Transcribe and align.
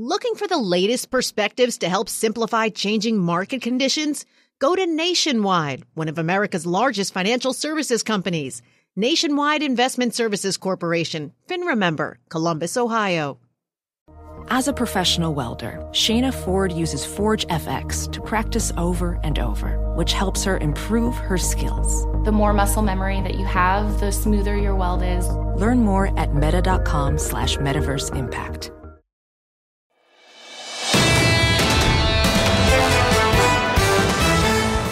Looking 0.00 0.36
for 0.36 0.46
the 0.46 0.58
latest 0.58 1.10
perspectives 1.10 1.78
to 1.78 1.88
help 1.88 2.08
simplify 2.08 2.68
changing 2.68 3.18
market 3.18 3.62
conditions? 3.62 4.26
Go 4.60 4.76
to 4.76 4.86
Nationwide, 4.86 5.82
one 5.94 6.06
of 6.06 6.18
America's 6.18 6.64
largest 6.64 7.12
financial 7.12 7.52
services 7.52 8.04
companies. 8.04 8.62
Nationwide 8.94 9.60
Investment 9.60 10.14
Services 10.14 10.56
Corporation, 10.56 11.32
FINRA 11.48 11.76
member, 11.76 12.20
Columbus, 12.28 12.76
Ohio. 12.76 13.40
As 14.46 14.68
a 14.68 14.72
professional 14.72 15.34
welder, 15.34 15.84
Shayna 15.90 16.32
Ford 16.32 16.70
uses 16.70 17.04
Forge 17.04 17.48
FX 17.48 18.08
to 18.12 18.20
practice 18.20 18.70
over 18.76 19.18
and 19.24 19.40
over, 19.40 19.80
which 19.96 20.12
helps 20.12 20.44
her 20.44 20.58
improve 20.58 21.16
her 21.16 21.38
skills. 21.38 22.04
The 22.24 22.30
more 22.30 22.52
muscle 22.52 22.82
memory 22.82 23.20
that 23.22 23.34
you 23.34 23.46
have, 23.46 23.98
the 23.98 24.12
smoother 24.12 24.56
your 24.56 24.76
weld 24.76 25.02
is. 25.02 25.26
Learn 25.60 25.80
more 25.80 26.16
at 26.16 26.36
meta.com 26.36 27.18
slash 27.18 27.56
metaverse 27.56 28.14
impact. 28.14 28.70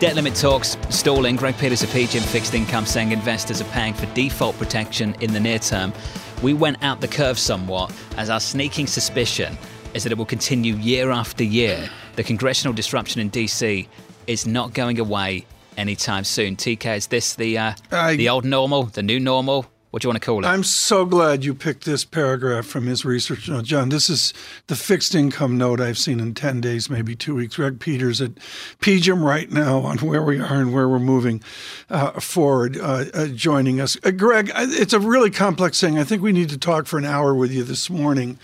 Debt 0.00 0.14
limit 0.14 0.36
talks 0.36 0.76
stalling. 0.90 1.34
Greg 1.34 1.58
Peters 1.58 1.82
of 1.82 1.88
PGIM 1.90 2.22
Fixed 2.22 2.54
Income 2.54 2.86
saying 2.86 3.10
investors 3.10 3.60
are 3.60 3.64
paying 3.72 3.92
for 3.92 4.06
default 4.14 4.56
protection 4.56 5.16
in 5.20 5.32
the 5.32 5.40
near 5.40 5.58
term. 5.58 5.92
We 6.40 6.54
went 6.54 6.84
out 6.84 7.00
the 7.00 7.08
curve 7.08 7.36
somewhat 7.36 7.92
as 8.16 8.30
our 8.30 8.38
sneaking 8.38 8.86
suspicion 8.86 9.58
is 9.94 10.04
that 10.04 10.12
it 10.12 10.18
will 10.18 10.24
continue 10.24 10.76
year 10.76 11.10
after 11.10 11.42
year. 11.42 11.90
The 12.14 12.22
congressional 12.22 12.72
disruption 12.74 13.20
in 13.20 13.28
DC 13.28 13.88
is 14.28 14.46
not 14.46 14.72
going 14.72 15.00
away 15.00 15.46
anytime 15.76 16.22
soon. 16.22 16.54
TK, 16.54 16.96
is 16.96 17.06
this 17.08 17.34
the 17.34 17.58
uh, 17.58 17.72
I- 17.90 18.14
the 18.14 18.28
old 18.28 18.44
normal, 18.44 18.84
the 18.84 19.02
new 19.02 19.18
normal? 19.18 19.66
What 19.90 20.02
do 20.02 20.06
you 20.06 20.10
want 20.10 20.20
to 20.20 20.26
call 20.26 20.44
it? 20.44 20.46
I'm 20.46 20.64
so 20.64 21.06
glad 21.06 21.46
you 21.46 21.54
picked 21.54 21.86
this 21.86 22.04
paragraph 22.04 22.66
from 22.66 22.86
his 22.86 23.06
research 23.06 23.48
note, 23.48 23.64
John. 23.64 23.88
This 23.88 24.10
is 24.10 24.34
the 24.66 24.76
fixed 24.76 25.14
income 25.14 25.56
note 25.56 25.80
I've 25.80 25.96
seen 25.96 26.20
in 26.20 26.34
10 26.34 26.60
days, 26.60 26.90
maybe 26.90 27.16
two 27.16 27.34
weeks. 27.34 27.56
Greg 27.56 27.80
Peters 27.80 28.20
at 28.20 28.34
PGIM 28.80 29.22
right 29.22 29.50
now 29.50 29.78
on 29.80 29.96
where 29.98 30.22
we 30.22 30.38
are 30.40 30.60
and 30.60 30.74
where 30.74 30.90
we're 30.90 30.98
moving 30.98 31.42
uh, 31.88 32.20
forward, 32.20 32.76
uh, 32.76 33.06
uh, 33.14 33.26
joining 33.28 33.80
us. 33.80 33.96
Uh, 34.04 34.10
Greg, 34.10 34.52
it's 34.54 34.92
a 34.92 35.00
really 35.00 35.30
complex 35.30 35.80
thing. 35.80 35.98
I 35.98 36.04
think 36.04 36.20
we 36.20 36.32
need 36.32 36.50
to 36.50 36.58
talk 36.58 36.86
for 36.86 36.98
an 36.98 37.06
hour 37.06 37.34
with 37.34 37.50
you 37.50 37.64
this 37.64 37.88
morning. 37.88 38.38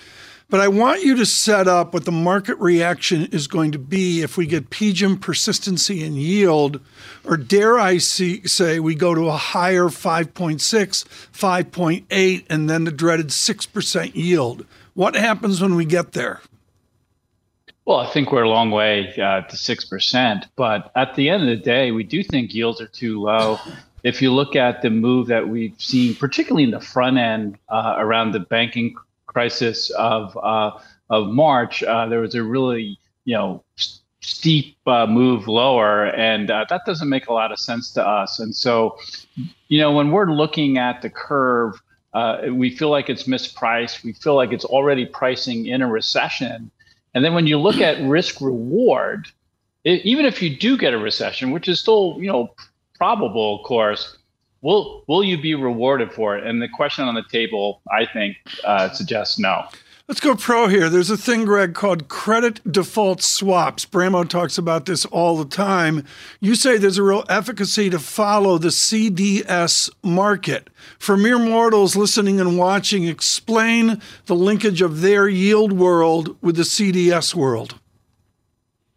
But 0.51 0.61
I 0.61 0.69
want 0.69 1.03
you 1.03 1.17
to 1.17 1.27
set 1.27 1.67
up 1.67 1.95
what 1.95 2.05
the 2.05 2.13
market 2.13 2.59
reaction 2.59 3.27
is 3.27 3.47
going 3.47 3.73
to 3.73 3.79
be 3.79 4.23
if 4.23 4.37
we 4.37 4.47
get 4.47 4.71
PGIM 4.71 5.21
persistency 5.21 6.05
and 6.05 6.17
yield, 6.17 6.81
or 7.25 7.37
dare 7.37 7.79
I 7.79 7.99
see, 7.99 8.47
say 8.47 8.79
we 8.79 8.95
go 8.95 9.15
to 9.15 9.29
a 9.29 9.37
higher 9.37 9.85
5.6, 9.85 10.59
5.8, 11.33 12.45
and 12.51 12.71
then 12.71 12.85
the 12.85 12.91
dreaded 12.91 13.29
6% 13.29 14.15
yield. 14.15 14.67
What 14.93 15.17
happens 15.17 15.61
when 15.61 15.75
we 15.75 15.87
get 15.87 16.13
there? 16.13 16.41
Well, 17.87 17.99
I 17.99 18.07
think 18.07 18.33
we're 18.33 18.45
a 18.45 18.49
long 18.49 18.71
way 18.71 19.15
uh, 19.21 19.43
to 19.43 19.57
six 19.59 19.85
percent, 19.85 20.47
but 20.57 20.91
at 20.97 21.17
the 21.17 21.29
end 21.29 21.43
of 21.43 21.51
the 21.51 21.63
day, 21.63 21.91
we 21.91 22.03
do 22.03 22.23
think 22.23 22.55
yields 22.55 22.81
are 22.81 22.87
too 22.87 23.21
low. 23.21 23.59
If 24.03 24.23
you 24.23 24.33
look 24.33 24.57
at 24.57 24.81
the 24.81 24.89
move 24.89 25.27
that 25.27 25.49
we've 25.49 25.75
seen, 25.77 26.15
particularly 26.15 26.65
in 26.65 26.71
the 26.71 26.81
front 26.81 27.19
end 27.19 27.59
uh, 27.69 27.97
around 27.99 28.33
the 28.33 28.41
banking 28.41 28.95
crisis 29.35 29.91
of 29.91 30.37
uh, 30.43 30.71
of 31.11 31.29
March, 31.29 31.83
uh, 31.83 32.07
there 32.07 32.21
was 32.21 32.35
a 32.35 32.43
really 32.43 32.99
you 33.25 33.35
know 33.37 33.63
s- 33.77 34.01
steep 34.21 34.77
uh, 34.87 35.07
move 35.07 35.47
lower, 35.49 36.07
and 36.07 36.49
that 36.49 36.81
doesn't 36.87 37.09
make 37.09 37.27
a 37.27 37.33
lot 37.33 37.53
of 37.53 37.59
sense 37.59 37.93
to 37.93 38.07
us. 38.07 38.39
And 38.39 38.55
so, 38.55 38.97
you 39.69 39.79
know, 39.79 39.93
when 39.93 40.11
we're 40.13 40.33
looking 40.33 40.79
at 40.79 41.03
the 41.03 41.11
curve, 41.11 41.75
we 42.51 42.71
feel 42.71 42.91
like 42.91 43.11
it's 43.11 43.25
mispriced. 43.25 44.03
We 44.05 44.13
feel 44.15 44.35
like 44.37 44.53
it's 44.53 44.65
already 44.65 45.05
pricing 45.05 45.67
in 45.67 45.83
a 45.83 45.89
recession. 45.89 46.71
And 47.13 47.25
then 47.25 47.35
when 47.35 47.47
you 47.47 47.59
look 47.59 47.77
at 47.77 48.01
risk 48.09 48.41
reward, 48.41 49.29
even 49.85 50.25
if 50.25 50.41
you 50.43 50.57
do 50.57 50.79
get 50.79 50.95
a 50.95 50.99
recession, 50.99 51.51
which 51.51 51.69
is 51.69 51.81
still 51.81 52.17
you 52.19 52.29
know 52.29 52.55
probable, 52.95 53.59
of 53.59 53.67
course, 53.67 54.17
will 54.65 55.05
will 55.07 55.23
you 55.23 55.41
be 55.41 55.55
rewarded 55.55 56.13
for 56.13 56.37
it? 56.37 56.45
And 56.45 56.61
the 56.61 56.69
question 56.69 57.05
on 57.05 57.15
the 57.15 57.23
table, 57.31 57.83
I 57.93 58.07
think, 58.07 58.37
uh, 58.65 58.91
suggests 58.91 59.39
no. 59.39 59.67
Let's 60.07 60.21
go 60.21 60.35
pro 60.35 60.69
here. 60.69 60.91
There's 60.91 61.09
a 61.09 61.17
thing, 61.17 61.47
Greg, 61.47 61.73
called 61.73 62.09
credit 62.09 62.61
default 62.71 63.23
swaps. 63.23 63.87
Bramo 63.87 64.29
talks 64.29 64.59
about 64.59 64.85
this 64.85 65.07
all 65.07 65.39
the 65.39 65.47
time. 65.47 66.05
You 66.41 66.57
say 66.57 66.77
there's 66.77 66.99
a 66.99 67.03
real 67.03 67.25
efficacy 67.31 67.89
to 67.89 67.99
follow 67.99 68.59
the 68.59 68.69
CDS 68.69 69.89
market. 70.03 70.69
For 70.99 71.17
mere 71.17 71.39
mortals 71.39 71.97
listening 71.97 72.39
and 72.39 72.59
watching, 72.59 73.05
explain 73.05 74.03
the 74.27 74.35
linkage 74.35 74.83
of 74.83 75.01
their 75.01 75.27
yield 75.27 75.73
world 75.73 76.37
with 76.43 76.57
the 76.57 76.65
CDS 76.65 77.35
world. 77.35 77.77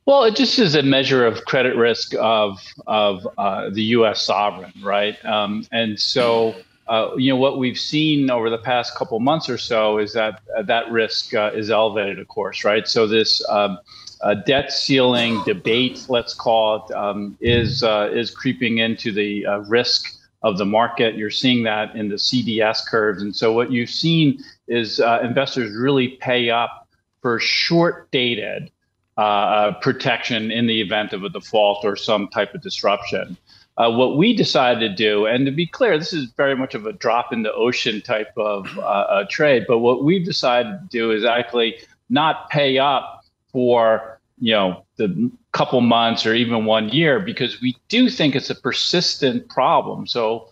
Well, 0.08 0.24
it 0.24 0.38
just 0.38 0.58
is 0.58 0.74
a 0.74 0.84
measure 0.84 1.26
of 1.26 1.44
credit 1.44 1.76
risk 1.76 2.14
of 2.18 2.62
of 2.88 3.28
uh, 3.38 3.70
the 3.70 3.84
U.S. 3.98 4.22
sovereign, 4.22 4.72
right? 4.82 5.18
Um, 5.26 5.66
and 5.74 6.00
so, 6.00 6.56
uh, 6.88 7.12
you 7.18 7.30
know, 7.30 7.36
what 7.36 7.58
we've 7.58 7.78
seen 7.78 8.32
over 8.32 8.50
the 8.50 8.58
past 8.58 8.96
couple 8.96 9.20
months 9.20 9.50
or 9.50 9.58
so 9.58 9.98
is 9.98 10.14
that 10.14 10.40
uh, 10.58 10.62
that 10.62 10.90
risk 10.90 11.34
uh, 11.34 11.52
is 11.54 11.70
elevated, 11.70 12.20
of 12.20 12.30
course, 12.30 12.64
right? 12.64 12.88
So 12.88 13.06
this 13.06 13.46
um, 13.50 13.80
uh, 14.22 14.36
debt 14.46 14.72
ceiling 14.72 15.44
debate, 15.44 16.06
let's 16.08 16.34
call 16.34 16.86
it, 16.86 16.96
um, 16.96 17.38
is 17.42 17.84
uh, 17.84 18.10
is 18.10 18.32
creeping 18.32 18.78
into 18.78 19.12
the 19.12 19.46
risk 19.68 20.18
of 20.42 20.58
the 20.58 20.66
market. 20.66 21.16
You're 21.16 21.30
seeing 21.30 21.64
that 21.64 21.98
in 21.98 22.08
the 22.08 22.16
CDS 22.16 22.88
curves, 22.88 23.22
and 23.22 23.36
so 23.36 23.52
what 23.52 23.74
you've 23.74 23.90
seen 23.90 24.42
is 24.70 25.02
investors 25.02 25.76
really 25.76 26.18
pay 26.22 26.50
up 26.50 26.88
for 27.22 27.42
short-dated 27.42 28.72
uh, 29.18 29.72
protection 29.82 30.52
in 30.52 30.68
the 30.68 30.82
event 30.82 31.14
of 31.14 31.24
a 31.24 31.30
default 31.30 31.84
or 31.84 31.96
some 31.96 32.28
type 32.28 32.54
of 32.54 32.62
disruption. 32.62 33.38
Uh, 33.78 33.92
what 33.92 34.18
we 34.18 34.36
decided 34.36 34.80
to 34.80 34.96
do, 34.96 35.26
and 35.28 35.46
to 35.46 35.52
be 35.52 35.68
clear, 35.68 35.98
this 36.00 36.14
is 36.14 36.32
very 36.32 36.56
much 36.56 36.74
of 36.74 36.88
a 36.88 36.94
drop 36.94 37.32
in 37.32 37.44
the 37.44 37.54
ocean 37.54 38.02
type 38.02 38.32
of 38.36 38.66
uh, 38.80 38.82
uh, 38.82 39.26
trade, 39.30 39.66
but 39.68 39.80
what 39.80 40.04
we've 40.04 40.26
decided 40.26 40.72
to 40.72 40.88
do 40.90 41.12
is 41.12 41.24
actually 41.24 41.76
not 42.10 42.50
pay 42.50 42.80
up 42.80 43.24
for 43.52 44.20
you 44.40 44.54
know 44.54 44.84
the 44.98 45.32
couple 45.52 45.82
months 45.82 46.26
or 46.26 46.34
even 46.34 46.66
one 46.66 46.90
year 46.90 47.20
because 47.20 47.60
we 47.62 47.76
do 47.88 48.10
think 48.10 48.36
it's 48.36 48.50
a 48.50 48.56
persistent 48.56 49.48
problem. 49.50 50.08
So 50.08 50.50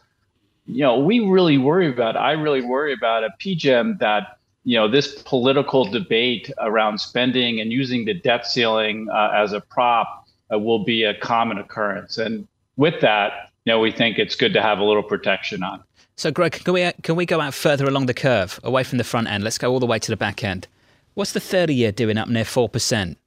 you 0.65 0.81
know 0.81 0.99
we 0.99 1.19
really 1.19 1.57
worry 1.57 1.89
about. 1.89 2.15
I 2.17 2.31
really 2.31 2.61
worry 2.61 2.93
about 2.93 3.23
a 3.23 3.29
PGIM 3.39 3.99
that 3.99 4.34
you 4.65 4.77
know 4.77 4.89
this 4.89 5.21
political 5.23 5.85
debate 5.85 6.51
around 6.59 6.99
spending 6.99 7.61
and 7.61 7.71
using 7.71 8.05
the 8.05 8.13
debt 8.13 8.45
ceiling 8.45 9.07
uh, 9.11 9.31
as 9.33 9.53
a 9.53 9.61
prop 9.61 10.27
uh, 10.51 10.59
will 10.59 10.83
be 10.83 11.03
a 11.03 11.13
common 11.19 11.57
occurrence 11.57 12.17
and 12.17 12.47
with 12.75 12.99
that 13.01 13.51
you 13.63 13.71
know 13.71 13.79
we 13.79 13.91
think 13.91 14.19
it's 14.19 14.35
good 14.35 14.53
to 14.53 14.61
have 14.61 14.79
a 14.79 14.83
little 14.83 15.03
protection 15.03 15.63
on 15.63 15.83
so, 16.17 16.31
Greg, 16.31 16.53
can 16.63 16.73
we 16.73 16.89
can 17.03 17.17
we 17.17 17.25
go 17.25 17.41
out 17.41 17.53
further 17.53 17.85
along 17.85 18.05
the 18.05 18.13
curve, 18.13 18.57
away 18.63 18.85
from 18.85 18.99
the 18.99 19.03
front 19.03 19.27
end? 19.27 19.43
Let's 19.43 19.57
go 19.57 19.69
all 19.69 19.81
the 19.81 19.85
way 19.85 19.99
to 19.99 20.09
the 20.09 20.15
back 20.15 20.45
end. 20.45 20.65
What's 21.13 21.33
the 21.33 21.41
30 21.41 21.75
year 21.75 21.91
doing 21.91 22.17
up 22.17 22.29
near 22.29 22.45
4%? 22.45 23.17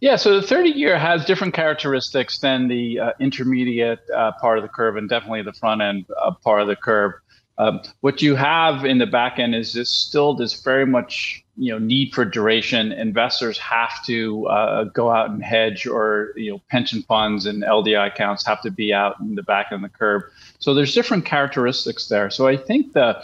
yeah 0.00 0.16
so 0.16 0.38
the 0.40 0.46
30 0.46 0.70
year 0.70 0.98
has 0.98 1.24
different 1.24 1.54
characteristics 1.54 2.38
than 2.38 2.68
the 2.68 3.00
uh, 3.00 3.12
intermediate 3.18 4.00
uh, 4.14 4.32
part 4.40 4.58
of 4.58 4.62
the 4.62 4.68
curve 4.68 4.96
and 4.96 5.08
definitely 5.08 5.42
the 5.42 5.52
front 5.52 5.80
end 5.80 6.04
uh, 6.22 6.30
part 6.32 6.60
of 6.60 6.68
the 6.68 6.76
curve 6.76 7.12
um, 7.58 7.80
what 8.00 8.20
you 8.20 8.34
have 8.34 8.84
in 8.84 8.98
the 8.98 9.06
back 9.06 9.38
end 9.38 9.54
is 9.54 9.72
this 9.72 9.90
still 9.90 10.34
this 10.34 10.60
very 10.60 10.86
much 10.86 11.42
you 11.56 11.72
know 11.72 11.78
need 11.78 12.12
for 12.14 12.24
duration. 12.24 12.92
Investors 12.92 13.58
have 13.58 14.04
to 14.04 14.46
uh, 14.46 14.84
go 14.84 15.10
out 15.10 15.30
and 15.30 15.42
hedge, 15.42 15.86
or 15.86 16.32
you 16.36 16.52
know 16.52 16.60
pension 16.70 17.02
funds 17.02 17.46
and 17.46 17.62
LDI 17.62 18.08
accounts 18.08 18.46
have 18.46 18.60
to 18.62 18.70
be 18.70 18.92
out 18.92 19.18
in 19.20 19.34
the 19.34 19.42
back 19.42 19.68
end 19.72 19.84
of 19.84 19.90
the 19.90 19.96
curve. 19.96 20.22
So 20.58 20.74
there's 20.74 20.94
different 20.94 21.24
characteristics 21.24 22.08
there. 22.08 22.28
So 22.30 22.46
I 22.46 22.56
think 22.56 22.92
the 22.92 23.22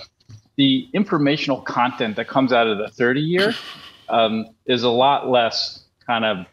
the 0.56 0.88
informational 0.92 1.60
content 1.60 2.16
that 2.16 2.28
comes 2.28 2.52
out 2.52 2.66
of 2.66 2.78
the 2.78 2.88
30 2.88 3.20
year 3.20 3.54
um, 4.08 4.46
is 4.66 4.82
a 4.82 4.90
lot 4.90 5.28
less 5.28 5.84
kind 6.06 6.24
of 6.24 6.46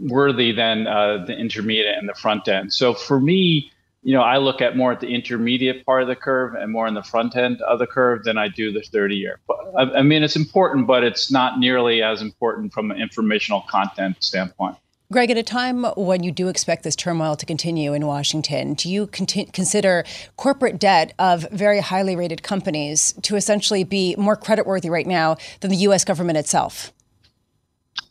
worthy 0.00 0.52
than 0.52 0.86
uh, 0.86 1.24
the 1.26 1.36
intermediate 1.36 1.96
and 1.96 2.08
the 2.08 2.14
front 2.14 2.48
end. 2.48 2.72
So 2.72 2.94
for 2.94 3.20
me, 3.20 3.70
you 4.04 4.12
know, 4.12 4.22
I 4.22 4.36
look 4.36 4.60
at 4.60 4.76
more 4.76 4.92
at 4.92 5.00
the 5.00 5.08
intermediate 5.08 5.84
part 5.86 6.02
of 6.02 6.08
the 6.08 6.14
curve 6.14 6.54
and 6.54 6.70
more 6.70 6.86
in 6.86 6.94
the 6.94 7.02
front 7.02 7.34
end 7.36 7.60
of 7.62 7.78
the 7.78 7.86
curve 7.86 8.24
than 8.24 8.36
I 8.36 8.48
do 8.48 8.70
the 8.70 8.82
30 8.82 9.16
year. 9.16 9.40
But 9.48 9.56
I, 9.76 9.82
I 9.98 10.02
mean, 10.02 10.22
it's 10.22 10.36
important, 10.36 10.86
but 10.86 11.02
it's 11.02 11.32
not 11.32 11.58
nearly 11.58 12.02
as 12.02 12.20
important 12.20 12.72
from 12.72 12.90
an 12.90 13.00
informational 13.00 13.62
content 13.62 14.16
standpoint. 14.20 14.76
Greg, 15.10 15.30
at 15.30 15.38
a 15.38 15.42
time 15.42 15.84
when 15.96 16.22
you 16.22 16.32
do 16.32 16.48
expect 16.48 16.82
this 16.82 16.96
turmoil 16.96 17.36
to 17.36 17.46
continue 17.46 17.94
in 17.94 18.06
Washington, 18.06 18.74
do 18.74 18.90
you 18.90 19.06
conti- 19.06 19.46
consider 19.46 20.04
corporate 20.36 20.78
debt 20.78 21.14
of 21.18 21.46
very 21.50 21.80
highly 21.80 22.16
rated 22.16 22.42
companies 22.42 23.14
to 23.22 23.36
essentially 23.36 23.84
be 23.84 24.14
more 24.16 24.36
creditworthy 24.36 24.90
right 24.90 25.06
now 25.06 25.36
than 25.60 25.70
the 25.70 25.76
U.S. 25.78 26.04
government 26.04 26.38
itself? 26.38 26.92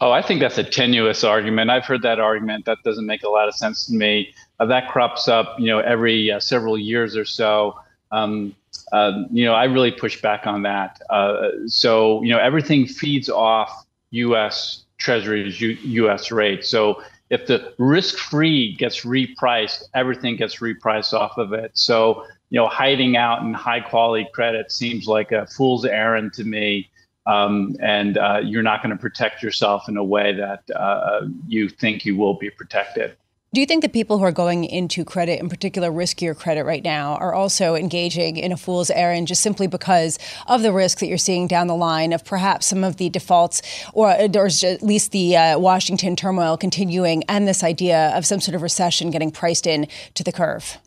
Oh, 0.01 0.12
I 0.12 0.22
think 0.22 0.42
that's 0.42 0.57
a 0.57 0.63
tenuous 0.63 1.24
argument. 1.24 1.69
I've 1.69 1.86
heard 1.86 2.01
that 2.01 2.19
argument. 2.19 2.66
That 2.66 2.80
doesn't 2.84 3.06
make 3.06 3.24
a 3.24 3.30
lot 3.30 3.48
of 3.48 3.56
sense 3.56 3.86
to 3.88 3.94
me. 3.94 4.34
Uh, 4.60 4.66
that 4.66 4.90
crops 4.90 5.28
up, 5.28 5.56
you 5.60 5.68
know, 5.68 5.80
every 5.80 6.31
uh, 6.31 6.40
several 6.40 6.78
years 6.78 7.16
or 7.16 7.25
so. 7.25 7.80
Um, 8.12 8.56
uh, 8.92 9.24
you 9.31 9.45
know, 9.45 9.54
I 9.54 9.66
really 9.66 9.92
push 9.92 10.22
back 10.22 10.45
on 10.45 10.63
that. 10.63 11.01
Uh, 11.10 11.50
so, 11.68 12.22
you 12.24 12.30
know, 12.30 12.40
everything 12.40 12.86
feeds 12.86 13.30
off 13.30 13.86
U.S. 14.12 14.84
Treasuries, 14.98 15.60
U- 15.62 15.78
U.S. 16.04 16.31
rates. 16.31 16.69
So, 16.69 17.01
if 17.30 17.48
the 17.48 17.74
risk-free 17.80 18.75
gets 18.75 19.01
repriced, 19.06 19.84
everything 19.96 20.36
gets 20.36 20.57
repriced 20.57 21.13
off 21.13 21.38
of 21.38 21.54
it. 21.54 21.72
So, 21.74 22.25
you 22.50 22.60
know, 22.60 22.68
hiding 22.68 23.18
out 23.18 23.42
in 23.42 23.54
high-quality 23.54 24.28
credit 24.34 24.72
seems 24.72 25.07
like 25.07 25.31
a 25.31 25.48
fool's 25.48 25.86
errand 25.86 26.34
to 26.34 26.44
me. 26.44 26.89
Um, 27.25 27.75
and 27.80 28.18
uh, 28.18 28.42
you're 28.44 28.64
not 28.64 28.84
going 28.84 28.96
to 28.96 29.02
protect 29.02 29.42
yourself 29.42 29.88
in 29.88 29.98
a 29.98 30.04
way 30.04 30.34
that 30.34 30.64
uh, 30.75 31.22
you 31.48 31.70
think 31.70 32.06
you 32.06 32.18
will 32.18 32.34
be 32.34 32.50
protected. 32.50 33.16
Do 33.54 33.62
you 33.62 33.68
think 33.68 33.84
that 33.84 33.94
people 33.94 34.18
who 34.18 34.24
are 34.24 34.31
going 34.31 34.66
into 34.66 35.06
credit, 35.06 35.40
in 35.40 35.48
particular 35.48 35.92
riskier 35.92 36.36
credit 36.36 36.64
right 36.64 36.84
now, 36.84 37.18
are 37.18 37.36
also 37.36 37.75
engaging 37.75 38.38
in 38.38 38.52
a 38.52 38.58
fool's 38.58 38.90
errand 38.90 39.28
just 39.28 39.44
simply 39.44 39.68
because 39.68 40.18
of 40.48 40.64
the 40.64 40.74
risk 40.74 40.98
that 41.00 41.06
you're 41.06 41.20
seeing 41.20 41.48
down 41.48 41.68
the 41.68 41.75
line 41.75 42.14
of 42.14 42.25
perhaps 42.25 42.66
some 42.66 42.84
of 42.84 42.98
the 42.98 43.10
defaults 43.10 43.62
or, 43.94 44.10
or 44.10 44.48
at 44.48 44.81
least 44.81 45.12
the 45.12 45.38
uh, 45.38 45.60
Washington 45.60 46.16
turmoil 46.16 46.58
continuing 46.58 47.24
and 47.30 47.48
this 47.48 47.64
idea 47.64 48.10
of 48.18 48.25
some 48.25 48.40
sort 48.40 48.56
of 48.56 48.64
recession 48.64 49.12
getting 49.12 49.30
priced 49.30 49.68
in 49.68 49.88
to 50.16 50.24
the 50.24 50.31
curve? 50.31 50.80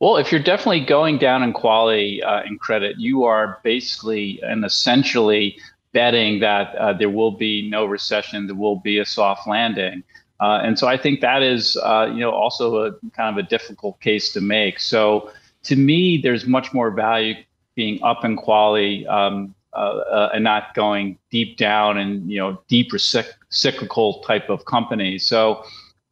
Well, 0.00 0.16
if 0.16 0.32
you're 0.32 0.42
definitely 0.42 0.84
going 0.84 1.18
down 1.18 1.42
in 1.42 1.52
quality 1.52 2.22
uh, 2.22 2.42
credit, 2.60 2.98
you 2.98 3.24
are 3.24 3.60
basically 3.62 4.40
and 4.42 4.64
essentially 4.64 5.58
betting 5.92 6.40
that 6.40 6.74
uh, 6.76 6.92
there 6.92 7.10
will 7.10 7.32
be 7.32 7.68
no 7.68 7.84
recession, 7.84 8.46
there 8.46 8.56
will 8.56 8.76
be 8.76 8.98
a 8.98 9.04
soft 9.04 9.46
landing. 9.46 10.02
Uh, 10.40 10.60
and 10.62 10.78
so 10.78 10.88
I 10.88 10.96
think 10.96 11.20
that 11.20 11.42
is, 11.42 11.76
uh, 11.76 12.10
you 12.12 12.18
know, 12.18 12.32
also 12.32 12.86
a 12.86 12.92
kind 13.12 13.38
of 13.38 13.44
a 13.44 13.48
difficult 13.48 14.00
case 14.00 14.32
to 14.32 14.40
make. 14.40 14.80
So 14.80 15.30
to 15.64 15.76
me, 15.76 16.20
there's 16.20 16.46
much 16.46 16.72
more 16.72 16.90
value 16.90 17.34
being 17.74 18.02
up 18.02 18.24
in 18.24 18.36
quality 18.36 19.06
um, 19.06 19.54
uh, 19.72 19.76
uh 19.76 20.30
and 20.34 20.44
not 20.44 20.74
going 20.74 21.16
deep 21.30 21.56
down 21.56 21.96
and 21.96 22.30
you 22.30 22.38
know 22.38 22.60
deeper 22.68 22.98
cyclical 22.98 24.20
type 24.24 24.50
of 24.50 24.66
companies. 24.66 25.26
So 25.26 25.64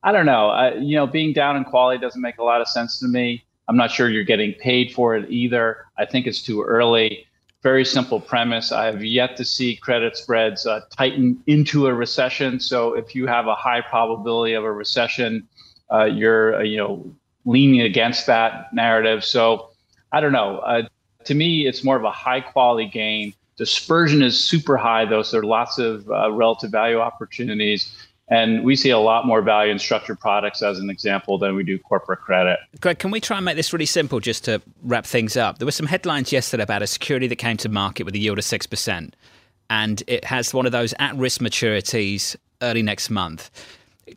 I 0.02 0.12
don't 0.12 0.24
know. 0.24 0.74
you 0.80 0.96
know, 0.96 1.06
being 1.06 1.34
down 1.34 1.56
in 1.56 1.64
quality 1.64 2.00
doesn't 2.00 2.22
make 2.22 2.38
a 2.38 2.42
lot 2.42 2.62
of 2.62 2.68
sense 2.68 2.98
to 3.00 3.08
me. 3.08 3.44
I'm 3.70 3.76
not 3.76 3.90
sure 3.90 4.10
you're 4.10 4.24
getting 4.24 4.52
paid 4.52 4.92
for 4.92 5.16
it 5.16 5.30
either. 5.30 5.86
I 5.96 6.04
think 6.04 6.26
it's 6.26 6.42
too 6.42 6.62
early 6.62 7.26
very 7.62 7.84
simple 7.84 8.20
premise. 8.20 8.72
I 8.72 8.86
have 8.86 9.04
yet 9.04 9.36
to 9.36 9.44
see 9.44 9.76
credit 9.76 10.16
spreads 10.16 10.66
uh, 10.66 10.80
tighten 10.90 11.42
into 11.46 11.86
a 11.86 11.94
recession. 11.94 12.58
So 12.58 12.94
if 12.94 13.14
you 13.14 13.26
have 13.26 13.46
a 13.46 13.54
high 13.54 13.82
probability 13.82 14.54
of 14.54 14.64
a 14.64 14.72
recession, 14.72 15.46
uh, 15.92 16.04
you're 16.04 16.56
uh, 16.56 16.62
you 16.62 16.78
know 16.78 17.14
leaning 17.44 17.82
against 17.82 18.26
that 18.26 18.72
narrative. 18.72 19.24
So 19.24 19.70
I 20.12 20.20
don't 20.20 20.32
know. 20.32 20.58
Uh, 20.58 20.82
to 21.24 21.34
me, 21.34 21.66
it's 21.66 21.84
more 21.84 21.96
of 21.96 22.04
a 22.04 22.10
high 22.10 22.40
quality 22.40 22.88
game. 22.88 23.34
Dispersion 23.56 24.22
is 24.22 24.42
super 24.42 24.78
high, 24.78 25.04
though, 25.04 25.22
so 25.22 25.32
there 25.32 25.42
are 25.42 25.44
lots 25.44 25.78
of 25.78 26.10
uh, 26.10 26.32
relative 26.32 26.70
value 26.70 26.98
opportunities. 26.98 27.94
And 28.30 28.64
we 28.64 28.76
see 28.76 28.90
a 28.90 28.98
lot 28.98 29.26
more 29.26 29.42
value 29.42 29.72
in 29.72 29.80
structured 29.80 30.20
products, 30.20 30.62
as 30.62 30.78
an 30.78 30.88
example, 30.88 31.36
than 31.36 31.56
we 31.56 31.64
do 31.64 31.78
corporate 31.80 32.20
credit. 32.20 32.60
Greg, 32.80 33.00
can 33.00 33.10
we 33.10 33.20
try 33.20 33.36
and 33.38 33.44
make 33.44 33.56
this 33.56 33.72
really 33.72 33.86
simple 33.86 34.20
just 34.20 34.44
to 34.44 34.62
wrap 34.82 35.04
things 35.04 35.36
up? 35.36 35.58
There 35.58 35.66
were 35.66 35.72
some 35.72 35.86
headlines 35.86 36.30
yesterday 36.30 36.62
about 36.62 36.80
a 36.80 36.86
security 36.86 37.26
that 37.26 37.36
came 37.36 37.56
to 37.58 37.68
market 37.68 38.04
with 38.04 38.14
a 38.14 38.18
yield 38.18 38.38
of 38.38 38.44
6%, 38.44 39.12
and 39.68 40.02
it 40.06 40.24
has 40.24 40.54
one 40.54 40.64
of 40.64 40.70
those 40.70 40.94
at 41.00 41.16
risk 41.16 41.40
maturities 41.40 42.36
early 42.62 42.82
next 42.82 43.10
month. 43.10 43.50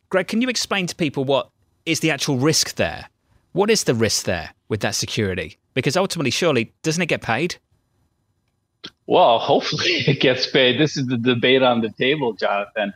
Greg, 0.09 0.27
can 0.27 0.41
you 0.41 0.49
explain 0.49 0.85
to 0.85 0.95
people 0.95 1.23
what 1.23 1.49
is 1.87 2.01
the 2.01 2.11
actual 2.11 2.37
risk 2.37 2.75
there? 2.75 3.09
What 3.53 3.71
is 3.71 3.83
the 3.85 3.95
risk 3.95 4.25
there 4.25 4.51
with 4.69 4.81
that 4.81 4.93
security? 4.93 5.57
Because 5.73 5.97
ultimately, 5.97 6.31
surely, 6.31 6.71
doesn't 6.83 7.01
it 7.01 7.07
get 7.07 7.23
paid? 7.23 7.55
Well, 9.07 9.39
hopefully 9.39 10.03
it 10.07 10.19
gets 10.19 10.45
paid. 10.47 10.79
This 10.79 10.97
is 10.97 11.07
the 11.07 11.17
debate 11.17 11.63
on 11.63 11.81
the 11.81 11.89
table, 11.89 12.33
Jonathan. 12.33 12.93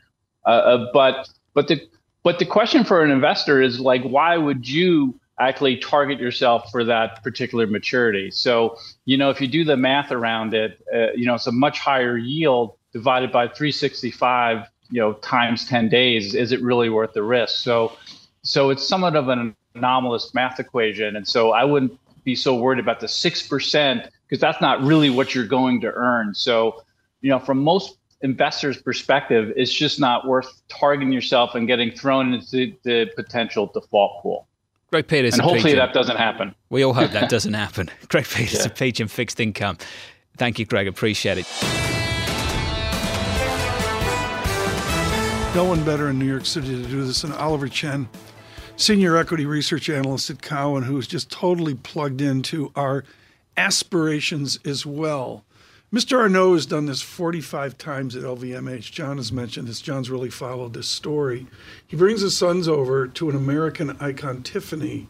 Uh, 0.48 0.50
uh, 0.50 0.88
but 0.94 1.30
but 1.54 1.68
the 1.68 1.82
but 2.24 2.40
the 2.40 2.46
question 2.46 2.84
for 2.84 3.04
an 3.04 3.12
investor 3.12 3.62
is 3.62 3.80
like, 3.80 4.04
why 4.04 4.38
would 4.38 4.68
you 4.68 5.20
actually 5.40 5.78
target 5.78 6.20
yourself 6.20 6.72
for 6.72 6.84
that 6.86 7.22
particular 7.22 7.68
maturity? 7.68 8.32
So 8.32 8.78
you 9.06 9.18
know, 9.18 9.30
if 9.30 9.42
you 9.42 9.48
do 9.48 9.66
the 9.66 9.78
math 9.78 10.12
around 10.12 10.54
it, 10.54 10.82
uh, 10.94 11.12
you 11.14 11.26
know, 11.26 11.36
it's 11.36 11.48
a 11.48 11.52
much 11.52 11.80
higher 11.80 12.18
yield 12.18 12.76
divided 12.94 13.32
by 13.32 13.48
365, 13.48 14.66
you 14.90 15.02
know, 15.02 15.14
times 15.14 15.68
10 15.68 15.90
days. 15.90 16.34
Is 16.34 16.54
it 16.54 16.62
really 16.62 16.90
worth 16.90 17.14
the 17.14 17.24
risk? 17.24 17.58
So 17.58 17.98
so 18.42 18.70
it's 18.70 18.88
somewhat 18.88 19.18
of 19.18 19.28
an 19.28 19.54
anomalous 19.76 20.34
math 20.34 20.62
equation, 20.62 21.18
and 21.18 21.28
so 21.28 21.52
I 21.52 21.66
wouldn't 21.66 22.00
be 22.24 22.36
so 22.36 22.56
worried 22.56 22.80
about 22.80 23.02
the 23.02 23.10
six 23.10 23.46
percent 23.46 24.08
because 24.28 24.40
that's 24.40 24.62
not 24.62 24.82
really 24.82 25.10
what 25.10 25.36
you're 25.36 25.46
going 25.46 25.82
to 25.82 25.92
earn. 25.92 26.34
So 26.34 26.84
you 27.20 27.30
know, 27.30 27.40
from 27.40 27.62
most 27.62 27.98
investor's 28.22 28.82
perspective, 28.82 29.54
it's 29.56 29.74
just 29.74 30.00
not 30.00 30.28
worth 30.28 30.62
targeting 30.70 31.12
yourself 31.12 31.56
and 31.56 31.68
getting 31.68 31.92
thrown 31.92 32.34
into 32.34 32.74
the 32.84 33.12
potential 33.16 33.68
default 33.74 34.22
pool. 34.22 34.48
Greg 34.90 35.08
Peters, 35.08 35.34
and 35.34 35.42
hopefully 35.42 35.76
that 35.76 35.94
doesn't 35.94 36.16
happen. 36.16 36.56
We 36.70 36.84
all 36.84 36.94
hope 36.94 37.12
that 37.12 37.30
doesn't 37.30 37.54
happen. 37.54 37.90
Greg 38.08 38.26
Peters, 38.26 38.66
yeah. 38.66 38.72
PGIM 38.72 39.10
Fixed 39.10 39.40
Income. 39.40 39.78
Thank 40.38 40.60
you, 40.60 40.66
Greg. 40.66 40.88
Appreciate 40.88 41.40
it. 41.40 41.48
No 45.56 45.66
one 45.66 45.84
better 45.84 46.10
in 46.10 46.20
New 46.20 46.26
York 46.26 46.46
City 46.46 46.68
to 46.82 46.88
do 46.88 47.04
this 47.04 47.24
than 47.24 47.32
Oliver 47.34 47.68
Chen, 47.68 48.08
senior 48.76 49.18
equity 49.18 49.46
research 49.46 49.90
analyst 49.90 50.30
at 50.30 50.42
Cowen, 50.42 50.84
who's 50.84 51.08
just 51.08 51.32
totally 51.32 51.74
plugged 51.74 52.22
into 52.22 52.72
our 52.76 53.04
aspirations 53.58 54.60
as 54.64 54.86
well. 54.86 55.44
Mr. 55.94 56.20
Arnault 56.20 56.56
has 56.56 56.66
done 56.66 56.86
this 56.86 57.02
45 57.02 57.78
times 57.78 58.14
at 58.18 58.24
LVMH. 58.24 58.92
John 58.92 59.16
has 59.16 59.32
mentioned 59.32 59.70
this. 59.70 59.80
John's 59.80 60.10
really 60.10 60.30
followed 60.30 60.74
this 60.74 60.90
story. 60.90 61.48
He 61.88 61.96
brings 61.96 62.20
his 62.20 62.36
sons 62.36 62.68
over 62.68 63.08
to 63.08 63.30
an 63.30 63.38
American 63.38 63.92
icon, 64.02 64.44
Tiffany. 64.44 65.08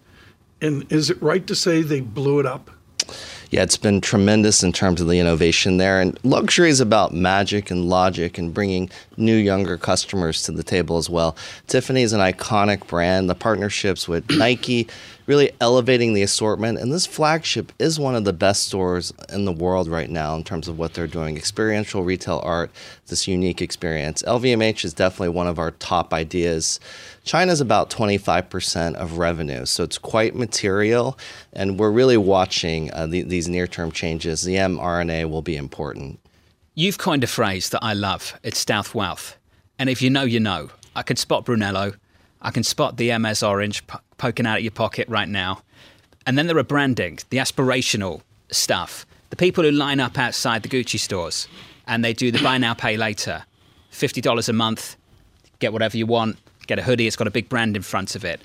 And 0.62 0.86
is 0.92 1.10
it 1.10 1.20
right 1.20 1.48
to 1.48 1.56
say 1.56 1.82
they 1.82 2.02
blew 2.02 2.40
it 2.40 2.46
up? 2.46 2.70
Yeah, 3.50 3.64
it's 3.64 3.78
been 3.78 4.02
tremendous 4.02 4.64
in 4.64 4.74
terms 4.74 5.00
of 5.00 5.08
the 5.08 5.20
innovation 5.20 5.78
there. 5.78 6.02
And 6.02 6.20
luxury 6.24 6.70
is 6.70 6.82
about 6.82 7.14
magic 7.14 7.72
and 7.72 7.90
logic 7.90 8.38
and 8.38 8.54
bringing 8.54 8.90
new, 9.16 9.36
younger 9.36 9.78
customers 9.78 10.44
to 10.44 10.52
the 10.52 10.64
table 10.64 10.98
as 10.98 11.10
well. 11.10 11.36
Tiffany 11.68 12.02
is 12.02 12.14
an 12.14 12.20
iconic 12.20 12.88
brand. 12.88 13.30
The 13.30 13.36
partnerships 13.36 14.08
with 14.08 14.30
Nike 14.38 14.88
really 15.28 15.52
elevating 15.60 16.14
the 16.14 16.24
assortment. 16.24 16.80
And 16.80 16.92
this 16.92 17.06
flagship 17.06 17.72
is 17.78 18.00
one 18.00 18.16
of 18.16 18.24
the 18.24 18.34
best 18.34 18.66
stores 18.68 19.14
in 19.30 19.46
the 19.46 19.52
world 19.52 19.88
right 19.88 20.10
now 20.10 20.36
in 20.36 20.44
terms 20.44 20.68
of 20.68 20.80
what 20.80 20.94
they're 20.94 21.06
doing 21.06 21.36
experiential 21.36 22.04
retail 22.04 22.42
art, 22.44 22.72
this 23.08 23.28
unique 23.28 23.62
experience. 23.62 24.24
LVMH 24.24 24.86
is 24.86 24.94
definitely 24.94 25.30
one 25.30 25.48
of 25.48 25.60
our 25.60 25.72
top 25.72 26.14
ideas. 26.14 26.80
China's 27.28 27.60
about 27.60 27.90
25% 27.90 28.96
of 28.96 29.18
revenue, 29.18 29.66
so 29.66 29.84
it's 29.84 29.98
quite 29.98 30.34
material. 30.34 31.20
And 31.52 31.78
we're 31.78 31.92
really 31.92 32.16
watching 32.16 32.92
uh, 32.94 33.06
the, 33.06 33.22
these 33.22 33.50
near 33.50 33.68
term 33.68 33.92
changes. 33.92 34.44
The 34.44 34.56
mRNA 34.56 35.30
will 35.30 35.42
be 35.42 35.58
important. 35.58 36.20
You've 36.74 36.98
coined 36.98 37.24
a 37.24 37.28
phrase 37.28 37.70
that 37.70 37.84
I 37.84 37.94
love 37.94 38.40
it's 38.44 38.60
stealth 38.60 38.96
wealth. 38.96 39.38
And 39.78 39.90
if 39.90 40.02
you 40.02 40.10
know, 40.10 40.24
you 40.24 40.40
know. 40.40 40.70
I 40.96 41.04
can 41.04 41.18
spot 41.18 41.46
Brunello. 41.46 41.94
I 42.42 42.50
can 42.50 42.64
spot 42.64 42.98
the 42.98 43.10
Hermès 43.10 43.48
Orange 43.48 43.84
poking 44.18 44.48
out 44.48 44.58
of 44.58 44.64
your 44.64 44.72
pocket 44.72 45.08
right 45.10 45.30
now. 45.30 45.62
And 46.26 46.38
then 46.38 46.48
there 46.48 46.58
are 46.58 46.64
branding, 46.64 47.20
the 47.30 47.38
aspirational 47.38 48.22
stuff. 48.50 49.06
The 49.30 49.36
people 49.36 49.64
who 49.64 49.72
line 49.72 50.00
up 50.00 50.18
outside 50.18 50.64
the 50.64 50.70
Gucci 50.70 51.00
stores 51.00 51.48
and 51.86 52.04
they 52.04 52.14
do 52.14 52.32
the 52.32 52.42
buy 52.42 52.58
now, 52.58 52.74
pay 52.74 52.98
later. 52.98 53.44
$50 53.92 54.50
a 54.50 54.54
month, 54.54 54.96
get 55.60 55.74
whatever 55.74 55.98
you 55.98 56.06
want, 56.06 56.38
get 56.68 56.80
a 56.80 56.84
hoodie, 56.84 57.08
it's 57.08 57.16
got 57.16 57.28
a 57.28 57.32
big 57.32 57.50
brand 57.50 57.76
in 57.76 57.82
front 57.82 58.16
of 58.16 58.24
it. 58.24 58.42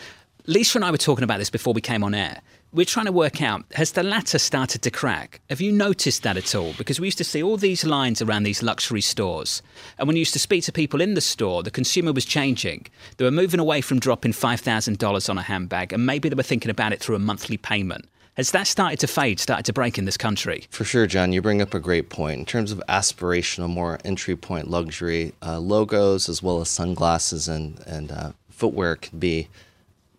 Lisa 0.47 0.79
and 0.79 0.85
I 0.85 0.91
were 0.91 0.99
talking 0.99 1.25
about 1.25 1.39
this 1.39 1.51
before 1.51 1.73
we 1.73 1.81
came 1.81 2.03
on 2.03 2.15
air 2.15 2.41
we're 2.73 2.87
trying 2.87 3.05
to 3.05 3.13
work 3.13 3.43
out 3.43 3.65
has 3.75 3.93
the 3.93 4.03
latter 4.03 4.39
started 4.39 4.81
to 4.83 4.91
crack? 4.91 5.41
Have 5.51 5.61
you 5.61 5.71
noticed 5.71 6.23
that 6.23 6.39
at 6.39 6.55
all? 6.55 6.73
Because 6.79 6.99
we 6.99 7.07
used 7.07 7.19
to 7.19 7.25
see 7.25 7.43
all 7.43 7.59
these 7.59 7.85
lines 7.85 8.23
around 8.23 8.45
these 8.45 8.63
luxury 8.63 9.03
stores. 9.03 9.63
And 9.99 10.07
when 10.09 10.17
you 10.17 10.21
used 10.21 10.33
to 10.33 10.39
speak 10.39 10.65
to 10.65 10.73
people 10.73 11.03
in 11.03 11.13
the 11.13 11.21
store, 11.21 11.63
the 11.63 11.71
consumer 11.71 12.13
was 12.13 12.25
changing. 12.25 12.87
They 13.19 13.27
were 13.27 13.31
moving 13.31 13.61
away 13.61 13.83
from 13.83 14.01
dropping 14.01 14.33
$5,000 14.33 15.29
on 15.29 15.39
a 15.39 15.43
handbag, 15.43 15.93
and 15.93 16.07
maybe 16.07 16.31
they 16.31 16.35
were 16.35 16.43
thinking 16.43 16.71
about 16.71 16.95
it 16.95 17.01
through 17.01 17.17
a 17.17 17.19
monthly 17.21 17.59
payment. 17.59 18.09
Has 18.39 18.51
that 18.53 18.67
started 18.67 18.99
to 19.01 19.07
fade, 19.07 19.39
started 19.41 19.67
to 19.67 19.75
break 19.75 19.99
in 19.99 20.07
this 20.07 20.17
country? 20.17 20.65
For 20.71 20.85
sure, 20.85 21.07
John. 21.07 21.35
You 21.35 21.43
bring 21.43 21.61
up 21.61 21.75
a 21.75 21.81
great 21.81 22.09
point. 22.09 22.39
In 22.39 22.47
terms 22.47 22.73
of 22.73 22.83
aspirational, 22.89 23.69
more 23.69 23.99
entry 24.07 24.37
point 24.37 24.71
luxury, 24.71 25.35
uh, 25.43 25.59
logos 25.59 26.31
as 26.31 26.43
well 26.43 26.63
as 26.63 26.71
sunglasses 26.71 27.47
and, 27.47 27.79
and 27.87 28.11
uh, 28.11 28.33
footwear 28.49 28.97
can 28.97 29.19
be 29.19 29.49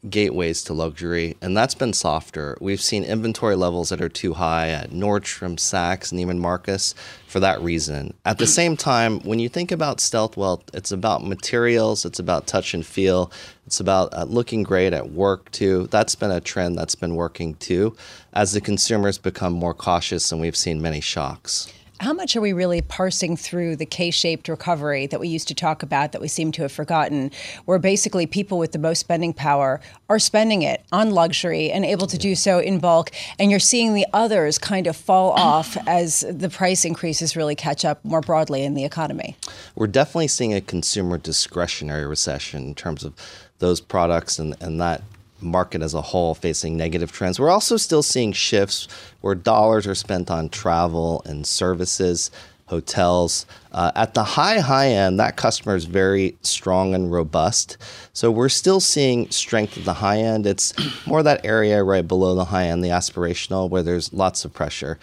gateways 0.07 0.63
to 0.65 0.73
luxury, 0.73 1.37
and 1.41 1.55
that's 1.55 1.73
been 1.73 1.93
softer. 1.93 2.57
We've 2.61 2.81
seen 2.81 3.03
inventory 3.03 3.55
levels 3.55 3.89
that 3.89 4.01
are 4.01 4.09
too 4.09 4.33
high 4.33 4.69
at 4.69 4.91
Nordstrom, 4.91 5.55
Saks, 5.55 6.11
Neiman 6.13 6.37
Marcus 6.37 6.93
for 7.33 7.39
that 7.39 7.59
reason. 7.61 8.13
At 8.25 8.37
the 8.37 8.45
same 8.45 8.77
time, 8.77 9.19
when 9.21 9.39
you 9.39 9.49
think 9.49 9.71
about 9.71 9.99
stealth 9.99 10.37
wealth, 10.37 10.63
it's 10.71 10.91
about 10.91 11.25
materials, 11.25 12.05
it's 12.05 12.19
about 12.19 12.45
touch 12.45 12.75
and 12.75 12.85
feel, 12.85 13.31
it's 13.65 13.79
about 13.79 14.13
uh, 14.13 14.25
looking 14.25 14.61
great 14.61 14.93
at 14.93 15.09
work 15.09 15.49
too. 15.49 15.87
That's 15.87 16.13
been 16.13 16.29
a 16.29 16.39
trend 16.39 16.77
that's 16.77 16.93
been 16.93 17.15
working 17.15 17.55
too 17.55 17.97
as 18.33 18.51
the 18.51 18.61
consumers 18.61 19.17
become 19.17 19.51
more 19.51 19.73
cautious 19.73 20.31
and 20.31 20.39
we've 20.39 20.55
seen 20.55 20.79
many 20.79 21.01
shocks 21.01 21.73
how 22.03 22.11
much 22.11 22.35
are 22.35 22.41
we 22.41 22.51
really 22.51 22.81
parsing 22.81 23.37
through 23.37 23.77
the 23.77 23.85
K-shaped 23.85 24.49
recovery 24.49 25.07
that 25.07 25.21
we 25.21 25.29
used 25.29 25.47
to 25.47 25.55
talk 25.55 25.83
about 25.83 26.11
that 26.11 26.19
we 26.19 26.27
seem 26.27 26.51
to 26.51 26.61
have 26.61 26.71
forgotten, 26.71 27.31
where 27.63 27.79
basically 27.79 28.27
people 28.27 28.59
with 28.59 28.73
the 28.73 28.77
most 28.77 28.99
spending 28.99 29.31
power 29.31 29.79
are 30.09 30.19
spending 30.19 30.63
it 30.63 30.83
on 30.91 31.11
luxury 31.11 31.71
and 31.71 31.85
able 31.85 32.05
to 32.07 32.17
do 32.17 32.35
so 32.35 32.59
in 32.59 32.79
bulk, 32.79 33.09
and 33.39 33.49
you're 33.49 33.59
seeing 33.59 33.93
the 33.93 34.05
others 34.11 34.57
kind 34.57 34.85
of 34.85 34.97
fall 34.97 35.31
off 35.31 35.77
as 35.87 36.25
the 36.29 36.49
price 36.49 36.83
increases 36.83 37.37
really 37.37 37.55
catch 37.55 37.85
up 37.85 38.03
more 38.03 38.21
broadly 38.21 38.63
in 38.63 38.73
the 38.73 38.83
economy? 38.83 39.37
We're 39.73 39.87
definitely 39.87 40.27
seeing 40.27 40.53
a 40.53 40.59
consumer 40.59 41.17
discretionary 41.17 42.05
recession 42.05 42.63
in 42.63 42.75
terms 42.75 43.05
of 43.05 43.13
those 43.59 43.79
products 43.79 44.39
and, 44.39 44.55
and 44.59 44.81
that 44.81 45.01
market 45.43 45.81
as 45.81 45.93
a 45.93 46.01
whole 46.01 46.33
facing 46.35 46.77
negative 46.77 47.11
trends. 47.11 47.39
We're 47.39 47.49
also 47.49 47.77
still 47.77 48.03
seeing 48.03 48.31
shifts 48.31 48.87
where 49.21 49.35
dollars 49.35 49.87
are 49.87 49.95
spent 49.95 50.31
on 50.31 50.49
travel 50.49 51.21
and 51.25 51.45
services, 51.45 52.31
hotels. 52.67 53.45
Uh, 53.71 53.91
at 53.95 54.13
the 54.13 54.23
high, 54.23 54.59
high 54.59 54.89
end, 54.89 55.19
that 55.19 55.35
customer 55.35 55.75
is 55.75 55.85
very 55.85 56.35
strong 56.41 56.95
and 56.95 57.11
robust. 57.11 57.77
So 58.13 58.31
we're 58.31 58.49
still 58.49 58.79
seeing 58.79 59.29
strength 59.29 59.77
at 59.77 59.85
the 59.85 59.93
high 59.93 60.19
end. 60.19 60.45
It's 60.45 60.73
more 61.05 61.23
that 61.23 61.45
area 61.45 61.83
right 61.83 62.07
below 62.07 62.35
the 62.35 62.45
high 62.45 62.67
end, 62.67 62.83
the 62.83 62.89
aspirational, 62.89 63.69
where 63.69 63.83
there's 63.83 64.13
lots 64.13 64.45
of 64.45 64.53
pressure. 64.53 64.97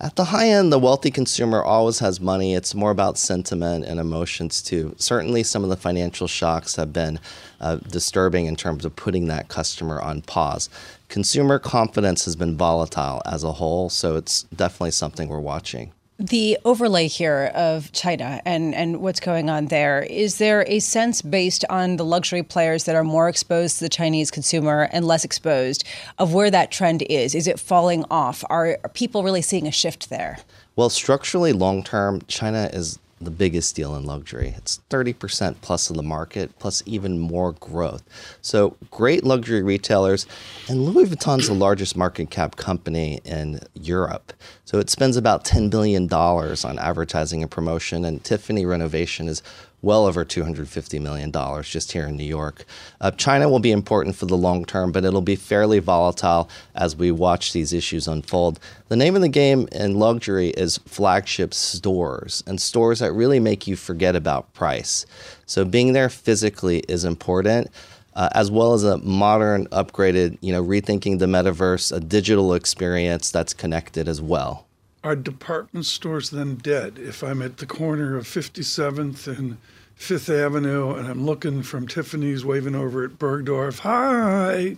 At 0.00 0.14
the 0.14 0.26
high 0.26 0.48
end, 0.50 0.72
the 0.72 0.78
wealthy 0.78 1.10
consumer 1.10 1.60
always 1.60 1.98
has 1.98 2.20
money. 2.20 2.54
It's 2.54 2.72
more 2.72 2.92
about 2.92 3.18
sentiment 3.18 3.84
and 3.84 3.98
emotions, 3.98 4.62
too. 4.62 4.94
Certainly, 4.96 5.42
some 5.42 5.64
of 5.64 5.70
the 5.70 5.76
financial 5.76 6.28
shocks 6.28 6.76
have 6.76 6.92
been 6.92 7.18
uh, 7.60 7.76
disturbing 7.76 8.46
in 8.46 8.54
terms 8.54 8.84
of 8.84 8.94
putting 8.94 9.26
that 9.26 9.48
customer 9.48 10.00
on 10.00 10.22
pause. 10.22 10.70
Consumer 11.08 11.58
confidence 11.58 12.24
has 12.26 12.36
been 12.36 12.56
volatile 12.56 13.20
as 13.26 13.42
a 13.42 13.54
whole, 13.54 13.90
so 13.90 14.14
it's 14.14 14.44
definitely 14.44 14.92
something 14.92 15.28
we're 15.28 15.40
watching 15.40 15.92
the 16.18 16.58
overlay 16.64 17.06
here 17.06 17.52
of 17.54 17.92
China 17.92 18.42
and, 18.44 18.74
and 18.74 19.00
what's 19.00 19.20
going 19.20 19.48
on 19.48 19.66
there, 19.66 20.02
is 20.02 20.38
there 20.38 20.64
a 20.66 20.80
sense 20.80 21.22
based 21.22 21.64
on 21.70 21.96
the 21.96 22.04
luxury 22.04 22.42
players 22.42 22.84
that 22.84 22.96
are 22.96 23.04
more 23.04 23.28
exposed 23.28 23.78
to 23.78 23.84
the 23.84 23.88
Chinese 23.88 24.30
consumer 24.30 24.88
and 24.92 25.06
less 25.06 25.24
exposed 25.24 25.84
of 26.18 26.34
where 26.34 26.50
that 26.50 26.72
trend 26.72 27.02
is? 27.02 27.36
Is 27.36 27.46
it 27.46 27.60
falling 27.60 28.04
off? 28.10 28.44
Are, 28.50 28.78
are 28.82 28.90
people 28.90 29.22
really 29.22 29.42
seeing 29.42 29.68
a 29.68 29.72
shift 29.72 30.10
there? 30.10 30.38
Well, 30.74 30.90
structurally, 30.90 31.52
long 31.52 31.84
term, 31.84 32.22
China 32.26 32.68
is 32.72 32.98
the 33.20 33.30
biggest 33.30 33.74
deal 33.74 33.96
in 33.96 34.04
luxury. 34.04 34.54
It's 34.56 34.80
30% 34.90 35.56
plus 35.60 35.90
of 35.90 35.96
the 35.96 36.02
market, 36.02 36.58
plus 36.58 36.82
even 36.86 37.18
more 37.18 37.52
growth. 37.52 38.02
So, 38.42 38.76
great 38.90 39.24
luxury 39.24 39.62
retailers. 39.62 40.26
And 40.68 40.84
Louis 40.84 41.08
Vuitton's 41.08 41.48
the 41.48 41.54
largest 41.54 41.96
market 41.96 42.30
cap 42.30 42.56
company 42.56 43.20
in 43.24 43.60
Europe. 43.74 44.32
So, 44.64 44.78
it 44.78 44.90
spends 44.90 45.16
about 45.16 45.44
$10 45.44 45.70
billion 45.70 46.12
on 46.12 46.78
advertising 46.78 47.42
and 47.42 47.50
promotion. 47.50 48.04
And 48.04 48.22
Tiffany 48.22 48.64
Renovation 48.64 49.28
is 49.28 49.42
well 49.82 50.06
over 50.06 50.24
$250 50.24 51.00
million 51.00 51.32
just 51.62 51.92
here 51.92 52.06
in 52.06 52.16
New 52.16 52.24
York. 52.24 52.64
Uh, 53.00 53.10
China 53.12 53.48
will 53.48 53.60
be 53.60 53.70
important 53.70 54.16
for 54.16 54.26
the 54.26 54.36
long 54.36 54.64
term, 54.64 54.92
but 54.92 55.04
it'll 55.04 55.20
be 55.20 55.36
fairly 55.36 55.78
volatile 55.78 56.48
as 56.74 56.96
we 56.96 57.10
watch 57.10 57.52
these 57.52 57.72
issues 57.72 58.08
unfold. 58.08 58.58
The 58.88 58.96
name 58.96 59.14
of 59.14 59.22
the 59.22 59.28
game 59.28 59.68
in 59.72 59.98
luxury 59.98 60.48
is 60.50 60.78
flagship 60.78 61.54
stores 61.54 62.42
and 62.46 62.60
stores 62.60 62.98
that 62.98 63.12
really 63.12 63.40
make 63.40 63.66
you 63.66 63.76
forget 63.76 64.16
about 64.16 64.52
price. 64.52 65.06
So 65.46 65.64
being 65.64 65.92
there 65.92 66.08
physically 66.08 66.80
is 66.88 67.04
important. 67.04 67.70
Uh, 68.14 68.28
as 68.32 68.50
well 68.50 68.72
as 68.72 68.82
a 68.82 68.98
modern, 68.98 69.66
upgraded, 69.66 70.36
you 70.40 70.50
know, 70.50 70.60
rethinking 70.60 71.20
the 71.20 71.26
metaverse, 71.26 71.96
a 71.96 72.00
digital 72.00 72.52
experience 72.52 73.30
that's 73.30 73.54
connected 73.54 74.08
as 74.08 74.20
well 74.20 74.67
are 75.04 75.16
department 75.16 75.86
stores 75.86 76.30
then 76.30 76.56
dead? 76.56 76.98
If 76.98 77.22
I'm 77.22 77.42
at 77.42 77.58
the 77.58 77.66
corner 77.66 78.16
of 78.16 78.24
57th 78.24 79.26
and 79.26 79.58
Fifth 79.94 80.28
Avenue 80.28 80.94
and 80.94 81.08
I'm 81.08 81.24
looking 81.24 81.62
from 81.62 81.86
Tiffany's 81.86 82.44
waving 82.44 82.74
over 82.74 83.04
at 83.04 83.18
Bergdorf, 83.18 83.80
hi, 83.80 84.76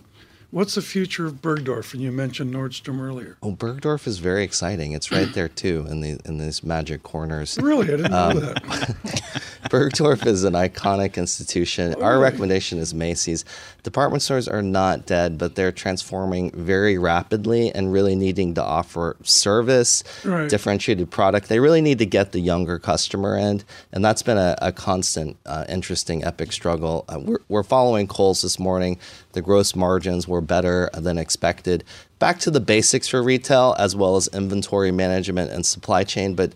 What's 0.51 0.75
the 0.75 0.81
future 0.81 1.25
of 1.25 1.41
Bergdorf? 1.41 1.93
And 1.93 2.03
you 2.03 2.11
mentioned 2.11 2.53
Nordstrom 2.53 2.99
earlier. 2.99 3.37
Oh, 3.41 3.53
Bergdorf 3.53 4.05
is 4.05 4.19
very 4.19 4.43
exciting. 4.43 4.91
It's 4.91 5.09
right 5.09 5.33
there 5.33 5.47
too 5.47 5.85
in 5.89 6.01
the 6.01 6.19
in 6.25 6.39
these 6.39 6.61
magic 6.61 7.03
corners. 7.03 7.57
Really, 7.61 7.87
I 7.87 7.97
didn't 7.97 8.13
um, 8.13 8.33
know 8.33 8.39
that. 8.41 9.40
Bergdorf 9.71 10.25
is 10.25 10.43
an 10.43 10.51
iconic 10.51 11.15
institution. 11.15 11.93
Our 12.03 12.19
recommendation 12.19 12.77
is 12.77 12.93
Macy's. 12.93 13.45
Department 13.83 14.21
stores 14.21 14.49
are 14.49 14.61
not 14.61 15.05
dead, 15.05 15.37
but 15.37 15.55
they're 15.55 15.71
transforming 15.71 16.51
very 16.51 16.97
rapidly 16.97 17.71
and 17.73 17.93
really 17.93 18.13
needing 18.13 18.53
to 18.55 18.61
offer 18.61 19.15
service, 19.23 20.03
right. 20.25 20.49
differentiated 20.49 21.09
product. 21.09 21.47
They 21.47 21.61
really 21.61 21.79
need 21.79 21.99
to 21.99 22.05
get 22.05 22.33
the 22.33 22.41
younger 22.41 22.79
customer 22.79 23.37
in, 23.37 23.63
and 23.93 24.03
that's 24.03 24.21
been 24.21 24.37
a, 24.37 24.57
a 24.61 24.73
constant, 24.73 25.37
uh, 25.45 25.63
interesting, 25.69 26.21
epic 26.21 26.51
struggle. 26.51 27.05
Uh, 27.07 27.21
we're, 27.21 27.39
we're 27.47 27.63
following 27.63 28.07
Kohl's 28.07 28.41
this 28.41 28.59
morning. 28.59 28.99
The 29.31 29.41
gross 29.41 29.73
margins 29.73 30.27
were 30.27 30.41
better 30.41 30.89
than 30.95 31.17
expected. 31.17 31.85
Back 32.19 32.39
to 32.39 32.51
the 32.51 32.59
basics 32.59 33.07
for 33.07 33.23
retail, 33.23 33.73
as 33.79 33.95
well 33.95 34.17
as 34.17 34.27
inventory 34.33 34.91
management 34.91 35.49
and 35.49 35.65
supply 35.65 36.03
chain. 36.03 36.35
But 36.35 36.55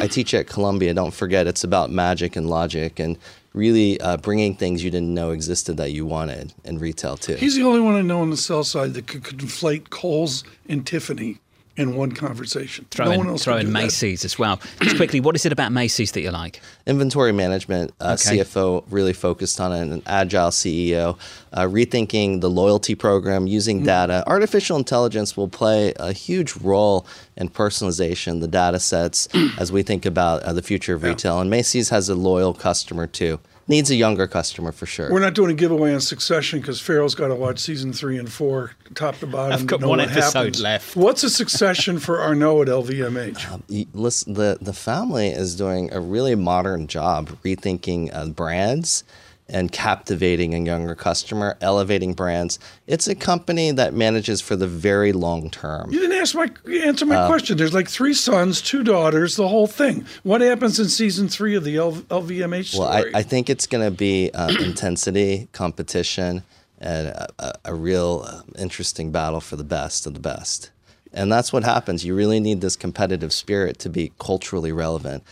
I 0.00 0.06
teach 0.06 0.34
at 0.34 0.46
Columbia. 0.46 0.94
Don't 0.94 1.14
forget, 1.14 1.46
it's 1.46 1.64
about 1.64 1.90
magic 1.90 2.36
and 2.36 2.48
logic 2.48 2.98
and 2.98 3.18
really 3.52 4.00
uh, 4.00 4.16
bringing 4.16 4.54
things 4.54 4.82
you 4.82 4.90
didn't 4.90 5.12
know 5.12 5.30
existed 5.30 5.76
that 5.76 5.92
you 5.92 6.06
wanted 6.06 6.54
in 6.64 6.78
retail 6.78 7.16
too. 7.16 7.34
He's 7.34 7.56
the 7.56 7.62
only 7.62 7.80
one 7.80 7.94
I 7.94 8.00
know 8.00 8.20
on 8.20 8.30
the 8.30 8.36
sell 8.36 8.64
side 8.64 8.94
that 8.94 9.06
could 9.06 9.22
conflate 9.22 9.90
Kohl's 9.90 10.44
and 10.68 10.86
Tiffany 10.86 11.38
in 11.76 11.96
one 11.96 12.12
conversation. 12.12 12.86
Throw 12.90 13.06
no 13.06 13.32
in, 13.32 13.38
throw 13.38 13.56
in 13.56 13.72
Macy's 13.72 14.20
that. 14.20 14.26
as 14.26 14.38
well. 14.38 14.60
Just 14.80 14.96
quickly, 14.96 15.20
what 15.20 15.34
is 15.34 15.46
it 15.46 15.52
about 15.52 15.72
Macy's 15.72 16.12
that 16.12 16.20
you 16.20 16.30
like? 16.30 16.60
Inventory 16.86 17.32
management. 17.32 17.92
Uh, 18.00 18.16
okay. 18.20 18.38
CFO 18.38 18.84
really 18.90 19.12
focused 19.12 19.60
on 19.60 19.72
it, 19.72 19.82
an 19.82 20.02
agile 20.06 20.50
CEO, 20.50 21.18
uh, 21.52 21.62
rethinking 21.62 22.40
the 22.40 22.50
loyalty 22.50 22.94
program, 22.94 23.46
using 23.46 23.80
mm 23.80 23.82
data. 23.82 24.22
Artificial 24.28 24.76
intelligence 24.76 25.36
will 25.36 25.48
play 25.48 25.92
a 25.96 26.12
huge 26.12 26.56
role 26.58 27.04
in 27.36 27.48
personalization, 27.48 28.40
the 28.40 28.46
data 28.46 28.78
sets, 28.78 29.26
as 29.58 29.72
we 29.72 29.82
think 29.82 30.06
about 30.06 30.42
uh, 30.44 30.52
the 30.52 30.62
future 30.62 30.94
of 30.94 31.02
retail. 31.02 31.40
And 31.40 31.50
Macy's 31.50 31.88
has 31.88 32.08
a 32.08 32.14
loyal 32.14 32.54
customer 32.54 33.08
too 33.08 33.40
needs 33.72 33.90
a 33.90 33.96
younger 33.96 34.28
customer 34.28 34.70
for 34.70 34.86
sure. 34.86 35.10
We're 35.10 35.18
not 35.20 35.34
doing 35.34 35.50
a 35.50 35.54
giveaway 35.54 35.92
on 35.94 36.00
Succession 36.00 36.60
because 36.60 36.80
Ferro's 36.80 37.14
got 37.14 37.28
to 37.28 37.34
watch 37.34 37.58
season 37.58 37.92
three 37.92 38.18
and 38.18 38.30
four, 38.30 38.72
top 38.94 39.16
to 39.18 39.26
bottom. 39.26 39.52
I've 39.52 39.66
got 39.66 39.82
one 39.82 39.98
episode 39.98 40.38
happens. 40.38 40.60
left. 40.60 40.96
What's 40.96 41.24
a 41.24 41.30
Succession 41.30 41.98
for 41.98 42.20
Arnault 42.20 42.62
at 42.62 42.68
LVMH? 42.68 43.50
Um, 43.50 43.64
listen, 43.94 44.34
the 44.34 44.58
the 44.60 44.74
family 44.74 45.28
is 45.28 45.56
doing 45.56 45.92
a 45.92 46.00
really 46.00 46.34
modern 46.34 46.86
job 46.86 47.30
rethinking 47.42 48.14
uh, 48.14 48.26
brands 48.26 49.04
and 49.52 49.70
captivating 49.70 50.54
a 50.54 50.58
younger 50.58 50.94
customer, 50.94 51.56
elevating 51.60 52.14
brands. 52.14 52.58
It's 52.86 53.06
a 53.06 53.14
company 53.14 53.70
that 53.70 53.92
manages 53.92 54.40
for 54.40 54.56
the 54.56 54.66
very 54.66 55.12
long 55.12 55.50
term. 55.50 55.92
You 55.92 56.00
didn't 56.00 56.18
ask 56.18 56.34
my 56.34 56.50
answer 56.82 57.04
my 57.04 57.16
uh, 57.16 57.28
question. 57.28 57.58
There's 57.58 57.74
like 57.74 57.88
three 57.88 58.14
sons, 58.14 58.62
two 58.62 58.82
daughters, 58.82 59.36
the 59.36 59.46
whole 59.46 59.66
thing. 59.66 60.06
What 60.22 60.40
happens 60.40 60.80
in 60.80 60.88
season 60.88 61.28
three 61.28 61.54
of 61.54 61.64
the 61.64 61.76
L- 61.76 61.92
LVMH 61.92 62.72
story? 62.72 62.88
Well, 62.88 63.10
I, 63.14 63.18
I 63.18 63.22
think 63.22 63.50
it's 63.50 63.66
going 63.66 63.84
to 63.84 63.90
be 63.90 64.30
uh, 64.32 64.48
intensity, 64.60 65.48
competition, 65.52 66.42
and 66.78 67.08
a, 67.08 67.58
a 67.66 67.74
real 67.74 68.24
uh, 68.26 68.40
interesting 68.58 69.12
battle 69.12 69.40
for 69.40 69.56
the 69.56 69.64
best 69.64 70.06
of 70.06 70.14
the 70.14 70.20
best. 70.20 70.70
And 71.12 71.30
that's 71.30 71.52
what 71.52 71.62
happens. 71.62 72.06
You 72.06 72.14
really 72.14 72.40
need 72.40 72.62
this 72.62 72.74
competitive 72.74 73.34
spirit 73.34 73.78
to 73.80 73.90
be 73.90 74.12
culturally 74.18 74.72
relevant 74.72 75.24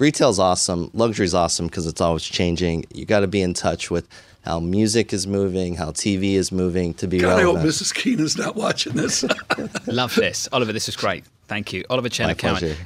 retail's 0.00 0.38
awesome, 0.38 0.90
luxury's 0.94 1.34
awesome 1.34 1.66
because 1.66 1.86
it's 1.86 2.00
always 2.00 2.24
changing. 2.24 2.86
You 2.92 3.04
got 3.04 3.20
to 3.20 3.26
be 3.28 3.42
in 3.42 3.54
touch 3.54 3.90
with 3.90 4.08
how 4.42 4.58
music 4.58 5.12
is 5.12 5.26
moving, 5.26 5.74
how 5.76 5.90
TV 5.90 6.32
is 6.34 6.50
moving 6.50 6.94
to 6.94 7.06
be 7.06 7.18
God, 7.18 7.28
relevant. 7.38 7.58
I 7.58 7.60
hope 7.60 7.68
Mrs. 7.68 7.94
Keenan's 7.94 8.38
not 8.38 8.56
watching 8.56 8.94
this. 8.94 9.24
Love 9.86 10.14
this. 10.14 10.48
Oliver, 10.52 10.72
this 10.72 10.88
is 10.88 10.96
great. 10.96 11.24
Thank 11.46 11.72
you. 11.72 11.84
Oliver 11.90 12.08
Chen 12.08 12.34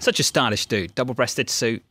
Such 0.01 0.21
a 0.21 0.23
stylish 0.23 0.67
dude. 0.67 0.95
Double 0.95 1.15
breasted 1.15 1.49
suit, 1.49 1.83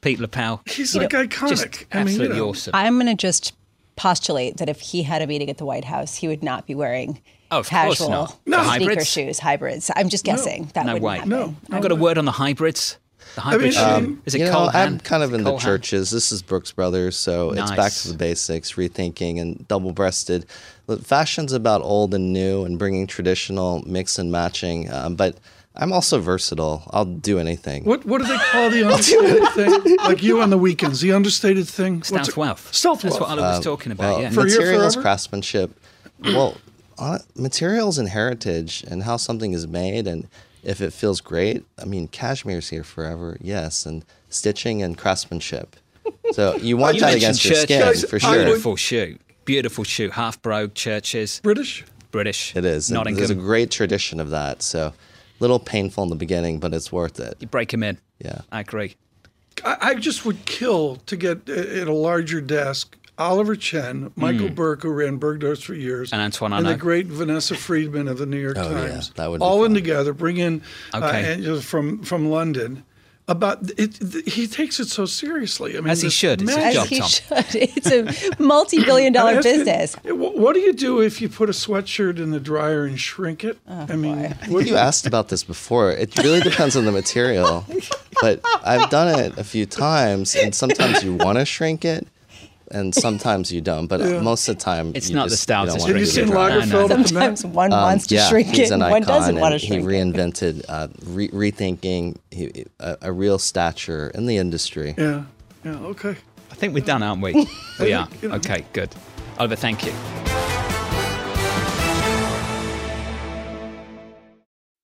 peak 0.00 0.20
lapel. 0.20 0.62
He's 0.66 0.94
you 0.94 1.02
like 1.02 1.12
know, 1.12 1.26
iconic. 1.26 1.48
Just 1.48 1.66
I 1.92 1.98
mean, 1.98 2.06
absolutely 2.06 2.36
you 2.36 2.42
know. 2.42 2.48
awesome. 2.50 2.74
I'm 2.74 2.94
going 2.94 3.06
to 3.06 3.14
just 3.14 3.52
postulate 3.96 4.56
that 4.56 4.68
if 4.68 4.80
he 4.80 5.02
had 5.02 5.20
a 5.20 5.26
meeting 5.26 5.50
at 5.50 5.58
the 5.58 5.66
White 5.66 5.84
House, 5.84 6.16
he 6.16 6.28
would 6.28 6.42
not 6.42 6.66
be 6.66 6.74
wearing 6.74 7.20
Oh, 7.50 7.58
of 7.58 7.68
casual 7.68 8.06
course 8.06 8.08
not. 8.08 8.38
sneaker 8.44 8.62
hybrids? 8.62 9.08
shoes, 9.08 9.38
hybrids. 9.40 9.90
I'm 9.96 10.08
just 10.08 10.24
guessing 10.24 10.70
that 10.74 10.86
no 10.86 10.92
wouldn't 10.94 11.04
way. 11.04 11.14
happen. 11.16 11.30
No. 11.30 11.56
I've 11.70 11.82
got 11.82 11.90
a 11.92 11.96
word 11.96 12.16
on 12.16 12.24
the 12.24 12.32
hybrids. 12.32 12.96
The 13.34 13.40
hybrid 13.40 13.74
mean, 13.74 13.78
um, 13.84 14.22
Is 14.26 14.34
it 14.34 14.40
you 14.40 14.44
know, 14.46 14.52
Cole 14.52 14.68
I'm 14.68 14.72
Haan? 14.72 15.00
kind 15.00 15.22
of 15.22 15.32
in 15.34 15.44
the 15.44 15.50
Cole 15.50 15.58
Haan? 15.58 15.64
Church's. 15.66 16.10
This 16.10 16.32
is 16.32 16.42
Brooks 16.42 16.72
Brothers, 16.72 17.16
so 17.16 17.52
it's 17.52 17.70
back 17.72 17.92
to 17.92 18.08
the 18.08 18.16
basics, 18.18 18.72
rethinking 18.72 19.40
and 19.40 19.66
double-breasted. 19.68 20.46
Fashion's 21.02 21.52
about 21.52 21.82
old 21.82 22.14
and 22.14 22.32
new 22.32 22.64
and 22.64 22.78
bringing 22.78 23.06
traditional 23.06 23.82
mix 23.86 24.18
and 24.18 24.32
matching, 24.32 24.92
um, 24.92 25.14
but 25.14 25.36
I'm 25.76 25.92
also 25.92 26.18
versatile. 26.18 26.82
I'll 26.90 27.04
do 27.04 27.38
anything. 27.38 27.84
What 27.84 28.04
what 28.04 28.20
do 28.20 28.26
they 28.26 28.36
call 28.38 28.70
the 28.70 28.82
understated 28.90 29.48
thing? 29.50 29.96
Like 29.98 30.22
you 30.22 30.42
on 30.42 30.50
the 30.50 30.58
weekends, 30.58 31.00
the 31.00 31.12
understated 31.12 31.68
thing. 31.68 32.02
Stealth 32.02 32.28
it- 32.30 32.36
wealth. 32.36 32.74
Stealth 32.74 33.02
That's 33.02 33.20
what 33.20 33.30
I 33.30 33.36
was 33.36 33.64
talking 33.64 33.92
about. 33.92 34.14
Well, 34.14 34.22
yeah. 34.22 34.30
For- 34.30 34.42
materials 34.42 34.96
craftsmanship. 34.96 35.70
Well, 36.24 36.56
uh, 36.98 37.20
materials 37.36 37.98
and 37.98 38.08
heritage 38.08 38.84
and 38.90 39.04
how 39.04 39.16
something 39.16 39.52
is 39.52 39.66
made 39.68 40.06
and 40.08 40.26
if 40.62 40.80
it 40.80 40.92
feels 40.92 41.20
great. 41.20 41.64
I 41.80 41.84
mean, 41.84 42.08
cashmere's 42.08 42.68
here 42.68 42.84
forever, 42.84 43.36
yes, 43.40 43.86
and 43.86 44.04
stitching 44.28 44.82
and 44.82 44.96
craftsmanship. 44.96 45.76
So 46.32 46.56
you 46.60 46.76
want 46.76 46.96
you 46.96 47.00
that 47.00 47.06
mentioned 47.06 47.22
against 47.22 47.44
your 47.44 47.54
skin 47.56 47.82
Church's. 47.82 48.04
for 48.04 48.18
sure. 48.18 48.44
Beautiful 48.44 48.76
shoe. 48.76 49.18
Beautiful 49.44 49.84
shoe. 49.84 50.10
Half 50.10 50.42
brogue 50.42 50.74
Church's. 50.74 51.40
British. 51.40 51.84
British. 52.10 52.54
It 52.56 52.64
is. 52.64 52.90
Nottingham. 52.90 53.18
There's 53.18 53.30
a 53.30 53.34
great 53.34 53.70
tradition 53.70 54.20
of 54.20 54.30
that. 54.30 54.62
So, 54.62 54.92
little 55.38 55.58
painful 55.58 56.04
in 56.04 56.10
the 56.10 56.16
beginning, 56.16 56.58
but 56.58 56.74
it's 56.74 56.90
worth 56.92 57.20
it. 57.20 57.36
you 57.40 57.46
break 57.46 57.70
them 57.70 57.82
in. 57.82 57.98
Yeah. 58.18 58.40
I 58.52 58.60
agree. 58.60 58.96
I, 59.64 59.76
I 59.80 59.94
just 59.94 60.24
would 60.24 60.44
kill 60.44 60.96
to 61.06 61.16
get 61.16 61.48
at 61.48 61.88
a 61.88 61.92
larger 61.92 62.40
desk. 62.40 62.96
Oliver 63.20 63.54
Chen, 63.54 64.10
Michael 64.16 64.48
Burke, 64.48 64.82
who 64.82 64.90
ran 64.90 65.18
Bergdorf's 65.18 65.62
for 65.62 65.74
years. 65.74 66.12
And 66.12 66.20
Antoine 66.22 66.52
and 66.54 66.66
the 66.66 66.74
great 66.76 67.06
Vanessa 67.06 67.54
Friedman 67.54 68.08
of 68.08 68.18
the 68.18 68.26
New 68.26 68.38
York 68.40 68.56
Oh, 68.58 68.70
yeah. 68.70 68.88
Times. 68.88 69.10
That 69.10 69.30
would 69.30 69.40
be 69.40 69.44
all 69.44 69.64
in 69.64 69.74
together. 69.74 70.12
Bring 70.12 70.38
in 70.38 70.62
uh, 70.94 70.98
Okay. 70.98 71.34
and 71.34 71.42
just 71.44 71.64
from 71.66 72.02
from 72.02 72.30
London. 72.30 72.84
About 73.28 73.58
it, 73.78 74.26
he 74.26 74.48
takes 74.48 74.80
it 74.80 74.88
so 74.88 75.06
seriously. 75.06 75.76
I 75.76 75.80
mean, 75.80 75.90
As 75.90 76.02
he 76.02 76.10
should. 76.10 76.42
It's 76.42 76.50
his 76.50 76.56
magic- 76.58 76.74
job. 76.74 76.82
As 76.82 76.88
he 76.90 76.98
Tom. 76.98 77.44
should. 77.44 77.70
It's 77.76 78.38
a 78.40 78.42
multi-billion 78.42 79.12
dollar 79.12 79.40
business. 79.50 79.94
Wh- 80.02 80.34
What 80.34 80.54
do 80.54 80.60
you 80.60 80.72
do 80.72 81.00
if 81.00 81.20
you 81.20 81.28
put 81.28 81.48
a 81.48 81.52
sweatshirt 81.52 82.18
in 82.18 82.32
the 82.32 82.40
dryer 82.40 82.84
and 82.84 82.98
shrink 82.98 83.44
it? 83.44 83.56
Oh, 83.68 83.86
I 83.88 83.94
mean, 83.94 84.18
I 84.18 84.32
what 84.48 84.66
you 84.70 84.74
asked 84.74 85.06
about 85.06 85.28
this 85.28 85.44
before. 85.44 85.92
It 85.92 86.16
really 86.18 86.40
depends 86.40 86.74
on 86.74 86.86
the 86.86 86.92
material, 86.92 87.64
but 88.20 88.40
I've 88.64 88.90
done 88.90 89.16
it 89.20 89.38
a 89.38 89.44
few 89.44 89.64
times, 89.64 90.34
and 90.34 90.52
sometimes 90.52 91.04
you 91.04 91.14
want 91.14 91.38
to 91.38 91.44
shrink 91.44 91.84
it, 91.84 92.08
and 92.70 92.94
sometimes 92.94 93.50
you 93.52 93.60
don't. 93.60 93.86
But 93.86 94.00
uh 94.00 94.22
most 94.22 94.48
of 94.48 94.56
the 94.56 94.62
time, 94.62 94.92
It's 94.94 95.08
you 95.08 95.16
not 95.16 95.24
the 95.24 95.30
just, 95.30 95.42
style 95.42 95.66
you 95.66 95.72
to 95.72 95.78
don't 95.78 95.88
have 95.88 95.98
you 95.98 96.04
to 96.04 96.10
seen 96.10 96.26
do 96.26 96.32
it. 96.32 96.34
No, 96.34 96.48
no. 96.48 96.60
Lagerfeld 96.60 96.82
at 96.82 96.88
the 96.88 96.96
Met? 96.96 97.08
Sometimes 97.08 97.46
one 97.46 97.70
wants 97.70 98.06
to 98.08 98.14
yeah, 98.14 98.28
shrink 98.28 98.58
it, 98.58 98.70
an 98.70 98.80
one 98.80 99.02
doesn't 99.02 99.36
want 99.36 99.52
to 99.52 99.54
and 99.54 99.62
shrink 99.62 99.82
he 99.82 99.88
reinvented, 99.88 100.64
uh, 100.68 100.88
re- 101.06 101.28
rethinking 101.28 102.16
he, 102.30 102.66
a, 102.78 102.96
a 103.02 103.12
real 103.12 103.38
stature 103.38 104.10
in 104.14 104.26
the 104.26 104.36
industry. 104.36 104.94
Yeah, 104.96 105.24
yeah, 105.64 105.78
okay. 105.92 106.16
I 106.50 106.54
think 106.54 106.74
we're 106.74 106.84
done, 106.84 107.02
aren't 107.02 107.22
we? 107.22 107.32
we 107.80 107.92
are. 107.92 108.08
you 108.22 108.28
know. 108.28 108.36
Okay, 108.36 108.64
good. 108.72 108.90
Oliver, 109.38 109.56
thank 109.56 109.84
you. 109.86 109.92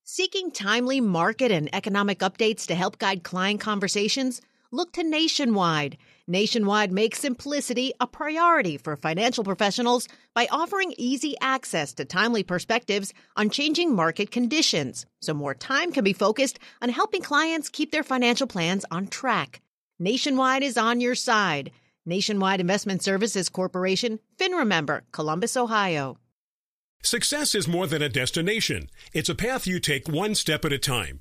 Seeking 0.04 0.50
timely 0.50 1.02
market 1.02 1.52
and 1.52 1.68
economic 1.74 2.20
updates 2.20 2.66
to 2.68 2.74
help 2.74 2.98
guide 2.98 3.22
client 3.22 3.60
conversations? 3.60 4.40
Look 4.72 4.92
to 4.94 5.04
Nationwide. 5.04 5.98
Nationwide 6.28 6.90
makes 6.90 7.20
simplicity 7.20 7.92
a 8.00 8.06
priority 8.06 8.76
for 8.76 8.96
financial 8.96 9.44
professionals 9.44 10.08
by 10.34 10.48
offering 10.50 10.92
easy 10.98 11.36
access 11.40 11.92
to 11.94 12.04
timely 12.04 12.42
perspectives 12.42 13.14
on 13.36 13.48
changing 13.48 13.94
market 13.94 14.32
conditions, 14.32 15.06
so 15.20 15.32
more 15.32 15.54
time 15.54 15.92
can 15.92 16.02
be 16.02 16.12
focused 16.12 16.58
on 16.82 16.88
helping 16.88 17.22
clients 17.22 17.68
keep 17.68 17.92
their 17.92 18.02
financial 18.02 18.48
plans 18.48 18.84
on 18.90 19.06
track. 19.06 19.60
Nationwide 20.00 20.64
is 20.64 20.76
on 20.76 21.00
your 21.00 21.14
side. 21.14 21.70
Nationwide 22.04 22.60
Investment 22.60 23.04
Services 23.04 23.48
Corporation, 23.48 24.18
FINRA 24.36 24.66
member, 24.66 25.04
Columbus, 25.12 25.56
Ohio. 25.56 26.18
Success 27.02 27.54
is 27.54 27.68
more 27.68 27.86
than 27.86 28.02
a 28.02 28.08
destination. 28.08 28.90
It's 29.12 29.28
a 29.28 29.34
path 29.36 29.64
you 29.64 29.78
take 29.78 30.08
one 30.08 30.34
step 30.34 30.64
at 30.64 30.72
a 30.72 30.78
time. 30.78 31.20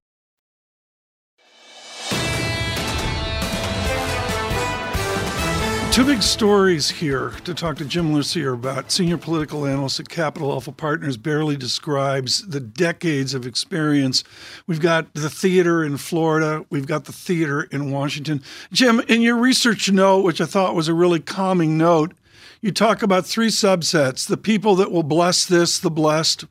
Two 5.91 6.05
big 6.05 6.21
stories 6.21 6.89
here 6.89 7.31
to 7.43 7.53
talk 7.53 7.75
to 7.75 7.83
Jim 7.83 8.13
Lucier 8.13 8.53
about. 8.53 8.89
Senior 8.93 9.17
political 9.17 9.65
analyst 9.65 9.99
at 9.99 10.07
Capital 10.07 10.49
Alpha 10.53 10.71
Partners 10.71 11.17
barely 11.17 11.57
describes 11.57 12.47
the 12.47 12.61
decades 12.61 13.33
of 13.33 13.45
experience. 13.45 14.23
We've 14.67 14.79
got 14.79 15.13
the 15.13 15.29
theater 15.29 15.83
in 15.83 15.97
Florida, 15.97 16.65
we've 16.69 16.87
got 16.87 17.05
the 17.05 17.11
theater 17.11 17.63
in 17.63 17.91
Washington. 17.91 18.41
Jim, 18.71 19.01
in 19.09 19.21
your 19.21 19.35
research 19.35 19.91
note, 19.91 20.23
which 20.23 20.39
I 20.39 20.45
thought 20.45 20.75
was 20.75 20.87
a 20.87 20.93
really 20.93 21.19
calming 21.19 21.77
note, 21.77 22.13
you 22.61 22.71
talk 22.71 23.03
about 23.03 23.25
three 23.25 23.49
subsets 23.49 24.25
the 24.25 24.37
people 24.37 24.75
that 24.75 24.93
will 24.93 25.03
bless 25.03 25.45
this, 25.45 25.77
the 25.77 25.91
blessed, 25.91 26.45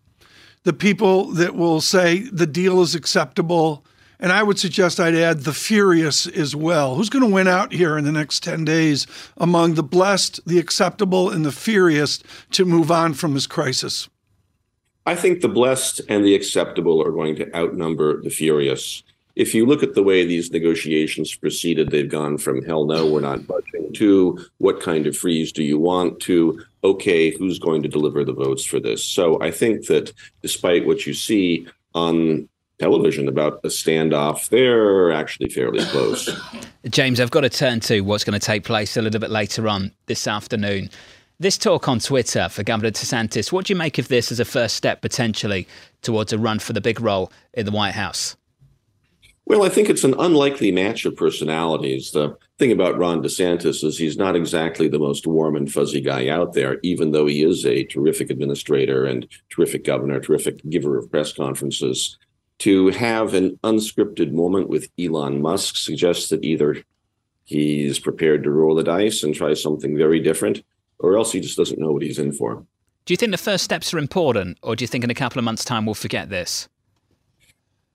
the 0.64 0.74
people 0.74 1.24
that 1.32 1.54
will 1.54 1.80
say 1.80 2.28
the 2.30 2.46
deal 2.46 2.82
is 2.82 2.94
acceptable. 2.94 3.86
And 4.20 4.32
I 4.32 4.42
would 4.42 4.58
suggest 4.58 5.00
I'd 5.00 5.14
add 5.14 5.40
the 5.40 5.54
furious 5.54 6.26
as 6.26 6.54
well. 6.54 6.94
Who's 6.94 7.08
going 7.08 7.24
to 7.24 7.34
win 7.34 7.48
out 7.48 7.72
here 7.72 7.96
in 7.96 8.04
the 8.04 8.12
next 8.12 8.42
10 8.42 8.66
days 8.66 9.06
among 9.38 9.74
the 9.74 9.82
blessed, 9.82 10.40
the 10.46 10.58
acceptable, 10.58 11.30
and 11.30 11.44
the 11.44 11.52
furious 11.52 12.22
to 12.52 12.66
move 12.66 12.90
on 12.90 13.14
from 13.14 13.32
this 13.32 13.46
crisis? 13.46 14.08
I 15.06 15.16
think 15.16 15.40
the 15.40 15.48
blessed 15.48 16.02
and 16.08 16.24
the 16.24 16.34
acceptable 16.34 17.02
are 17.02 17.10
going 17.10 17.34
to 17.36 17.56
outnumber 17.56 18.20
the 18.22 18.28
furious. 18.28 19.02
If 19.36 19.54
you 19.54 19.64
look 19.64 19.82
at 19.82 19.94
the 19.94 20.02
way 20.02 20.24
these 20.26 20.50
negotiations 20.50 21.34
proceeded, 21.34 21.90
they've 21.90 22.08
gone 22.08 22.36
from 22.36 22.62
hell 22.62 22.84
no, 22.84 23.10
we're 23.10 23.20
not 23.20 23.46
budging 23.46 23.90
to 23.94 24.38
what 24.58 24.82
kind 24.82 25.06
of 25.06 25.16
freeze 25.16 25.50
do 25.50 25.64
you 25.64 25.78
want 25.78 26.20
to 26.20 26.62
okay, 26.82 27.30
who's 27.30 27.58
going 27.58 27.82
to 27.82 27.88
deliver 27.88 28.24
the 28.24 28.32
votes 28.32 28.64
for 28.64 28.80
this? 28.80 29.04
So 29.04 29.40
I 29.40 29.50
think 29.50 29.86
that 29.86 30.12
despite 30.42 30.86
what 30.86 31.06
you 31.06 31.14
see 31.14 31.66
on 31.94 32.48
television 32.80 33.28
about 33.28 33.60
a 33.62 33.68
standoff, 33.68 34.48
they're 34.48 35.12
actually 35.12 35.50
fairly 35.50 35.84
close. 35.86 36.28
James, 36.88 37.20
I've 37.20 37.30
got 37.30 37.42
to 37.42 37.50
turn 37.50 37.80
to 37.80 38.00
what's 38.00 38.24
going 38.24 38.38
to 38.38 38.44
take 38.44 38.64
place 38.64 38.96
a 38.96 39.02
little 39.02 39.20
bit 39.20 39.30
later 39.30 39.68
on 39.68 39.92
this 40.06 40.26
afternoon. 40.26 40.88
This 41.38 41.58
talk 41.58 41.88
on 41.88 42.00
Twitter 42.00 42.48
for 42.48 42.62
Governor 42.62 42.90
DeSantis, 42.90 43.52
what 43.52 43.66
do 43.66 43.72
you 43.72 43.78
make 43.78 43.98
of 43.98 44.08
this 44.08 44.32
as 44.32 44.40
a 44.40 44.44
first 44.44 44.76
step 44.76 45.02
potentially 45.02 45.68
towards 46.02 46.32
a 46.32 46.38
run 46.38 46.58
for 46.58 46.72
the 46.72 46.80
big 46.80 47.00
role 47.00 47.30
in 47.52 47.66
the 47.66 47.72
White 47.72 47.94
House? 47.94 48.36
Well, 49.46 49.64
I 49.64 49.68
think 49.68 49.88
it's 49.90 50.04
an 50.04 50.14
unlikely 50.18 50.70
match 50.70 51.04
of 51.04 51.16
personalities. 51.16 52.12
The 52.12 52.36
thing 52.58 52.72
about 52.72 52.98
Ron 52.98 53.22
DeSantis 53.22 53.82
is 53.82 53.98
he's 53.98 54.16
not 54.16 54.36
exactly 54.36 54.86
the 54.86 54.98
most 54.98 55.26
warm 55.26 55.56
and 55.56 55.70
fuzzy 55.70 56.00
guy 56.00 56.28
out 56.28 56.52
there, 56.52 56.78
even 56.82 57.10
though 57.10 57.26
he 57.26 57.42
is 57.42 57.66
a 57.66 57.84
terrific 57.84 58.30
administrator 58.30 59.04
and 59.04 59.26
terrific 59.50 59.84
governor, 59.84 60.20
terrific 60.20 60.60
giver 60.70 60.96
of 60.96 61.10
press 61.10 61.32
conferences. 61.32 62.16
To 62.60 62.88
have 62.90 63.32
an 63.32 63.58
unscripted 63.64 64.32
moment 64.32 64.68
with 64.68 64.90
Elon 64.98 65.40
Musk 65.40 65.76
suggests 65.76 66.28
that 66.28 66.44
either 66.44 66.82
he's 67.44 67.98
prepared 67.98 68.44
to 68.44 68.50
roll 68.50 68.74
the 68.74 68.84
dice 68.84 69.22
and 69.22 69.34
try 69.34 69.54
something 69.54 69.96
very 69.96 70.20
different, 70.20 70.62
or 70.98 71.16
else 71.16 71.32
he 71.32 71.40
just 71.40 71.56
doesn't 71.56 71.80
know 71.80 71.90
what 71.90 72.02
he's 72.02 72.18
in 72.18 72.32
for. 72.32 72.66
Do 73.06 73.14
you 73.14 73.16
think 73.16 73.32
the 73.32 73.38
first 73.38 73.64
steps 73.64 73.94
are 73.94 73.98
important, 73.98 74.58
or 74.62 74.76
do 74.76 74.82
you 74.82 74.88
think 74.88 75.04
in 75.04 75.10
a 75.10 75.14
couple 75.14 75.38
of 75.38 75.44
months' 75.44 75.64
time 75.64 75.86
we'll 75.86 75.94
forget 75.94 76.28
this? 76.28 76.68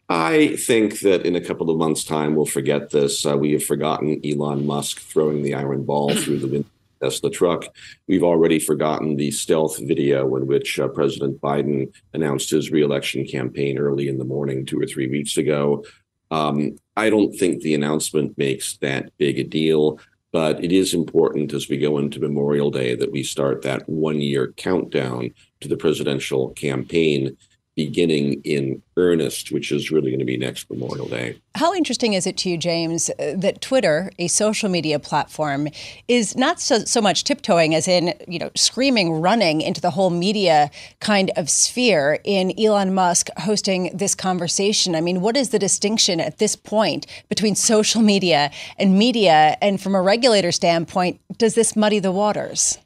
I 0.09 0.55
think 0.55 1.01
that 1.01 1.27
in 1.27 1.35
a 1.35 1.41
couple 1.41 1.69
of 1.69 1.77
months' 1.77 2.03
time 2.03 2.35
we'll 2.35 2.45
forget 2.47 2.89
this. 2.89 3.23
Uh, 3.23 3.37
we 3.37 3.53
have 3.53 3.63
forgotten 3.63 4.19
Elon 4.25 4.65
Musk 4.65 4.99
throwing 4.99 5.43
the 5.43 5.53
iron 5.53 5.83
ball 5.83 6.15
through 6.15 6.39
the 6.39 6.47
window 6.47 6.69
Tesla 7.05 7.29
truck. 7.29 7.65
We've 8.07 8.23
already 8.23 8.59
forgotten 8.59 9.15
the 9.15 9.29
stealth 9.29 9.77
video 9.79 10.35
in 10.37 10.47
which 10.47 10.79
uh, 10.79 10.87
President 10.87 11.39
Biden 11.39 11.93
announced 12.13 12.49
his 12.49 12.71
reelection 12.71 13.25
campaign 13.27 13.77
early 13.77 14.07
in 14.07 14.17
the 14.17 14.25
morning 14.25 14.65
two 14.65 14.79
or 14.79 14.87
three 14.87 15.07
weeks 15.07 15.37
ago. 15.37 15.85
Um, 16.31 16.77
I 16.97 17.11
don't 17.11 17.33
think 17.33 17.61
the 17.61 17.75
announcement 17.75 18.35
makes 18.37 18.77
that 18.77 19.15
big 19.17 19.37
a 19.37 19.43
deal, 19.43 19.99
but 20.31 20.63
it 20.63 20.71
is 20.71 20.95
important 20.95 21.53
as 21.53 21.69
we 21.69 21.77
go 21.77 21.99
into 21.99 22.19
Memorial 22.19 22.71
Day 22.71 22.95
that 22.95 23.11
we 23.11 23.21
start 23.21 23.61
that 23.61 23.87
one 23.87 24.19
year 24.19 24.53
countdown 24.57 25.31
to 25.61 25.67
the 25.67 25.77
presidential 25.77 26.49
campaign 26.49 27.37
beginning 27.75 28.41
in 28.43 28.81
earnest, 28.97 29.51
which 29.51 29.71
is 29.71 29.91
really 29.91 30.09
going 30.09 30.19
to 30.19 30.25
be 30.25 30.37
next 30.37 30.69
Memorial 30.69 31.07
Day. 31.07 31.39
How 31.55 31.73
interesting 31.73 32.13
is 32.13 32.25
it 32.25 32.37
to 32.37 32.49
you, 32.49 32.57
James, 32.57 33.09
uh, 33.09 33.33
that 33.37 33.61
Twitter, 33.61 34.11
a 34.17 34.27
social 34.27 34.69
media 34.69 34.97
platform, 34.97 35.67
is 36.07 36.35
not 36.37 36.59
so, 36.59 36.79
so 36.79 37.01
much 37.01 37.23
tiptoeing 37.25 37.75
as 37.75 37.87
in, 37.87 38.13
you 38.27 38.39
know, 38.39 38.49
screaming, 38.55 39.21
running 39.21 39.61
into 39.61 39.81
the 39.81 39.91
whole 39.91 40.09
media 40.09 40.71
kind 41.01 41.31
of 41.35 41.49
sphere 41.49 42.19
in 42.23 42.57
Elon 42.59 42.93
Musk 42.93 43.29
hosting 43.39 43.91
this 43.93 44.15
conversation? 44.15 44.95
I 44.95 45.01
mean, 45.01 45.21
what 45.21 45.35
is 45.35 45.49
the 45.49 45.59
distinction 45.59 46.19
at 46.19 46.37
this 46.37 46.55
point 46.55 47.05
between 47.29 47.55
social 47.55 48.01
media 48.01 48.51
and 48.77 48.97
media? 48.97 49.57
And 49.61 49.81
from 49.81 49.95
a 49.95 50.01
regulator 50.01 50.51
standpoint, 50.51 51.19
does 51.37 51.55
this 51.55 51.75
muddy 51.75 51.99
the 51.99 52.11
waters? 52.11 52.77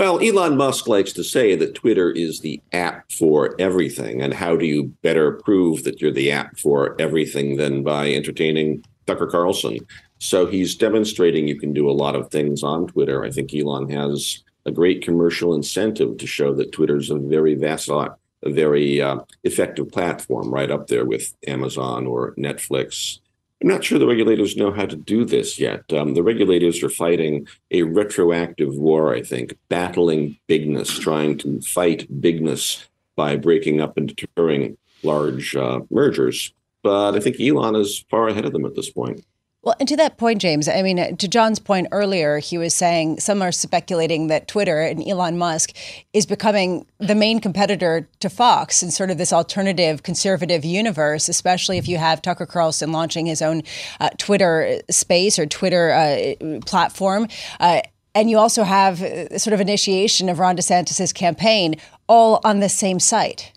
Well, 0.00 0.18
Elon 0.18 0.56
Musk 0.56 0.88
likes 0.88 1.12
to 1.12 1.22
say 1.22 1.54
that 1.56 1.74
Twitter 1.74 2.10
is 2.10 2.40
the 2.40 2.58
app 2.72 3.12
for 3.12 3.54
everything. 3.58 4.22
And 4.22 4.32
how 4.32 4.56
do 4.56 4.64
you 4.64 4.84
better 5.02 5.32
prove 5.32 5.84
that 5.84 6.00
you're 6.00 6.10
the 6.10 6.32
app 6.32 6.58
for 6.58 6.98
everything 6.98 7.58
than 7.58 7.82
by 7.82 8.10
entertaining 8.10 8.82
Tucker 9.06 9.26
Carlson? 9.26 9.76
So 10.18 10.46
he's 10.46 10.74
demonstrating 10.74 11.46
you 11.46 11.60
can 11.60 11.74
do 11.74 11.90
a 11.90 11.92
lot 11.92 12.16
of 12.16 12.30
things 12.30 12.62
on 12.62 12.86
Twitter. 12.86 13.22
I 13.22 13.30
think 13.30 13.54
Elon 13.54 13.90
has 13.90 14.42
a 14.64 14.70
great 14.70 15.02
commercial 15.02 15.54
incentive 15.54 16.16
to 16.16 16.26
show 16.26 16.54
that 16.54 16.72
Twitter's 16.72 17.10
a 17.10 17.18
very 17.18 17.54
vast, 17.54 17.90
a 17.90 18.16
very 18.42 19.02
uh, 19.02 19.18
effective 19.44 19.92
platform, 19.92 20.50
right 20.50 20.70
up 20.70 20.86
there 20.86 21.04
with 21.04 21.34
Amazon 21.46 22.06
or 22.06 22.34
Netflix 22.36 23.18
I'm 23.62 23.68
not 23.68 23.84
sure 23.84 23.98
the 23.98 24.06
regulators 24.06 24.56
know 24.56 24.72
how 24.72 24.86
to 24.86 24.96
do 24.96 25.24
this 25.24 25.58
yet. 25.58 25.92
Um, 25.92 26.14
the 26.14 26.22
regulators 26.22 26.82
are 26.82 26.88
fighting 26.88 27.46
a 27.70 27.82
retroactive 27.82 28.74
war, 28.74 29.14
I 29.14 29.22
think, 29.22 29.56
battling 29.68 30.38
bigness, 30.46 30.98
trying 30.98 31.36
to 31.38 31.60
fight 31.60 32.06
bigness 32.22 32.88
by 33.16 33.36
breaking 33.36 33.82
up 33.82 33.98
and 33.98 34.14
deterring 34.14 34.78
large 35.02 35.54
uh, 35.54 35.80
mergers. 35.90 36.54
But 36.82 37.14
I 37.14 37.20
think 37.20 37.38
Elon 37.38 37.76
is 37.76 38.04
far 38.08 38.28
ahead 38.28 38.46
of 38.46 38.52
them 38.52 38.64
at 38.64 38.74
this 38.74 38.88
point. 38.88 39.24
Well, 39.62 39.74
and 39.78 39.86
to 39.90 39.96
that 39.96 40.16
point, 40.16 40.40
James, 40.40 40.68
I 40.68 40.80
mean, 40.80 41.18
to 41.18 41.28
John's 41.28 41.58
point 41.58 41.88
earlier, 41.92 42.38
he 42.38 42.56
was 42.56 42.72
saying 42.72 43.20
some 43.20 43.42
are 43.42 43.52
speculating 43.52 44.28
that 44.28 44.48
Twitter 44.48 44.80
and 44.80 45.06
Elon 45.06 45.36
Musk 45.36 45.76
is 46.14 46.24
becoming 46.24 46.86
the 46.98 47.14
main 47.14 47.40
competitor 47.40 48.08
to 48.20 48.30
Fox 48.30 48.82
in 48.82 48.90
sort 48.90 49.10
of 49.10 49.18
this 49.18 49.34
alternative 49.34 50.02
conservative 50.02 50.64
universe, 50.64 51.28
especially 51.28 51.76
if 51.76 51.86
you 51.86 51.98
have 51.98 52.22
Tucker 52.22 52.46
Carlson 52.46 52.90
launching 52.90 53.26
his 53.26 53.42
own 53.42 53.62
uh, 54.00 54.08
Twitter 54.16 54.80
space 54.88 55.38
or 55.38 55.44
Twitter 55.44 55.90
uh, 55.90 56.60
platform. 56.64 57.28
Uh, 57.58 57.82
and 58.14 58.30
you 58.30 58.38
also 58.38 58.62
have 58.62 59.02
uh, 59.02 59.38
sort 59.38 59.52
of 59.52 59.60
initiation 59.60 60.30
of 60.30 60.38
Ron 60.38 60.56
DeSantis' 60.56 61.12
campaign 61.12 61.76
all 62.08 62.40
on 62.44 62.60
the 62.60 62.70
same 62.70 62.98
site. 62.98 63.52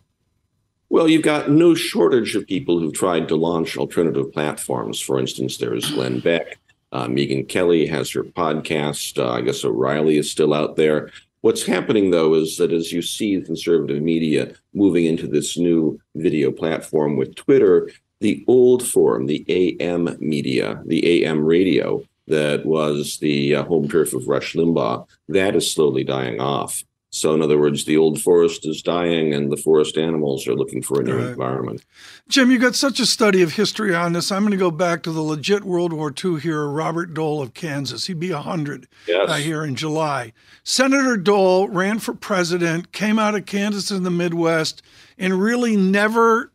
Well, 0.93 1.09
you've 1.09 1.23
got 1.23 1.49
no 1.49 1.73
shortage 1.73 2.35
of 2.35 2.45
people 2.45 2.77
who've 2.77 2.93
tried 2.93 3.27
to 3.29 3.35
launch 3.35 3.77
alternative 3.77 4.31
platforms. 4.31 5.01
For 5.01 5.19
instance, 5.19 5.57
there's 5.57 5.89
Glenn 5.89 6.19
Beck. 6.19 6.59
Uh, 6.91 7.07
Megyn 7.07 7.49
Kelly 7.49 7.87
has 7.87 8.11
her 8.11 8.23
podcast. 8.23 9.17
Uh, 9.17 9.31
I 9.31 9.41
guess 9.41 9.65
O'Reilly 9.65 10.19
is 10.19 10.29
still 10.29 10.53
out 10.53 10.75
there. 10.75 11.09
What's 11.41 11.65
happening, 11.65 12.11
though, 12.11 12.35
is 12.35 12.57
that 12.57 12.71
as 12.71 12.91
you 12.93 13.01
see 13.01 13.41
conservative 13.41 14.03
media 14.03 14.53
moving 14.75 15.05
into 15.05 15.25
this 15.25 15.57
new 15.57 15.99
video 16.13 16.51
platform 16.51 17.17
with 17.17 17.33
Twitter, 17.33 17.89
the 18.19 18.45
old 18.47 18.85
form, 18.85 19.25
the 19.25 19.43
AM 19.49 20.15
media, 20.19 20.79
the 20.85 21.25
AM 21.25 21.43
radio 21.43 22.03
that 22.27 22.67
was 22.67 23.17
the 23.17 23.55
uh, 23.55 23.63
home 23.63 23.89
turf 23.89 24.13
of 24.13 24.27
Rush 24.27 24.53
Limbaugh, 24.53 25.07
that 25.29 25.55
is 25.55 25.73
slowly 25.73 26.03
dying 26.03 26.39
off. 26.39 26.83
So, 27.15 27.35
in 27.35 27.43
other 27.43 27.59
words, 27.59 27.85
the 27.85 27.95
old 27.95 28.19
forest 28.19 28.65
is 28.65 28.81
dying 28.81 29.35
and 29.35 29.51
the 29.51 29.55
forest 29.55 29.99
animals 29.99 30.47
are 30.47 30.55
looking 30.55 30.81
for 30.81 30.99
a 30.99 31.03
new 31.03 31.15
right. 31.15 31.27
environment. 31.27 31.85
Jim, 32.27 32.49
you 32.49 32.57
got 32.57 32.73
such 32.73 32.99
a 32.99 33.05
study 33.05 33.43
of 33.43 33.53
history 33.53 33.93
on 33.93 34.13
this. 34.13 34.31
I'm 34.31 34.41
going 34.41 34.49
to 34.49 34.57
go 34.57 34.71
back 34.71 35.03
to 35.03 35.11
the 35.11 35.21
legit 35.21 35.63
World 35.63 35.93
War 35.93 36.11
II 36.11 36.39
hero, 36.39 36.65
Robert 36.65 37.13
Dole 37.13 37.39
of 37.39 37.53
Kansas. 37.53 38.07
He'd 38.07 38.19
be 38.19 38.31
100 38.31 38.87
yes. 39.07 39.29
uh, 39.29 39.35
here 39.35 39.63
in 39.63 39.75
July. 39.75 40.33
Senator 40.63 41.15
Dole 41.15 41.67
ran 41.67 41.99
for 41.99 42.15
president, 42.15 42.91
came 42.91 43.19
out 43.19 43.35
of 43.35 43.45
Kansas 43.45 43.91
in 43.91 44.01
the 44.01 44.09
Midwest, 44.09 44.81
and 45.15 45.39
really 45.39 45.77
never 45.77 46.51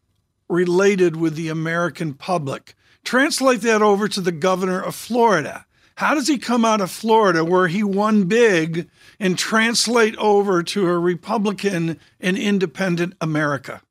related 0.49 1.15
with 1.15 1.37
the 1.37 1.51
American 1.51 2.15
public. 2.15 2.75
Translate 3.05 3.61
that 3.61 3.81
over 3.81 4.09
to 4.09 4.21
the 4.21 4.33
governor 4.33 4.83
of 4.83 4.97
Florida. 4.97 5.67
How 5.99 6.15
does 6.15 6.29
he 6.29 6.39
come 6.39 6.65
out 6.65 6.81
of 6.81 6.93
Florida, 6.93 7.45
where 7.45 7.67
he 7.67 7.83
won 7.83 8.25
big, 8.25 8.89
and 9.21 9.39
translate 9.39 10.17
over 10.17 10.63
to 10.63 10.87
a 10.87 10.99
Republican 10.99 11.99
and 12.21 12.37
independent 12.37 13.15
America? 13.21 13.83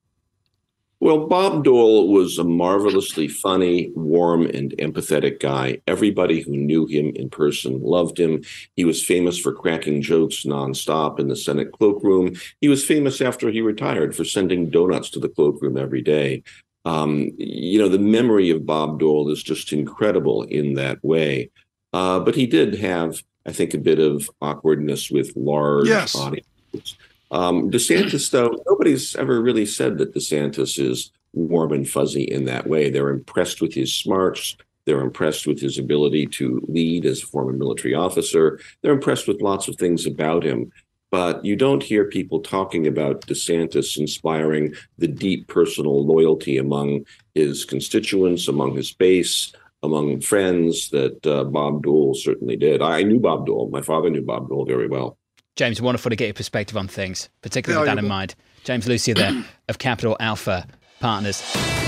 Well, 0.99 1.27
Bob 1.27 1.63
Dole 1.63 2.11
was 2.11 2.39
a 2.39 2.43
marvelously 2.43 3.27
funny, 3.27 3.91
warm, 3.95 4.47
and 4.47 4.71
empathetic 4.79 5.39
guy. 5.39 5.79
Everybody 5.85 6.41
who 6.41 6.57
knew 6.57 6.87
him 6.87 7.11
in 7.15 7.29
person 7.29 7.79
loved 7.83 8.19
him. 8.19 8.41
He 8.75 8.83
was 8.83 9.05
famous 9.05 9.37
for 9.37 9.53
cracking 9.53 10.01
jokes 10.01 10.43
nonstop 10.43 11.19
in 11.19 11.27
the 11.27 11.35
Senate 11.35 11.71
cloakroom. 11.71 12.35
He 12.61 12.67
was 12.67 12.83
famous 12.83 13.21
after 13.21 13.51
he 13.51 13.61
retired 13.61 14.15
for 14.15 14.25
sending 14.25 14.71
donuts 14.71 15.11
to 15.11 15.19
the 15.19 15.29
cloakroom 15.29 15.77
every 15.77 16.01
day. 16.01 16.41
Um, 16.83 17.29
you 17.37 17.77
know, 17.77 17.89
the 17.89 17.99
memory 17.99 18.49
of 18.49 18.65
Bob 18.65 18.99
Dole 18.99 19.29
is 19.29 19.43
just 19.43 19.71
incredible 19.73 20.43
in 20.43 20.73
that 20.75 21.03
way. 21.03 21.51
Uh, 21.93 22.19
but 22.21 22.33
he 22.33 22.47
did 22.47 22.73
have, 22.75 23.21
I 23.47 23.51
think, 23.51 23.73
a 23.73 23.79
bit 23.79 23.99
of 23.99 24.29
awkwardness 24.41 25.09
with 25.09 25.31
large 25.35 25.87
yes. 25.87 26.15
audiences. 26.15 26.97
Um, 27.31 27.71
DeSantis, 27.71 28.29
though, 28.31 28.61
nobody's 28.67 29.15
ever 29.15 29.41
really 29.41 29.65
said 29.65 29.97
that 29.97 30.13
DeSantis 30.13 30.79
is 30.79 31.11
warm 31.33 31.71
and 31.71 31.87
fuzzy 31.87 32.23
in 32.23 32.45
that 32.45 32.67
way. 32.67 32.89
They're 32.89 33.09
impressed 33.09 33.61
with 33.61 33.73
his 33.73 33.93
smarts. 33.93 34.57
They're 34.85 35.01
impressed 35.01 35.47
with 35.47 35.59
his 35.59 35.77
ability 35.77 36.27
to 36.27 36.61
lead 36.67 37.05
as 37.05 37.21
a 37.21 37.27
former 37.27 37.53
military 37.53 37.93
officer. 37.93 38.59
They're 38.81 38.93
impressed 38.93 39.27
with 39.27 39.41
lots 39.41 39.67
of 39.67 39.75
things 39.75 40.05
about 40.05 40.43
him. 40.43 40.71
But 41.09 41.43
you 41.45 41.55
don't 41.55 41.83
hear 41.83 42.05
people 42.05 42.41
talking 42.41 42.85
about 42.85 43.21
DeSantis 43.21 43.97
inspiring 43.97 44.73
the 44.97 45.07
deep 45.07 45.47
personal 45.47 46.05
loyalty 46.05 46.57
among 46.57 47.05
his 47.33 47.63
constituents, 47.63 48.47
among 48.47 48.75
his 48.75 48.91
base, 48.91 49.53
among 49.87 50.21
friends 50.21 50.89
that 50.89 51.25
uh, 51.25 51.43
Bob 51.45 51.83
Dole 51.83 52.13
certainly 52.13 52.55
did. 52.55 52.81
I 52.81 53.03
knew 53.03 53.19
Bob 53.19 53.47
Dole. 53.47 53.69
My 53.71 53.81
father 53.81 54.09
knew 54.09 54.21
Bob 54.21 54.49
Dole 54.49 54.65
very 54.65 54.87
well. 54.87 55.17
James, 55.55 55.81
wonderful 55.81 56.11
to 56.11 56.15
get 56.15 56.25
your 56.25 56.33
perspective 56.35 56.77
on 56.77 56.87
things, 56.87 57.29
particularly 57.41 57.77
yeah, 57.77 57.91
with 57.91 57.97
that 57.97 58.03
in 58.03 58.07
mind. 58.07 58.35
James 58.63 58.87
Lucier 58.87 59.15
there 59.15 59.43
of 59.67 59.79
Capital 59.79 60.15
Alpha 60.19 60.67
Partners. 60.99 61.86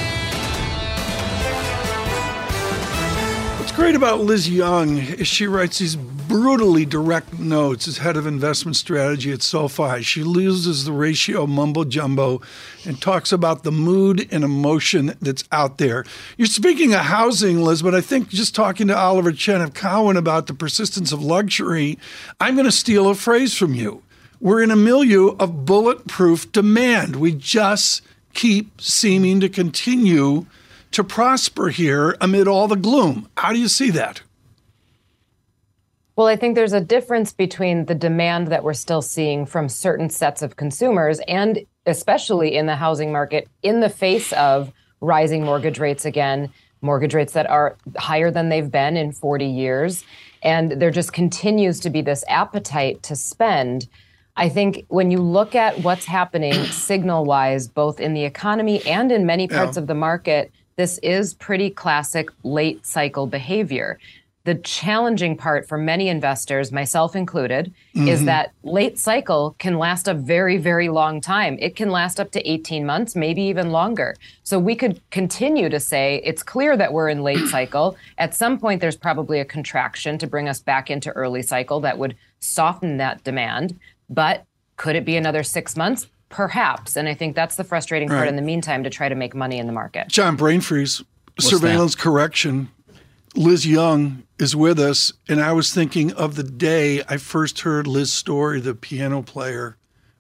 Great 3.80 3.96
about 3.96 4.20
Liz 4.20 4.50
Young 4.50 4.98
is 4.98 5.26
she 5.26 5.48
writes 5.48 5.80
these 5.80 5.96
brutally 5.96 6.84
direct 6.84 7.40
notes 7.40 7.88
as 7.88 7.98
head 7.98 8.18
of 8.18 8.28
investment 8.28 8.76
strategy 8.76 9.32
at 9.32 9.42
SoFi. 9.42 10.02
She 10.02 10.22
loses 10.22 10.84
the 10.84 10.92
ratio 10.92 11.48
mumbo 11.48 11.86
jumbo 11.86 12.42
and 12.86 13.02
talks 13.02 13.32
about 13.32 13.64
the 13.64 13.72
mood 13.72 14.28
and 14.34 14.44
emotion 14.44 15.16
that's 15.22 15.46
out 15.54 15.78
there. 15.78 16.04
You're 16.36 16.48
speaking 16.48 16.94
of 16.94 17.00
housing, 17.00 17.62
Liz, 17.62 17.82
but 17.82 17.96
I 17.96 18.02
think 18.02 18.28
just 18.28 18.54
talking 18.54 18.90
to 18.90 18.98
Oliver 18.98 19.32
Chen 19.32 19.62
of 19.62 19.74
Cowen 19.74 20.18
about 20.18 20.48
the 20.48 20.54
persistence 20.54 21.14
of 21.14 21.24
luxury, 21.24 21.98
I'm 22.42 22.56
going 22.56 22.66
to 22.66 22.74
steal 22.74 23.10
a 23.10 23.16
phrase 23.16 23.58
from 23.58 23.74
you. 23.74 24.04
We're 24.42 24.62
in 24.62 24.72
a 24.72 24.76
milieu 24.76 25.38
of 25.40 25.64
bulletproof 25.66 26.52
demand. 26.52 27.16
We 27.16 27.32
just 27.32 28.02
keep 28.34 28.82
seeming 28.82 29.40
to 29.40 29.48
continue 29.48 30.48
to 30.92 31.04
prosper 31.04 31.70
here 31.70 32.18
amid 32.20 32.48
all 32.48 32.68
the 32.68 32.76
gloom. 32.76 33.30
How 33.38 33.54
do 33.54 33.60
you 33.60 33.68
see 33.68 33.90
that? 33.92 34.22
Well, 36.16 36.28
I 36.28 36.36
think 36.36 36.56
there's 36.56 36.74
a 36.74 36.82
difference 36.82 37.32
between 37.32 37.86
the 37.86 37.96
demand 37.96 38.48
that 38.48 38.64
we're 38.64 38.74
still 38.74 39.02
seeing 39.02 39.46
from 39.46 39.70
certain 39.70 40.10
sets 40.10 40.42
of 40.42 40.58
consumers 40.58 41.22
and 41.30 41.60
especially 41.86 42.56
in 42.56 42.66
the 42.66 42.76
housing 42.76 43.12
market 43.12 43.48
in 43.64 43.80
the 43.80 43.90
face 43.90 44.34
of 44.34 44.74
rising 45.00 45.46
mortgage 45.46 45.80
rates 45.80 46.04
again, 46.04 46.52
mortgage 46.82 47.14
rates 47.14 47.34
that 47.34 47.50
are 47.50 47.78
higher 47.98 48.32
than 48.32 48.50
they've 48.50 48.70
been 48.70 48.98
in 48.98 49.14
40 49.14 49.46
years. 49.46 50.04
And 50.44 50.74
there 50.74 50.92
just 50.92 51.14
continues 51.14 51.80
to 51.82 51.90
be 51.90 52.02
this 52.02 52.26
appetite 52.28 53.02
to 53.04 53.16
spend. 53.16 53.88
I 54.36 54.50
think 54.50 54.86
when 54.90 55.12
you 55.12 55.20
look 55.20 55.56
at 55.56 55.80
what's 55.84 56.06
happening 56.06 56.54
signal 56.66 57.26
wise, 57.26 57.68
both 57.68 58.00
in 58.00 58.14
the 58.14 58.26
economy 58.26 58.86
and 58.86 59.12
in 59.12 59.26
many 59.26 59.48
parts 59.48 59.78
yeah. 59.78 59.82
of 59.82 59.88
the 59.88 59.96
market, 59.96 60.52
this 60.80 60.98
is 61.00 61.34
pretty 61.34 61.70
classic 61.70 62.30
late 62.44 62.86
cycle 62.86 63.28
behavior. 63.28 64.00
The 64.46 64.56
challenging 64.56 65.36
part 65.36 65.68
for 65.68 65.78
many 65.78 66.08
investors, 66.08 66.72
myself 66.72 67.18
included, 67.18 67.74
mm-hmm. 67.94 68.08
is 68.08 68.24
that 68.24 68.54
late 68.64 68.98
cycle 68.98 69.58
can 69.60 69.78
last 69.78 70.08
a 70.08 70.14
very, 70.14 70.56
very 70.56 70.88
long 70.88 71.20
time. 71.20 71.58
It 71.60 71.76
can 71.76 71.90
last 71.90 72.18
up 72.18 72.32
to 72.32 72.50
18 72.50 72.86
months, 72.86 73.14
maybe 73.14 73.42
even 73.42 73.72
longer. 73.72 74.16
So 74.44 74.58
we 74.58 74.74
could 74.74 75.02
continue 75.12 75.68
to 75.68 75.82
say 75.82 76.22
it's 76.24 76.44
clear 76.44 76.78
that 76.78 76.94
we're 76.94 77.10
in 77.10 77.24
late 77.24 77.46
cycle. 77.50 77.98
At 78.18 78.34
some 78.34 78.58
point, 78.58 78.80
there's 78.80 78.96
probably 78.96 79.42
a 79.42 79.46
contraction 79.46 80.18
to 80.20 80.28
bring 80.28 80.48
us 80.48 80.62
back 80.62 80.90
into 80.90 81.12
early 81.12 81.42
cycle 81.42 81.82
that 81.82 81.98
would 81.98 82.16
soften 82.40 82.96
that 83.00 83.26
demand. 83.26 83.78
But 84.10 84.46
could 84.78 84.96
it 84.96 85.04
be 85.04 85.18
another 85.18 85.44
six 85.44 85.76
months? 85.76 86.08
Perhaps. 86.30 86.96
And 86.96 87.08
I 87.08 87.14
think 87.14 87.36
that's 87.36 87.56
the 87.56 87.64
frustrating 87.64 88.08
part 88.08 88.28
in 88.28 88.36
the 88.36 88.42
meantime 88.42 88.84
to 88.84 88.90
try 88.90 89.10
to 89.10 89.16
make 89.16 89.34
money 89.34 89.58
in 89.58 89.68
the 89.68 89.74
market. 89.74 90.08
John 90.08 90.36
brain 90.36 90.62
freeze, 90.62 91.04
surveillance 91.40 91.96
that? 91.96 92.02
correction. 92.02 92.70
Liz 93.36 93.66
Young 93.66 94.24
is 94.38 94.56
with 94.56 94.80
us. 94.80 95.12
And 95.28 95.42
I 95.42 95.54
was 95.54 95.74
thinking 95.74 96.12
of 96.14 96.36
the 96.36 96.44
day 96.44 97.04
I 97.10 97.18
first 97.18 97.62
heard 97.62 97.88
Liz 97.88 98.12
Story, 98.14 98.60
the 98.60 98.76
piano 98.76 99.22
player, 99.22 99.78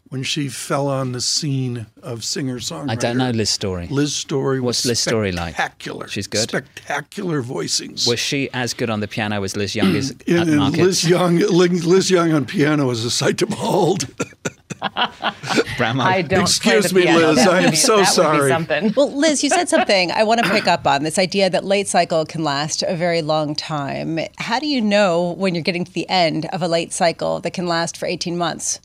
when 0.10 0.24
she 0.24 0.48
fell 0.48 0.88
on 0.88 1.12
the 1.12 1.22
scene 1.22 1.86
of 2.02 2.24
singer 2.24 2.58
songwriter. 2.58 2.90
I 2.90 2.96
don't 2.96 3.18
know 3.18 3.30
Liz 3.30 3.50
Story. 3.50 3.88
Liz 3.88 4.16
Story. 4.16 4.60
What's 4.60 4.86
Liz 4.86 5.00
Story 5.00 5.32
like? 5.32 5.54
Spectacular. 5.54 6.08
She's 6.08 6.28
good. 6.28 6.50
Spectacular 6.50 7.44
voicings. 7.44 8.08
Was 8.08 8.20
she 8.20 8.50
as 8.54 8.74
good 8.74 8.90
on 8.90 9.00
the 9.00 9.08
piano 9.08 9.44
as 9.44 9.56
Liz 9.56 9.76
Young 9.76 9.96
is 9.96 10.12
at 10.12 10.28
Liz 10.28 11.08
Young, 11.08 11.38
Liz 11.38 12.10
Young 12.10 12.34
on 12.34 12.46
piano 12.46 12.90
is 12.90 13.06
a 13.06 13.12
sight 13.12 13.38
to 13.40 13.48
behold. 13.48 14.08
I 14.82 16.22
don't. 16.22 16.42
Excuse 16.42 16.94
me, 16.94 17.04
piano. 17.04 17.32
Liz. 17.32 17.48
I 17.48 17.62
am 17.62 17.76
so 17.76 18.04
sorry. 18.04 18.52
Well, 18.96 19.12
Liz, 19.12 19.44
you 19.44 19.50
said 19.50 19.70
something 19.70 20.12
I 20.12 20.24
want 20.24 20.44
to 20.44 20.50
pick 20.50 20.68
up 20.68 20.86
on 20.88 21.04
this 21.04 21.18
idea 21.18 21.50
that 21.50 21.64
late 21.66 21.88
cycle 21.88 22.26
can 22.26 22.44
last 22.44 22.84
a 22.84 22.96
very 22.96 23.22
long 23.22 23.56
time. 23.56 24.20
How 24.38 24.60
do 24.60 24.68
you 24.68 24.82
know 24.82 25.34
when 25.38 25.56
you're 25.56 25.64
getting 25.64 25.86
to 25.86 25.92
the 25.92 26.10
end 26.10 26.46
of 26.48 26.62
a 26.62 26.68
late 26.68 26.94
cycle 26.94 27.40
that 27.42 27.52
can 27.52 27.68
last 27.68 27.98
for 27.98 28.06
18 28.06 28.38
months? 28.38 28.80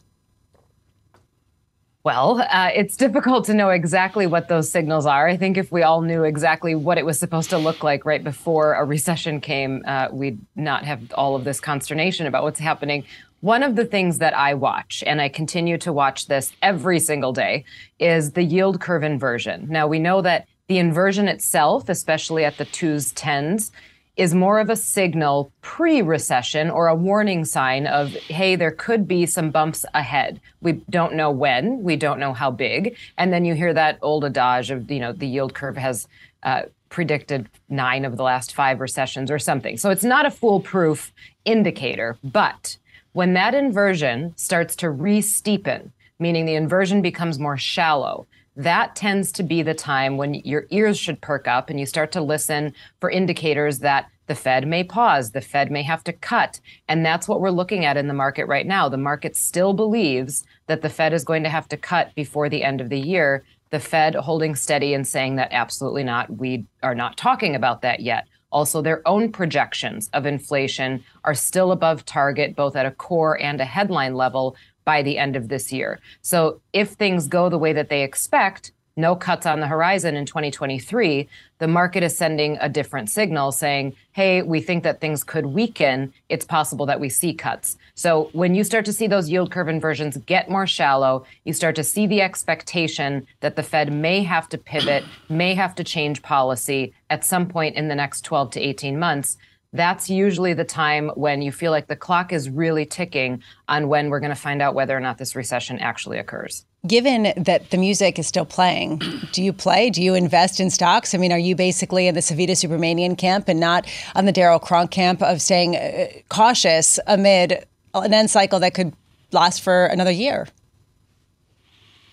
Well, 2.04 2.38
uh, 2.50 2.68
it's 2.74 2.98
difficult 2.98 3.46
to 3.46 3.54
know 3.54 3.70
exactly 3.70 4.26
what 4.26 4.48
those 4.48 4.70
signals 4.70 5.06
are. 5.06 5.26
I 5.26 5.38
think 5.38 5.56
if 5.56 5.72
we 5.72 5.82
all 5.82 6.02
knew 6.02 6.24
exactly 6.24 6.74
what 6.74 6.98
it 6.98 7.06
was 7.06 7.18
supposed 7.18 7.48
to 7.48 7.56
look 7.56 7.82
like 7.82 8.04
right 8.04 8.22
before 8.22 8.74
a 8.74 8.84
recession 8.84 9.40
came, 9.40 9.82
uh, 9.86 10.08
we'd 10.12 10.38
not 10.54 10.84
have 10.84 11.00
all 11.14 11.34
of 11.34 11.44
this 11.44 11.60
consternation 11.60 12.26
about 12.26 12.42
what's 12.42 12.60
happening. 12.60 13.04
One 13.40 13.62
of 13.62 13.74
the 13.74 13.86
things 13.86 14.18
that 14.18 14.36
I 14.36 14.52
watch, 14.52 15.02
and 15.06 15.18
I 15.18 15.30
continue 15.30 15.78
to 15.78 15.94
watch 15.94 16.26
this 16.26 16.52
every 16.60 17.00
single 17.00 17.32
day, 17.32 17.64
is 17.98 18.32
the 18.32 18.42
yield 18.42 18.82
curve 18.82 19.02
inversion. 19.02 19.66
Now, 19.70 19.86
we 19.86 19.98
know 19.98 20.20
that 20.20 20.46
the 20.68 20.76
inversion 20.76 21.26
itself, 21.26 21.88
especially 21.88 22.44
at 22.44 22.58
the 22.58 22.66
twos, 22.66 23.12
tens, 23.12 23.72
is 24.16 24.34
more 24.34 24.60
of 24.60 24.70
a 24.70 24.76
signal 24.76 25.50
pre 25.60 26.00
recession 26.02 26.70
or 26.70 26.86
a 26.86 26.94
warning 26.94 27.44
sign 27.44 27.86
of, 27.86 28.12
hey, 28.12 28.54
there 28.54 28.70
could 28.70 29.08
be 29.08 29.26
some 29.26 29.50
bumps 29.50 29.84
ahead. 29.94 30.40
We 30.60 30.72
don't 30.88 31.14
know 31.14 31.30
when, 31.30 31.82
we 31.82 31.96
don't 31.96 32.20
know 32.20 32.32
how 32.32 32.50
big. 32.50 32.96
And 33.18 33.32
then 33.32 33.44
you 33.44 33.54
hear 33.54 33.74
that 33.74 33.98
old 34.02 34.24
adage 34.24 34.70
of, 34.70 34.90
you 34.90 35.00
know, 35.00 35.12
the 35.12 35.26
yield 35.26 35.54
curve 35.54 35.76
has 35.76 36.06
uh, 36.44 36.62
predicted 36.90 37.48
nine 37.68 38.04
of 38.04 38.16
the 38.16 38.22
last 38.22 38.54
five 38.54 38.80
recessions 38.80 39.30
or 39.30 39.38
something. 39.38 39.76
So 39.76 39.90
it's 39.90 40.04
not 40.04 40.26
a 40.26 40.30
foolproof 40.30 41.12
indicator. 41.44 42.16
But 42.22 42.76
when 43.14 43.34
that 43.34 43.54
inversion 43.54 44.32
starts 44.36 44.76
to 44.76 44.90
re 44.90 45.20
steepen, 45.20 45.90
meaning 46.20 46.46
the 46.46 46.54
inversion 46.54 47.02
becomes 47.02 47.40
more 47.40 47.56
shallow, 47.56 48.28
that 48.56 48.94
tends 48.94 49.32
to 49.32 49.42
be 49.42 49.62
the 49.62 49.74
time 49.74 50.16
when 50.16 50.34
your 50.34 50.66
ears 50.70 50.98
should 50.98 51.20
perk 51.20 51.48
up 51.48 51.70
and 51.70 51.80
you 51.80 51.86
start 51.86 52.12
to 52.12 52.20
listen 52.20 52.72
for 53.00 53.10
indicators 53.10 53.80
that 53.80 54.08
the 54.26 54.34
Fed 54.34 54.66
may 54.66 54.84
pause, 54.84 55.32
the 55.32 55.40
Fed 55.40 55.70
may 55.70 55.82
have 55.82 56.02
to 56.04 56.12
cut. 56.12 56.60
And 56.88 57.04
that's 57.04 57.28
what 57.28 57.40
we're 57.40 57.50
looking 57.50 57.84
at 57.84 57.96
in 57.96 58.08
the 58.08 58.14
market 58.14 58.46
right 58.46 58.66
now. 58.66 58.88
The 58.88 58.96
market 58.96 59.36
still 59.36 59.74
believes 59.74 60.44
that 60.66 60.82
the 60.82 60.88
Fed 60.88 61.12
is 61.12 61.24
going 61.24 61.42
to 61.42 61.50
have 61.50 61.68
to 61.68 61.76
cut 61.76 62.14
before 62.14 62.48
the 62.48 62.64
end 62.64 62.80
of 62.80 62.88
the 62.88 62.98
year. 62.98 63.44
The 63.70 63.80
Fed 63.80 64.14
holding 64.14 64.54
steady 64.54 64.94
and 64.94 65.06
saying 65.06 65.36
that 65.36 65.52
absolutely 65.52 66.04
not. 66.04 66.30
We 66.38 66.64
are 66.82 66.94
not 66.94 67.16
talking 67.16 67.54
about 67.54 67.82
that 67.82 68.00
yet. 68.00 68.26
Also, 68.50 68.80
their 68.80 69.06
own 69.06 69.32
projections 69.32 70.08
of 70.12 70.26
inflation 70.26 71.04
are 71.24 71.34
still 71.34 71.72
above 71.72 72.04
target, 72.04 72.54
both 72.54 72.76
at 72.76 72.86
a 72.86 72.92
core 72.92 73.38
and 73.40 73.60
a 73.60 73.64
headline 73.64 74.14
level, 74.14 74.56
by 74.84 75.02
the 75.02 75.18
end 75.18 75.36
of 75.36 75.48
this 75.48 75.72
year. 75.72 76.00
So 76.22 76.60
if 76.72 76.90
things 76.90 77.26
go 77.26 77.48
the 77.48 77.58
way 77.58 77.72
that 77.72 77.88
they 77.88 78.02
expect, 78.02 78.72
no 78.96 79.16
cuts 79.16 79.44
on 79.44 79.58
the 79.58 79.66
horizon 79.66 80.14
in 80.14 80.24
2023, 80.24 81.28
the 81.58 81.66
market 81.66 82.04
is 82.04 82.16
sending 82.16 82.56
a 82.60 82.68
different 82.68 83.10
signal 83.10 83.50
saying, 83.50 83.96
hey, 84.12 84.42
we 84.42 84.60
think 84.60 84.84
that 84.84 85.00
things 85.00 85.24
could 85.24 85.46
weaken. 85.46 86.12
It's 86.28 86.44
possible 86.44 86.86
that 86.86 87.00
we 87.00 87.08
see 87.08 87.34
cuts. 87.34 87.76
So 87.96 88.30
when 88.32 88.54
you 88.54 88.62
start 88.62 88.84
to 88.84 88.92
see 88.92 89.08
those 89.08 89.28
yield 89.28 89.50
curve 89.50 89.68
inversions 89.68 90.16
get 90.18 90.48
more 90.48 90.66
shallow, 90.66 91.26
you 91.44 91.52
start 91.52 91.74
to 91.76 91.84
see 91.84 92.06
the 92.06 92.22
expectation 92.22 93.26
that 93.40 93.56
the 93.56 93.64
Fed 93.64 93.92
may 93.92 94.22
have 94.22 94.48
to 94.50 94.58
pivot, 94.58 95.04
may 95.28 95.54
have 95.54 95.74
to 95.74 95.84
change 95.84 96.22
policy 96.22 96.94
at 97.10 97.24
some 97.24 97.48
point 97.48 97.74
in 97.74 97.88
the 97.88 97.94
next 97.96 98.22
12 98.22 98.52
to 98.52 98.60
18 98.60 98.98
months 98.98 99.36
that's 99.74 100.08
usually 100.08 100.54
the 100.54 100.64
time 100.64 101.10
when 101.16 101.42
you 101.42 101.50
feel 101.50 101.72
like 101.72 101.88
the 101.88 101.96
clock 101.96 102.32
is 102.32 102.48
really 102.48 102.86
ticking 102.86 103.42
on 103.68 103.88
when 103.88 104.08
we're 104.08 104.20
going 104.20 104.30
to 104.30 104.36
find 104.36 104.62
out 104.62 104.74
whether 104.74 104.96
or 104.96 105.00
not 105.00 105.18
this 105.18 105.34
recession 105.34 105.78
actually 105.80 106.18
occurs. 106.18 106.64
Given 106.86 107.32
that 107.36 107.70
the 107.70 107.76
music 107.76 108.18
is 108.18 108.26
still 108.26 108.44
playing, 108.44 109.02
do 109.32 109.42
you 109.42 109.52
play? 109.52 109.90
Do 109.90 110.02
you 110.02 110.14
invest 110.14 110.60
in 110.60 110.70
stocks? 110.70 111.14
I 111.14 111.18
mean, 111.18 111.32
are 111.32 111.38
you 111.38 111.56
basically 111.56 112.06
in 112.06 112.14
the 112.14 112.20
Savita 112.20 112.50
Subramanian 112.50 113.18
camp 113.18 113.48
and 113.48 113.58
not 113.58 113.86
on 114.14 114.26
the 114.26 114.32
Darrell 114.32 114.60
Cronk 114.60 114.90
camp 114.90 115.22
of 115.22 115.42
staying 115.42 115.76
uh, 115.76 116.06
cautious 116.28 117.00
amid 117.06 117.64
an 117.94 118.14
end 118.14 118.30
cycle 118.30 118.60
that 118.60 118.74
could 118.74 118.92
last 119.32 119.60
for 119.60 119.86
another 119.86 120.12
year? 120.12 120.46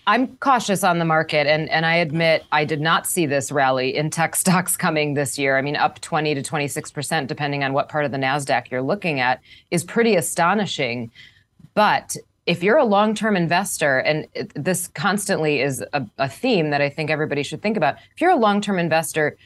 I'm 0.06 0.36
cautious 0.38 0.82
on 0.82 0.98
the 0.98 1.04
market, 1.04 1.46
and, 1.46 1.70
and 1.70 1.86
I 1.86 1.96
admit 1.96 2.44
I 2.50 2.64
did 2.64 2.80
not 2.80 3.06
see 3.06 3.24
this 3.24 3.52
rally 3.52 3.94
in 3.94 4.10
tech 4.10 4.34
stocks 4.42 4.76
coming 4.76 5.14
this 5.14 5.38
year. 5.38 5.56
I 5.56 5.62
mean, 5.62 5.76
up 5.76 6.00
20 6.00 6.34
to 6.34 6.42
26%, 6.42 7.26
depending 7.26 7.62
on 7.62 7.72
what 7.72 7.88
part 7.88 8.04
of 8.04 8.10
the 8.10 8.18
NASDAQ 8.18 8.70
you're 8.70 8.82
looking 8.82 9.20
at, 9.20 9.40
is 9.70 9.84
pretty 9.84 10.16
astonishing. 10.16 11.10
But 11.74 12.16
if 12.46 12.62
you're 12.62 12.78
a 12.78 12.84
long 12.84 13.14
term 13.14 13.36
investor, 13.36 13.98
and 14.00 14.26
this 14.54 14.88
constantly 14.88 15.60
is 15.60 15.84
a, 15.92 16.04
a 16.18 16.28
theme 16.28 16.70
that 16.70 16.80
I 16.80 16.88
think 16.88 17.10
everybody 17.10 17.44
should 17.44 17.62
think 17.62 17.76
about, 17.76 17.96
if 18.14 18.20
you're 18.20 18.30
a 18.30 18.36
long 18.36 18.60
term 18.60 18.78
investor, 18.78 19.36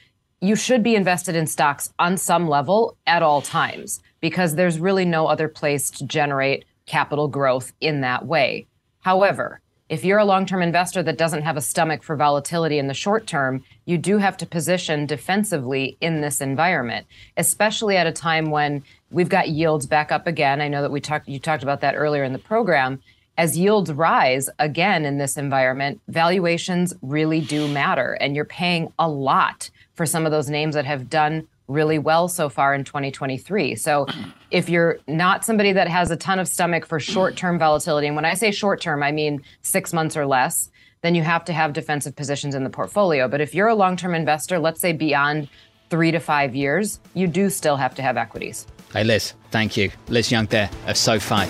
you 0.41 0.57
should 0.57 0.83
be 0.83 0.95
invested 0.95 1.37
in 1.37 1.47
stocks 1.47 1.93
on 1.99 2.17
some 2.17 2.49
level 2.49 2.97
at 3.07 3.23
all 3.23 3.43
times 3.43 4.01
because 4.21 4.55
there's 4.55 4.79
really 4.79 5.05
no 5.05 5.27
other 5.27 5.49
place 5.49 5.91
to 5.91 6.07
generate 6.07 6.65
capital 6.87 7.29
growth 7.29 7.73
in 7.81 8.01
that 8.01 8.25
way. 8.27 8.67
However, 9.01 9.61
if 9.89 10.05
you're 10.05 10.19
a 10.19 10.25
long 10.25 10.47
term 10.47 10.63
investor 10.63 11.03
that 11.03 11.19
doesn't 11.19 11.43
have 11.43 11.57
a 11.57 11.61
stomach 11.61 12.03
for 12.03 12.17
volatility 12.17 12.79
in 12.79 12.89
the 12.89 12.95
short 12.95 13.27
term, 13.27 13.63
you 13.85 13.99
do 13.99 14.19
have 14.19 14.37
to 14.39 14.47
position 14.47 15.07
defensively 15.07 15.97
in 16.01 16.21
this 16.21 16.41
environment, 16.41 17.07
especially 17.37 17.97
at 17.97 18.07
a 18.07 18.13
time 18.13 18.51
when 18.51 18.83
we've 19.11 19.29
got 19.29 19.49
yields 19.49 19.87
back 19.87 20.11
up 20.11 20.27
again. 20.27 20.61
I 20.61 20.69
know 20.69 20.83
that 20.83 20.91
we 20.91 21.01
talked 21.01 21.29
you 21.29 21.39
talked 21.39 21.63
about 21.63 21.81
that 21.83 21.95
earlier 21.95 22.25
in 22.25 22.33
the 22.33 22.39
program. 22.39 23.01
As 23.39 23.59
yields 23.59 23.93
rise 23.93 24.49
again 24.59 25.05
in 25.05 25.19
this 25.19 25.37
environment, 25.37 26.01
valuations 26.09 26.95
really 27.03 27.41
do 27.41 27.69
matter 27.69 28.15
and 28.15 28.35
you're 28.35 28.47
paying 28.47 28.93
a 28.99 29.09
lot 29.09 29.71
for 29.95 30.07
some 30.07 30.25
of 30.25 30.33
those 30.33 30.49
names 30.49 30.75
that 30.75 30.87
have 30.87 31.11
done 31.11 31.47
really 31.69 31.99
well 31.99 32.29
so 32.29 32.49
far 32.49 32.75
in 32.75 32.85
2023. 32.85 33.75
So 33.77 34.07
if 34.51 34.69
you're 34.69 34.99
not 35.07 35.45
somebody 35.45 35.73
that 35.73 35.89
has 35.89 36.11
a 36.11 36.17
ton 36.17 36.39
of 36.39 36.49
stomach 36.49 36.87
for 36.87 37.01
short-term 37.15 37.59
volatility, 37.59 38.07
and 38.07 38.17
when 38.17 38.25
I 38.25 38.35
say 38.35 38.51
short-term, 38.51 39.03
I 39.03 39.13
mean 39.13 39.43
6 39.63 39.93
months 39.93 40.17
or 40.17 40.27
less, 40.27 40.71
then 41.03 41.15
you 41.15 41.23
have 41.23 41.45
to 41.45 41.53
have 41.53 41.73
defensive 41.73 42.17
positions 42.17 42.55
in 42.55 42.65
the 42.65 42.71
portfolio. 42.71 43.29
But 43.29 43.41
if 43.41 43.55
you're 43.55 43.69
a 43.69 43.75
long-term 43.75 44.15
investor, 44.15 44.59
let's 44.59 44.81
say 44.81 44.93
beyond 44.93 45.49
3 45.91 46.11
to 46.13 46.19
5 46.19 46.55
years, 46.55 47.01
you 47.15 47.27
do 47.27 47.51
still 47.51 47.77
have 47.77 47.95
to 47.97 48.03
have 48.03 48.17
equities. 48.17 48.67
Hey 48.93 49.05
Liz, 49.05 49.35
thank 49.51 49.77
you. 49.77 49.91
Liz 50.09 50.33
Young 50.33 50.47
there 50.47 50.71
of 50.87 50.97
SoFi. 50.97 51.47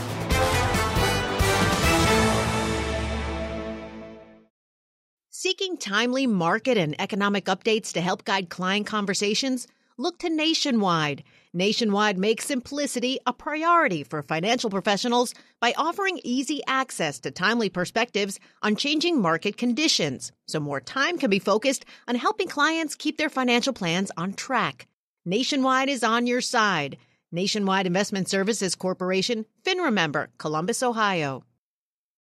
Seeking 5.31 5.77
timely 5.77 6.27
market 6.27 6.77
and 6.77 7.01
economic 7.01 7.45
updates 7.45 7.93
to 7.93 8.01
help 8.01 8.25
guide 8.25 8.49
client 8.49 8.87
conversations? 8.87 9.69
Look 9.99 10.19
to 10.19 10.31
Nationwide. 10.31 11.25
Nationwide 11.53 12.19
makes 12.19 12.45
simplicity 12.45 13.19
a 13.27 13.33
priority 13.33 14.03
for 14.03 14.23
financial 14.23 14.69
professionals 14.69 15.33
by 15.61 15.73
offering 15.77 16.21
easy 16.23 16.61
access 16.67 17.19
to 17.21 17.31
timely 17.31 17.69
perspectives 17.69 18.39
on 18.63 18.77
changing 18.77 19.21
market 19.21 19.57
conditions, 19.57 20.33
so 20.47 20.61
more 20.61 20.81
time 20.81 21.19
can 21.19 21.31
be 21.31 21.39
focused 21.39 21.85
on 22.07 22.15
helping 22.15 22.49
clients 22.49 22.95
keep 22.95 23.17
their 23.17 23.31
financial 23.31 23.73
plans 23.73 24.11
on 24.17 24.35
track. 24.35 24.87
Nationwide 25.25 25.89
is 25.89 26.05
on 26.05 26.27
your 26.27 26.41
side. 26.41 26.99
Nationwide 27.33 27.87
Investment 27.87 28.29
Services 28.29 28.75
Corporation, 28.75 29.47
FINRA 29.65 29.93
member, 29.93 30.31
Columbus, 30.39 30.83
Ohio. 30.83 31.43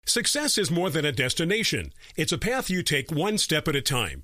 Success 0.06 0.58
is 0.58 0.70
more 0.70 0.90
than 0.90 1.06
a 1.06 1.12
destination. 1.12 1.92
It's 2.16 2.32
a 2.32 2.38
path 2.38 2.70
you 2.70 2.84
take 2.84 3.12
one 3.12 3.38
step 3.38 3.68
at 3.68 3.76
a 3.76 3.82
time. 3.82 4.24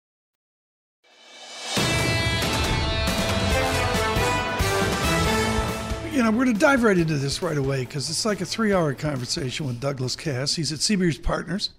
You 6.11 6.23
know, 6.23 6.29
we're 6.29 6.43
going 6.43 6.55
to 6.55 6.59
dive 6.59 6.83
right 6.83 6.97
into 6.97 7.17
this 7.17 7.41
right 7.41 7.57
away 7.57 7.85
because 7.85 8.09
it's 8.09 8.25
like 8.25 8.41
a 8.41 8.45
three 8.45 8.73
hour 8.73 8.93
conversation 8.93 9.65
with 9.65 9.79
Douglas 9.79 10.17
Kass. 10.17 10.55
He's 10.55 10.73
at 10.73 10.79
Seabreeze 10.79 11.23
Partners, 11.23 11.69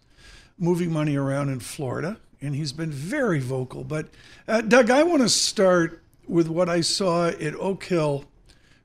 moving 0.58 0.90
money 0.90 1.16
around 1.16 1.50
in 1.50 1.60
Florida, 1.60 2.16
and 2.40 2.54
he's 2.54 2.72
been 2.72 2.90
very 2.90 3.40
vocal. 3.40 3.84
But, 3.84 4.08
uh, 4.48 4.62
Doug, 4.62 4.88
I 4.88 5.02
want 5.02 5.20
to 5.20 5.28
start 5.28 6.02
with 6.26 6.48
what 6.48 6.70
I 6.70 6.80
saw 6.80 7.28
at 7.28 7.54
Oak 7.56 7.84
Hill, 7.84 8.24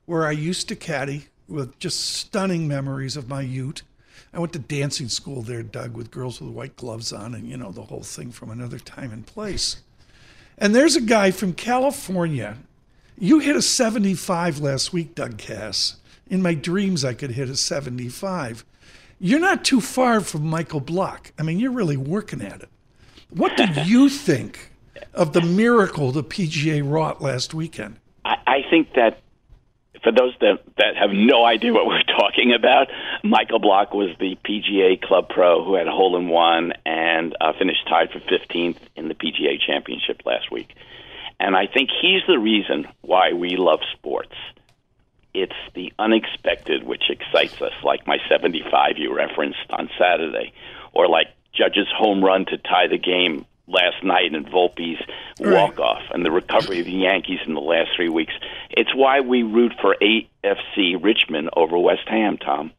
where 0.04 0.26
I 0.26 0.32
used 0.32 0.68
to 0.68 0.76
caddy 0.76 1.28
with 1.48 1.78
just 1.78 1.98
stunning 1.98 2.68
memories 2.68 3.16
of 3.16 3.26
my 3.26 3.40
ute. 3.40 3.84
I 4.34 4.40
went 4.40 4.52
to 4.52 4.58
dancing 4.58 5.08
school 5.08 5.40
there, 5.40 5.62
Doug, 5.62 5.96
with 5.96 6.10
girls 6.10 6.42
with 6.42 6.50
white 6.50 6.76
gloves 6.76 7.10
on, 7.10 7.34
and, 7.34 7.48
you 7.48 7.56
know, 7.56 7.72
the 7.72 7.84
whole 7.84 8.02
thing 8.02 8.32
from 8.32 8.50
another 8.50 8.78
time 8.78 9.12
and 9.12 9.24
place. 9.24 9.76
And 10.58 10.74
there's 10.74 10.94
a 10.94 11.00
guy 11.00 11.30
from 11.30 11.54
California 11.54 12.58
you 13.20 13.38
hit 13.40 13.56
a 13.56 13.62
75 13.62 14.60
last 14.60 14.92
week, 14.92 15.14
Doug 15.14 15.38
Kass. 15.38 15.96
In 16.28 16.42
my 16.42 16.54
dreams, 16.54 17.04
I 17.04 17.14
could 17.14 17.32
hit 17.32 17.48
a 17.48 17.56
75. 17.56 18.64
You're 19.18 19.40
not 19.40 19.64
too 19.64 19.80
far 19.80 20.20
from 20.20 20.46
Michael 20.46 20.80
Block. 20.80 21.32
I 21.38 21.42
mean, 21.42 21.58
you're 21.58 21.72
really 21.72 21.96
working 21.96 22.42
at 22.42 22.62
it. 22.62 22.68
What 23.30 23.56
did 23.56 23.76
you 23.86 24.08
think 24.08 24.72
of 25.14 25.32
the 25.32 25.40
miracle 25.40 26.12
the 26.12 26.24
PGA 26.24 26.88
wrought 26.88 27.20
last 27.20 27.54
weekend? 27.54 27.98
I, 28.24 28.36
I 28.46 28.58
think 28.70 28.92
that 28.94 29.20
for 30.02 30.12
those 30.12 30.34
that, 30.40 30.60
that 30.76 30.96
have 30.96 31.10
no 31.12 31.44
idea 31.44 31.72
what 31.72 31.86
we're 31.86 32.02
talking 32.02 32.52
about, 32.54 32.88
Michael 33.24 33.58
Block 33.58 33.92
was 33.92 34.10
the 34.20 34.36
PGA 34.44 35.00
Club 35.00 35.28
Pro 35.28 35.64
who 35.64 35.74
had 35.74 35.88
a 35.88 35.90
hole 35.90 36.16
in 36.16 36.28
one 36.28 36.72
and 36.86 37.36
uh, 37.40 37.52
finished 37.58 37.86
tied 37.88 38.10
for 38.10 38.20
15th 38.20 38.76
in 38.94 39.08
the 39.08 39.14
PGA 39.14 39.58
Championship 39.64 40.22
last 40.24 40.52
week. 40.52 40.74
And 41.40 41.56
I 41.56 41.66
think 41.66 41.90
he's 42.02 42.22
the 42.26 42.38
reason 42.38 42.88
why 43.00 43.32
we 43.32 43.56
love 43.56 43.80
sports. 43.92 44.34
It's 45.34 45.52
the 45.74 45.92
unexpected 45.98 46.82
which 46.82 47.10
excites 47.10 47.60
us, 47.62 47.72
like 47.84 48.06
my 48.06 48.18
75 48.28 48.98
you 48.98 49.14
referenced 49.14 49.70
on 49.70 49.88
Saturday, 49.98 50.52
or 50.92 51.06
like 51.06 51.28
Judge's 51.52 51.88
home 51.96 52.24
run 52.24 52.46
to 52.46 52.58
tie 52.58 52.88
the 52.88 52.98
game 52.98 53.46
last 53.68 54.02
night 54.02 54.34
and 54.34 54.46
Volpe's 54.46 55.00
walk 55.38 55.78
off 55.78 56.02
and 56.10 56.24
the 56.24 56.30
recovery 56.30 56.80
of 56.80 56.86
the 56.86 56.92
Yankees 56.92 57.40
in 57.46 57.54
the 57.54 57.60
last 57.60 57.90
three 57.94 58.08
weeks. 58.08 58.32
It's 58.70 58.94
why 58.94 59.20
we 59.20 59.42
root 59.42 59.74
for 59.80 59.94
AFC 60.00 61.02
Richmond 61.02 61.50
over 61.54 61.78
West 61.78 62.08
Ham, 62.08 62.38
Tom. 62.38 62.72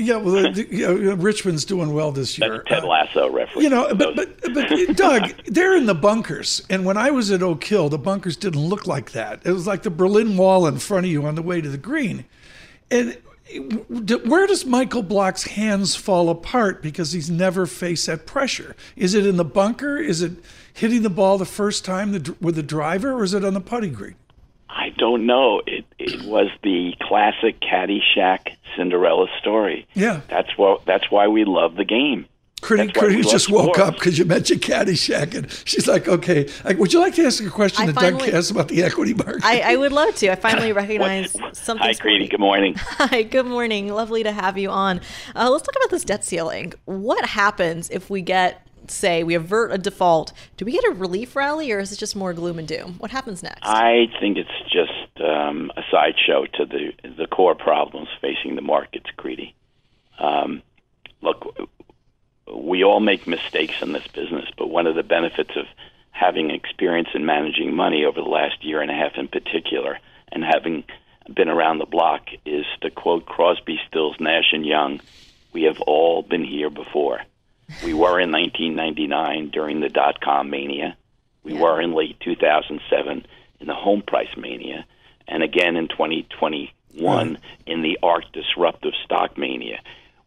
Yeah, 0.00 0.18
well, 0.18 0.52
the, 0.52 0.64
you 0.70 0.86
know, 0.86 1.14
Richmond's 1.14 1.64
doing 1.64 1.92
well 1.92 2.12
this 2.12 2.38
year. 2.38 2.62
Ted 2.68 2.84
uh, 2.84 2.86
Lasso 2.86 3.28
reference. 3.32 3.64
You 3.64 3.68
know, 3.68 3.92
but, 3.92 4.14
but 4.14 4.40
but 4.54 4.68
Doug, 4.96 5.30
they're 5.46 5.76
in 5.76 5.86
the 5.86 5.94
bunkers, 5.94 6.62
and 6.70 6.84
when 6.84 6.96
I 6.96 7.10
was 7.10 7.32
at 7.32 7.42
Oak 7.42 7.64
Hill, 7.64 7.88
the 7.88 7.98
bunkers 7.98 8.36
didn't 8.36 8.60
look 8.60 8.86
like 8.86 9.10
that. 9.10 9.44
It 9.44 9.50
was 9.50 9.66
like 9.66 9.82
the 9.82 9.90
Berlin 9.90 10.36
Wall 10.36 10.68
in 10.68 10.78
front 10.78 11.06
of 11.06 11.10
you 11.10 11.26
on 11.26 11.34
the 11.34 11.42
way 11.42 11.60
to 11.60 11.68
the 11.68 11.78
green, 11.78 12.26
and 12.92 13.18
where 13.88 14.46
does 14.46 14.64
Michael 14.64 15.02
Block's 15.02 15.42
hands 15.42 15.96
fall 15.96 16.28
apart 16.30 16.80
because 16.80 17.10
he's 17.10 17.28
never 17.28 17.66
faced 17.66 18.06
that 18.06 18.24
pressure? 18.24 18.76
Is 18.94 19.14
it 19.14 19.26
in 19.26 19.36
the 19.36 19.44
bunker? 19.44 19.98
Is 19.98 20.22
it 20.22 20.32
hitting 20.74 21.02
the 21.02 21.10
ball 21.10 21.38
the 21.38 21.44
first 21.44 21.84
time 21.84 22.12
with 22.40 22.54
the 22.54 22.62
driver, 22.62 23.14
or 23.14 23.24
is 23.24 23.34
it 23.34 23.44
on 23.44 23.54
the 23.54 23.60
putting 23.60 23.94
green? 23.94 24.14
I 24.68 24.90
don't 24.96 25.26
know. 25.26 25.60
It 25.66 25.86
it 25.98 26.24
was 26.24 26.50
the 26.62 26.94
classic 27.00 27.60
Caddyshack 27.60 28.54
Cinderella 28.78 29.26
story. 29.40 29.86
Yeah, 29.94 30.22
that's 30.30 30.56
what. 30.56 30.86
That's 30.86 31.10
why 31.10 31.28
we 31.28 31.44
love 31.44 31.74
the 31.74 31.84
game. 31.84 32.26
Kriti, 32.60 32.92
Kriti 32.92 33.28
just 33.28 33.50
woke 33.50 33.78
up 33.78 33.94
because 33.94 34.18
you 34.18 34.24
mentioned 34.24 34.62
Caddyshack, 34.62 35.34
and 35.34 35.50
she's 35.64 35.86
like, 35.86 36.08
"Okay, 36.08 36.48
would 36.76 36.92
you 36.92 37.00
like 37.00 37.14
to 37.14 37.24
ask 37.24 37.44
a 37.44 37.50
question 37.50 37.84
I 37.84 37.86
to 37.86 37.92
finally, 37.92 38.18
Doug 38.18 38.30
Kass 38.30 38.50
about 38.50 38.68
the 38.68 38.82
equity 38.82 39.14
market?" 39.14 39.44
I, 39.44 39.72
I 39.72 39.76
would 39.76 39.92
love 39.92 40.14
to. 40.16 40.30
I 40.30 40.34
finally 40.34 40.72
recognize 40.84 41.36
something. 41.52 41.86
Hi, 41.86 41.94
Kriti. 41.94 42.28
Good 42.28 42.40
morning. 42.40 42.74
Hi. 42.78 43.22
Good 43.22 43.46
morning. 43.46 43.92
Lovely 43.92 44.22
to 44.24 44.32
have 44.32 44.58
you 44.58 44.70
on. 44.70 45.00
Uh, 45.36 45.50
let's 45.50 45.64
talk 45.64 45.76
about 45.76 45.90
this 45.90 46.04
debt 46.04 46.24
ceiling. 46.24 46.72
What 46.84 47.26
happens 47.26 47.90
if 47.90 48.10
we 48.10 48.22
get 48.22 48.68
say 48.90 49.22
we 49.22 49.34
avert 49.34 49.72
a 49.72 49.78
default, 49.78 50.32
do 50.56 50.64
we 50.64 50.72
get 50.72 50.84
a 50.84 50.90
relief 50.90 51.36
rally 51.36 51.70
or 51.70 51.78
is 51.78 51.92
it 51.92 51.98
just 51.98 52.16
more 52.16 52.32
gloom 52.32 52.58
and 52.58 52.66
doom? 52.66 52.94
What 52.98 53.10
happens 53.10 53.42
next? 53.42 53.60
I 53.62 54.06
think 54.20 54.38
it's 54.38 54.50
just 54.70 54.92
um, 55.20 55.70
a 55.76 55.82
sideshow 55.90 56.46
to 56.54 56.66
the 56.66 56.92
the 57.16 57.26
core 57.26 57.54
problems 57.54 58.08
facing 58.20 58.56
the 58.56 58.62
markets, 58.62 59.06
Kriti. 59.16 59.54
Um, 60.18 60.62
look, 61.22 61.56
we 62.52 62.84
all 62.84 63.00
make 63.00 63.26
mistakes 63.26 63.82
in 63.82 63.92
this 63.92 64.06
business, 64.08 64.48
but 64.56 64.68
one 64.68 64.86
of 64.86 64.94
the 64.94 65.02
benefits 65.02 65.56
of 65.56 65.66
having 66.10 66.50
experience 66.50 67.08
in 67.14 67.24
managing 67.24 67.74
money 67.74 68.04
over 68.04 68.20
the 68.20 68.28
last 68.28 68.64
year 68.64 68.80
and 68.80 68.90
a 68.90 68.94
half 68.94 69.12
in 69.16 69.28
particular, 69.28 69.98
and 70.32 70.42
having 70.42 70.84
been 71.32 71.48
around 71.48 71.78
the 71.78 71.86
block, 71.86 72.28
is 72.44 72.64
to 72.80 72.90
quote 72.90 73.26
Crosby, 73.26 73.78
Stills, 73.86 74.16
Nash, 74.18 74.52
and 74.52 74.64
Young, 74.64 75.00
we 75.52 75.64
have 75.64 75.80
all 75.82 76.22
been 76.22 76.44
here 76.44 76.70
before. 76.70 77.20
We 77.84 77.92
were 77.92 78.18
in 78.18 78.32
1999 78.32 79.50
during 79.50 79.80
the 79.80 79.88
dot 79.88 80.20
com 80.20 80.50
mania. 80.50 80.96
We 81.44 81.54
yeah. 81.54 81.60
were 81.60 81.80
in 81.80 81.92
late 81.92 82.18
2007 82.20 83.26
in 83.60 83.66
the 83.66 83.74
home 83.74 84.02
price 84.02 84.34
mania, 84.36 84.86
and 85.28 85.42
again 85.42 85.76
in 85.76 85.88
2021 85.88 86.72
right. 87.04 87.40
in 87.66 87.82
the 87.82 87.98
ARK 88.02 88.24
disruptive 88.32 88.94
stock 89.04 89.38
mania. 89.38 89.80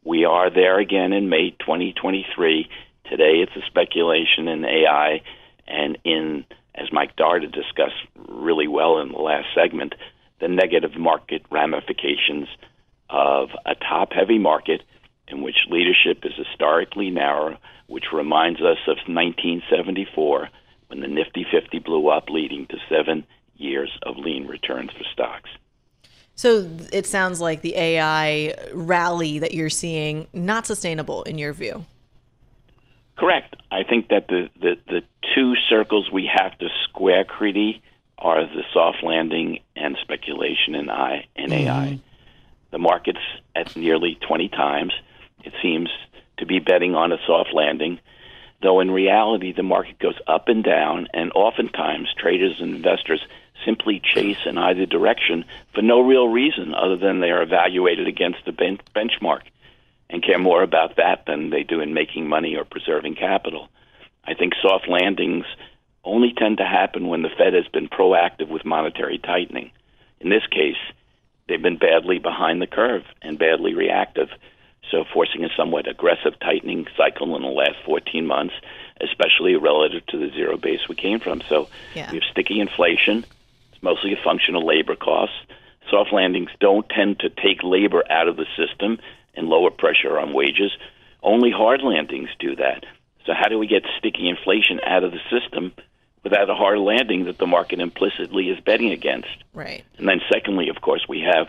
We 0.04 0.26
are 0.26 0.50
there 0.50 0.80
again 0.80 1.12
in 1.14 1.30
May 1.30 1.52
2023. 1.52 2.70
Today 3.10 3.44
it's 3.44 3.56
a 3.56 3.66
speculation 3.68 4.48
in 4.48 4.64
AI 4.64 5.22
and 5.68 5.98
in, 6.04 6.46
as 6.76 6.92
Mike 6.92 7.16
Darda 7.16 7.52
discussed 7.52 7.96
really 8.28 8.68
well 8.68 9.00
in 9.00 9.12
the 9.12 9.18
last 9.18 9.48
segment, 9.54 9.96
the 10.40 10.48
negative 10.48 10.98
market 10.98 11.44
ramifications 11.52 12.48
of 13.10 13.50
a 13.66 13.76
top 13.76 14.14
heavy 14.14 14.40
market 14.40 14.82
in 15.28 15.42
which 15.42 15.68
leadership 15.70 16.24
is 16.24 16.34
historically 16.36 17.10
narrow, 17.10 17.58
which 17.88 18.06
reminds 18.14 18.60
us 18.60 18.80
of 18.88 18.98
1974 19.08 20.50
when 20.88 21.00
the 21.00 21.08
Nifty 21.08 21.46
50 21.50 21.80
blew 21.80 22.10
up, 22.10 22.30
leading 22.30 22.68
to 22.68 22.78
seven 22.90 23.26
years 23.62 23.92
of 24.04 24.18
lean 24.18 24.48
returns 24.48 24.92
for 24.92 25.04
stocks. 25.12 25.50
So 26.36 26.68
it 26.92 27.06
sounds 27.06 27.40
like 27.40 27.62
the 27.62 27.76
AI 27.76 28.56
rally 28.74 29.40
that 29.40 29.54
you're 29.54 29.70
seeing 29.70 30.28
not 30.34 30.66
sustainable 30.66 31.24
in 31.24 31.38
your 31.38 31.54
view. 31.54 31.86
Correct. 33.18 33.56
I 33.70 33.84
think 33.84 34.08
that 34.08 34.28
the, 34.28 34.50
the, 34.60 34.78
the 34.88 35.02
two 35.36 35.54
circles 35.70 36.10
we 36.12 36.30
have 36.34 36.58
to 36.58 36.70
square, 36.86 37.24
Kriti, 37.26 37.82
are 38.18 38.44
the 38.46 38.64
soft 38.74 39.04
landing 39.04 39.60
and 39.76 39.98
speculation 40.02 40.76
in 40.76 40.90
I 40.90 41.26
and 41.36 41.52
mm-hmm. 41.52 41.68
AI. 41.68 42.00
The 42.72 42.80
market's 42.80 43.20
at 43.56 43.76
nearly 43.76 44.18
20 44.28 44.50
times. 44.50 44.94
It 45.44 45.54
seems 45.62 45.90
to 46.38 46.46
be 46.46 46.60
betting 46.60 46.96
on 46.96 47.12
a 47.12 47.18
soft 47.28 47.54
landing, 47.54 48.00
though 48.62 48.80
in 48.80 48.90
reality 48.90 49.54
the 49.54 49.64
market 49.64 50.00
goes 50.00 50.18
up 50.28 50.48
and 50.48 50.64
down, 50.64 51.08
and 51.14 51.32
oftentimes 51.34 52.08
traders 52.18 52.58
and 52.60 52.76
investors 52.76 53.22
simply 53.66 54.02
chase 54.04 54.46
in 54.46 54.58
either 54.58 54.86
direction 54.86 55.46
for 55.74 55.82
no 55.82 56.02
real 56.02 56.28
reason 56.28 56.74
other 56.74 56.98
than 56.98 57.20
they 57.20 57.30
are 57.32 57.42
evaluated 57.42 58.08
against 58.08 58.40
the 58.46 58.52
ben- 58.52 58.80
benchmark 58.96 59.42
and 60.10 60.24
care 60.24 60.40
more 60.40 60.62
about 60.64 60.98
that 60.98 61.26
than 61.26 61.50
they 61.50 61.64
do 61.64 61.80
in 61.80 61.94
making 61.94 62.28
money 62.28 62.56
or 62.56 62.66
preserving 62.66 63.16
capital. 63.16 63.70
I 64.26 64.34
think 64.34 64.54
soft 64.62 64.88
landings 64.88 65.46
only 66.04 66.34
tend 66.36 66.58
to 66.58 66.66
happen 66.66 67.08
when 67.08 67.22
the 67.22 67.30
Fed 67.30 67.54
has 67.54 67.68
been 67.68 67.88
proactive 67.88 68.50
with 68.50 68.66
monetary 68.66 69.18
tightening. 69.20 69.72
In 70.20 70.30
this 70.30 70.46
case, 70.52 70.78
they've 71.48 71.62
been 71.62 71.78
badly 71.78 72.20
behind 72.20 72.62
the 72.62 72.68
curve 72.68 73.04
and 73.22 73.40
badly 73.40 73.74
reactive, 73.74 74.30
so 74.90 75.06
forcing 75.14 75.44
a 75.44 75.50
somewhat 75.56 75.88
aggressive 75.88 76.40
tightening 76.40 76.88
cycle 76.98 77.36
in 77.36 77.42
the 77.42 77.48
last 77.48 77.78
14 77.86 78.26
months, 78.26 78.54
especially 79.00 79.56
relative 79.56 80.06
to 80.08 80.18
the 80.18 80.30
zero 80.32 80.58
base 80.58 80.88
we 80.90 80.96
came 80.96 81.20
from. 81.20 81.42
So 81.48 81.70
Yeah. 81.96 82.12
we 82.12 82.20
have 82.20 82.30
sticky 82.32 82.60
inflation. 82.60 83.26
Mostly 83.82 84.14
a 84.14 84.24
function 84.24 84.56
of 84.56 84.64
labor 84.64 84.96
costs. 84.96 85.36
Soft 85.90 86.14
landings 86.14 86.52
don't 86.60 86.88
tend 86.90 87.20
to 87.20 87.30
take 87.30 87.64
labor 87.64 88.04
out 88.10 88.28
of 88.28 88.38
the 88.38 88.46
system 88.56 89.00
and 89.36 89.48
lower 89.48 89.72
pressure 89.72 90.20
on 90.20 90.34
wages. 90.34 90.72
Only 91.24 91.52
hard 91.52 91.82
landings 91.82 92.30
do 92.40 92.56
that. 92.56 92.86
So 93.26 93.34
how 93.34 93.50
do 93.50 93.58
we 93.58 93.68
get 93.68 93.84
sticky 93.98 94.30
inflation 94.30 94.80
out 94.86 95.04
of 95.04 95.12
the 95.12 95.20
system 95.30 95.74
without 96.24 96.50
a 96.50 96.56
hard 96.56 96.80
landing 96.80 97.26
that 97.26 97.38
the 97.38 97.48
market 97.48 97.80
implicitly 97.80 98.50
is 98.50 98.60
betting 98.60 98.92
against? 98.92 99.30
Right. 99.54 99.84
And 99.98 100.08
then, 100.08 100.22
secondly, 100.32 100.70
of 100.70 100.82
course, 100.82 101.06
we 101.08 101.22
have 101.22 101.48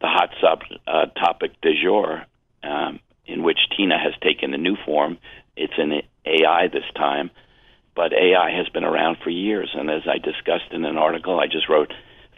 the 0.00 0.06
hot 0.06 0.30
sub, 0.40 0.62
uh, 0.86 1.06
topic 1.18 1.52
du 1.60 1.72
jour, 1.82 2.24
um, 2.62 3.00
in 3.26 3.42
which 3.42 3.58
Tina 3.76 3.98
has 3.98 4.14
taken 4.20 4.54
a 4.54 4.58
new 4.58 4.76
form. 4.84 5.18
It's 5.56 5.74
an 5.76 6.02
AI 6.24 6.68
this 6.68 6.84
time, 6.94 7.30
but 7.98 8.12
AI 8.12 8.52
has 8.56 8.68
been 8.68 8.84
around 8.84 9.16
for 9.24 9.28
years. 9.28 9.74
And 9.74 9.90
as 9.90 10.02
I 10.06 10.18
discussed 10.18 10.70
in 10.70 10.84
an 10.84 10.96
article 10.96 11.40
I 11.40 11.48
just 11.48 11.68
wrote 11.68 11.92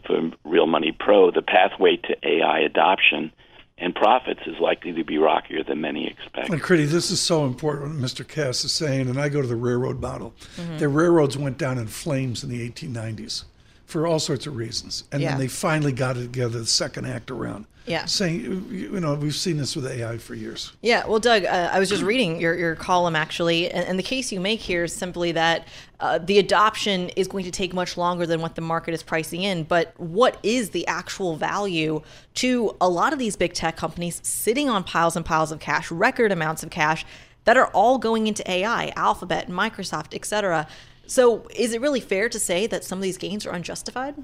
for 0.07 0.31
Real 0.43 0.65
Money 0.65 0.91
Pro, 0.91 1.29
the 1.29 1.43
pathway 1.43 1.97
to 1.97 2.15
AI 2.27 2.61
adoption 2.61 3.31
and 3.77 3.93
profits 3.93 4.39
is 4.47 4.55
likely 4.59 4.91
to 4.93 5.03
be 5.03 5.19
rockier 5.19 5.63
than 5.63 5.79
many 5.79 6.07
expect. 6.07 6.49
And 6.49 6.59
Kriti, 6.63 6.87
this 6.87 7.11
is 7.11 7.21
so 7.21 7.45
important 7.45 7.91
what 7.91 8.09
Mr. 8.09 8.27
Kass 8.27 8.65
is 8.65 8.71
saying, 8.71 9.07
and 9.07 9.21
I 9.21 9.29
go 9.29 9.39
to 9.39 9.47
the 9.47 9.55
railroad 9.55 10.01
model. 10.01 10.33
Mm-hmm. 10.57 10.79
The 10.79 10.87
railroads 10.87 11.37
went 11.37 11.59
down 11.59 11.77
in 11.77 11.85
flames 11.85 12.43
in 12.43 12.49
the 12.49 12.67
1890s 12.67 13.43
for 13.91 14.07
all 14.07 14.19
sorts 14.19 14.47
of 14.47 14.55
reasons. 14.55 15.03
And 15.11 15.21
Yeah. 15.21 15.31
then 15.31 15.39
they 15.39 15.47
finally 15.49 15.91
got 15.91 16.15
it 16.15 16.21
together 16.21 16.59
the 16.59 16.65
second 16.65 17.05
act 17.05 17.29
around. 17.29 17.65
Yeah. 17.85 18.05
Saying, 18.05 18.67
you 18.71 18.99
know, 19.01 19.15
we've 19.15 19.35
seen 19.35 19.57
this 19.57 19.75
with 19.75 19.85
AI 19.85 20.17
for 20.17 20.33
years. 20.33 20.71
Yeah, 20.81 21.05
well, 21.07 21.19
Doug, 21.19 21.43
uh, 21.43 21.69
I 21.73 21.79
was 21.79 21.89
just 21.89 22.03
reading 22.03 22.39
your, 22.39 22.53
your 22.55 22.75
column 22.75 23.15
actually, 23.17 23.69
and, 23.69 23.85
and 23.85 23.99
the 23.99 24.03
case 24.03 24.31
you 24.31 24.39
make 24.39 24.61
here 24.61 24.85
is 24.85 24.93
simply 24.93 25.33
that 25.33 25.67
uh, 25.99 26.19
the 26.19 26.39
adoption 26.39 27.09
is 27.17 27.27
going 27.27 27.43
to 27.43 27.51
take 27.51 27.73
much 27.73 27.97
longer 27.97 28.25
than 28.25 28.39
what 28.39 28.55
the 28.55 28.61
market 28.61 28.93
is 28.93 29.03
pricing 29.03 29.41
in. 29.43 29.63
But 29.63 29.93
what 29.99 30.37
is 30.41 30.69
the 30.69 30.87
actual 30.87 31.35
value 31.35 32.01
to 32.35 32.75
a 32.79 32.87
lot 32.87 33.11
of 33.13 33.19
these 33.19 33.35
big 33.35 33.53
tech 33.53 33.75
companies 33.75 34.21
sitting 34.23 34.69
on 34.69 34.83
piles 34.85 35.17
and 35.17 35.25
piles 35.25 35.51
of 35.51 35.59
cash, 35.59 35.91
record 35.91 36.31
amounts 36.31 36.63
of 36.63 36.69
cash 36.69 37.03
that 37.43 37.57
are 37.57 37.67
all 37.73 37.97
going 37.97 38.27
into 38.27 38.49
AI, 38.49 38.93
Alphabet, 38.95 39.49
Microsoft, 39.49 40.13
et 40.13 40.23
cetera? 40.23 40.65
So, 41.11 41.45
is 41.53 41.73
it 41.73 41.81
really 41.81 41.99
fair 41.99 42.29
to 42.29 42.39
say 42.39 42.67
that 42.67 42.85
some 42.85 42.99
of 42.99 43.03
these 43.03 43.17
gains 43.17 43.45
are 43.45 43.51
unjustified? 43.51 44.15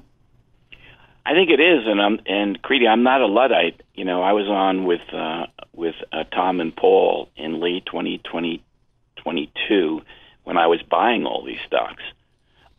I 1.26 1.34
think 1.34 1.50
it 1.50 1.60
is, 1.60 1.86
and 1.86 2.00
I'm 2.00 2.18
and 2.24 2.62
Kriti, 2.62 2.88
I'm 2.88 3.02
not 3.02 3.20
a 3.20 3.26
luddite. 3.26 3.82
You 3.92 4.06
know, 4.06 4.22
I 4.22 4.32
was 4.32 4.46
on 4.46 4.86
with 4.86 5.02
uh, 5.12 5.48
with 5.74 5.96
uh, 6.14 6.24
Tom 6.32 6.60
and 6.60 6.74
Paul 6.74 7.28
in 7.36 7.60
late 7.60 7.84
2020, 7.84 8.64
22 9.16 10.00
when 10.44 10.56
I 10.56 10.66
was 10.66 10.80
buying 10.80 11.26
all 11.26 11.44
these 11.44 11.60
stocks. 11.66 12.02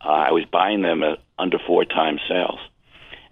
Uh, 0.04 0.08
I 0.08 0.32
was 0.32 0.44
buying 0.44 0.82
them 0.82 1.04
at 1.04 1.20
under 1.38 1.60
four 1.64 1.84
times 1.84 2.20
sales, 2.28 2.58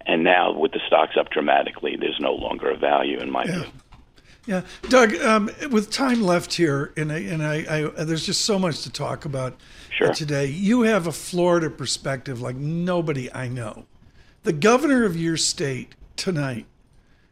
and 0.05 0.23
now 0.23 0.57
with 0.57 0.71
the 0.71 0.79
stocks 0.87 1.17
up 1.19 1.29
dramatically, 1.29 1.97
there's 1.99 2.21
no 2.21 2.35
longer 2.35 2.69
a 2.69 2.77
value 2.77 3.19
in 3.19 3.29
my 3.29 3.43
view. 3.43 3.65
Yeah, 4.49 4.61
Doug. 4.89 5.13
Um, 5.17 5.51
with 5.69 5.91
time 5.91 6.23
left 6.23 6.55
here, 6.55 6.91
and 6.97 7.11
I, 7.11 7.19
and 7.19 7.43
I, 7.43 7.91
I, 7.99 8.03
there's 8.03 8.25
just 8.25 8.45
so 8.45 8.57
much 8.57 8.81
to 8.81 8.91
talk 8.91 9.23
about 9.23 9.55
Sure. 9.91 10.11
today. 10.11 10.47
You 10.47 10.81
have 10.81 11.05
a 11.05 11.11
Florida 11.11 11.69
perspective 11.69 12.41
like 12.41 12.55
nobody 12.55 13.31
I 13.31 13.47
know. 13.47 13.85
The 14.41 14.53
governor 14.53 15.05
of 15.05 15.15
your 15.15 15.37
state 15.37 15.93
tonight, 16.15 16.65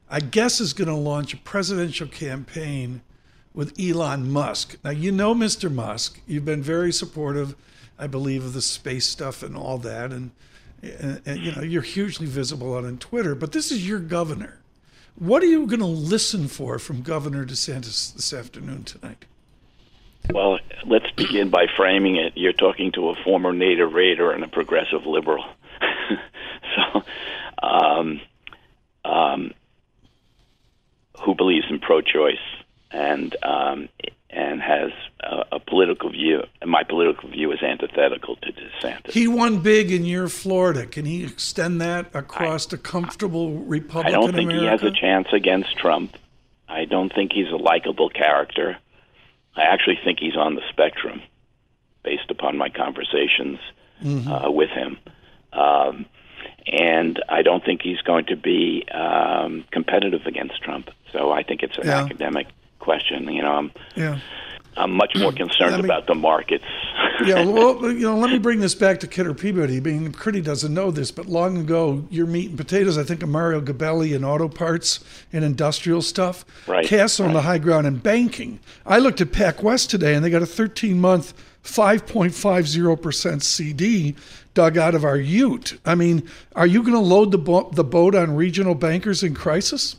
I 0.08 0.20
guess, 0.20 0.62
is 0.62 0.74
going 0.74 0.90
to 0.90 0.94
launch 0.96 1.34
a 1.34 1.38
presidential 1.38 2.06
campaign 2.08 3.02
with 3.52 3.74
Elon 3.80 4.30
Musk. 4.32 4.78
Now 4.84 4.92
you 4.92 5.12
know 5.12 5.34
Mr. 5.34 5.72
Musk. 5.72 6.22
You've 6.28 6.46
been 6.46 6.62
very 6.62 6.92
supportive, 6.94 7.56
I 7.98 8.06
believe, 8.06 8.46
of 8.46 8.54
the 8.54 8.62
space 8.62 9.08
stuff 9.08 9.42
and 9.42 9.58
all 9.58 9.80
that, 9.80 10.12
and, 10.14 10.30
and, 10.84 11.20
and 11.26 11.40
you 11.40 11.52
know 11.54 11.64
you're 11.64 11.82
hugely 11.82 12.28
visible 12.28 12.76
on 12.76 12.96
Twitter. 13.00 13.34
But 13.34 13.54
this 13.54 13.72
is 13.72 13.88
your 13.88 14.00
governor. 14.00 14.60
What 15.20 15.42
are 15.42 15.48
you 15.48 15.66
going 15.66 15.80
to 15.80 15.86
listen 15.88 16.48
for 16.48 16.78
from 16.78 17.02
Governor 17.02 17.44
DeSantis 17.44 18.14
this 18.14 18.32
afternoon 18.34 18.84
tonight? 18.84 19.26
Well, 20.30 20.60
let's 20.86 21.10
begin 21.12 21.50
by 21.50 21.66
framing 21.76 22.18
it. 22.18 22.34
You're 22.36 22.54
talking 22.54 22.92
to 22.92 23.10
a 23.10 23.16
former 23.24 23.52
Nader 23.52 23.92
raider 23.92 24.32
and 24.32 24.44
a 24.44 24.48
progressive 24.48 25.08
liberal. 25.08 25.44
so, 26.76 27.04
um, 27.64 28.22
um, 29.04 29.54
who 31.24 31.34
believes 31.34 31.66
in 31.68 31.80
pro-choice 31.80 32.38
and 32.92 33.36
um, 33.42 33.90
and 34.38 34.62
has 34.62 34.92
a, 35.22 35.56
a 35.56 35.60
political 35.60 36.10
view. 36.12 36.44
And 36.62 36.70
my 36.70 36.84
political 36.84 37.28
view 37.30 37.52
is 37.52 37.62
antithetical 37.64 38.36
to 38.38 38.52
DeSantis. 38.54 39.12
He 39.12 39.28
won 39.28 39.62
big 39.62 39.92
in 39.92 40.06
your 40.06 40.28
Florida. 40.30 40.86
Can 40.86 41.06
he 41.06 41.24
extend 41.24 41.82
that 41.82 42.06
across 42.14 42.72
a 42.72 42.78
comfortable 42.78 43.54
Republican? 43.60 44.14
I 44.16 44.20
don't 44.22 44.34
think 44.36 44.52
America? 44.52 44.62
he 44.64 44.68
has 44.70 44.84
a 44.84 44.92
chance 45.00 45.28
against 45.34 45.76
Trump. 45.78 46.16
I 46.70 46.86
don't 46.86 47.12
think 47.14 47.32
he's 47.34 47.50
a 47.52 47.56
likable 47.58 48.10
character. 48.10 48.78
I 49.56 49.64
actually 49.64 50.00
think 50.04 50.20
he's 50.20 50.36
on 50.36 50.54
the 50.56 50.62
spectrum, 50.70 51.22
based 52.04 52.30
upon 52.30 52.58
my 52.58 52.70
conversations 52.70 53.60
Mm-hmm. 54.04 54.32
uh, 54.32 54.52
with 54.52 54.70
him. 54.70 55.00
Um, 55.54 56.06
and 56.68 57.20
I 57.28 57.42
don't 57.42 57.66
think 57.66 57.82
he's 57.82 58.00
going 58.02 58.26
to 58.26 58.36
be 58.36 58.86
um, 58.94 59.66
competitive 59.72 60.28
against 60.28 60.62
Trump. 60.62 60.92
So 61.12 61.32
I 61.32 61.42
think 61.42 61.64
it's 61.64 61.76
an 61.80 61.88
Yeah. 61.88 62.04
academic 62.04 62.46
question. 62.88 63.28
You 63.28 63.42
know, 63.42 63.52
I'm 63.52 63.72
yeah. 63.96 64.20
I'm 64.78 64.92
much 64.92 65.14
more 65.16 65.32
mm. 65.32 65.38
concerned 65.38 65.74
I 65.74 65.78
mean- 65.78 65.86
about 65.86 66.08
the 66.08 66.16
markets. 66.16 66.64
yeah, 67.26 67.44
well, 67.56 67.92
you 67.92 68.02
know, 68.02 68.16
let 68.16 68.30
me 68.30 68.38
bring 68.38 68.60
this 68.60 68.76
back 68.76 69.00
to 69.02 69.08
Kidder 69.08 69.34
Peabody. 69.34 69.78
I 69.78 69.80
mean, 69.80 70.12
Kriti 70.12 70.44
doesn't 70.44 70.74
know 70.74 70.92
this, 70.92 71.12
but 71.12 71.26
long 71.26 71.58
ago, 71.58 72.06
your 72.12 72.28
meat 72.28 72.50
and 72.50 72.58
potatoes, 72.58 72.98
I 72.98 73.04
think, 73.04 73.24
of 73.24 73.30
Mario 73.30 73.60
Gabelli 73.60 74.16
and 74.16 74.24
auto 74.24 74.48
parts 74.48 75.04
and 75.34 75.44
industrial 75.44 76.02
stuff. 76.02 76.46
Right, 76.68 76.86
Kass 76.86 77.20
on 77.20 77.34
the 77.34 77.42
high 77.42 77.58
ground 77.58 77.88
in 77.88 77.98
banking. 77.98 78.60
I 78.86 79.00
looked 79.00 79.20
at 79.20 79.32
PacWest 79.32 79.90
today, 79.90 80.14
and 80.14 80.24
they 80.24 80.30
got 80.30 80.44
a 80.44 80.46
13 80.46 81.02
month, 81.02 81.34
5.50% 81.64 83.42
CD 83.42 84.16
dug 84.54 84.78
out 84.78 84.96
of 84.96 85.04
our 85.04 85.18
Ute. 85.18 85.80
I 85.86 85.96
mean, 85.96 86.28
are 86.56 86.68
you 86.68 86.82
going 86.82 86.94
to 86.94 87.00
load 87.00 87.32
the, 87.32 87.38
bo- 87.40 87.70
the 87.72 87.84
boat 87.84 88.16
on 88.16 88.36
regional 88.36 88.76
bankers 88.76 89.24
in 89.24 89.34
crisis? 89.34 89.98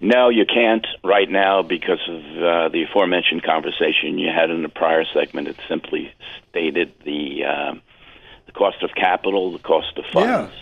No, 0.00 0.30
you 0.30 0.46
can't 0.46 0.86
right 1.04 1.28
now 1.28 1.62
because 1.62 2.00
of 2.08 2.22
uh, 2.42 2.68
the 2.70 2.86
aforementioned 2.88 3.42
conversation 3.42 4.18
you 4.18 4.30
had 4.34 4.50
in 4.50 4.62
the 4.62 4.70
prior 4.70 5.04
segment. 5.12 5.48
It 5.48 5.56
simply 5.68 6.12
stated 6.48 6.92
the 7.04 7.44
uh, 7.44 7.74
the 8.46 8.52
cost 8.52 8.82
of 8.82 8.94
capital, 8.94 9.52
the 9.52 9.58
cost 9.58 9.98
of 9.98 10.06
funds 10.06 10.54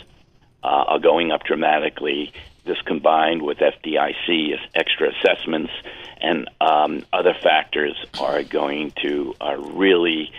uh, 0.62 0.66
are 0.66 0.98
going 0.98 1.30
up 1.30 1.44
dramatically. 1.44 2.32
This 2.64 2.80
combined 2.82 3.42
with 3.42 3.58
FDIC 3.58 4.58
extra 4.74 5.10
assessments 5.14 5.72
and 6.20 6.50
um, 6.60 7.04
other 7.12 7.34
factors 7.42 7.96
are 8.20 8.42
going 8.42 8.92
to 9.02 9.34
uh, 9.40 9.56
really 9.56 10.32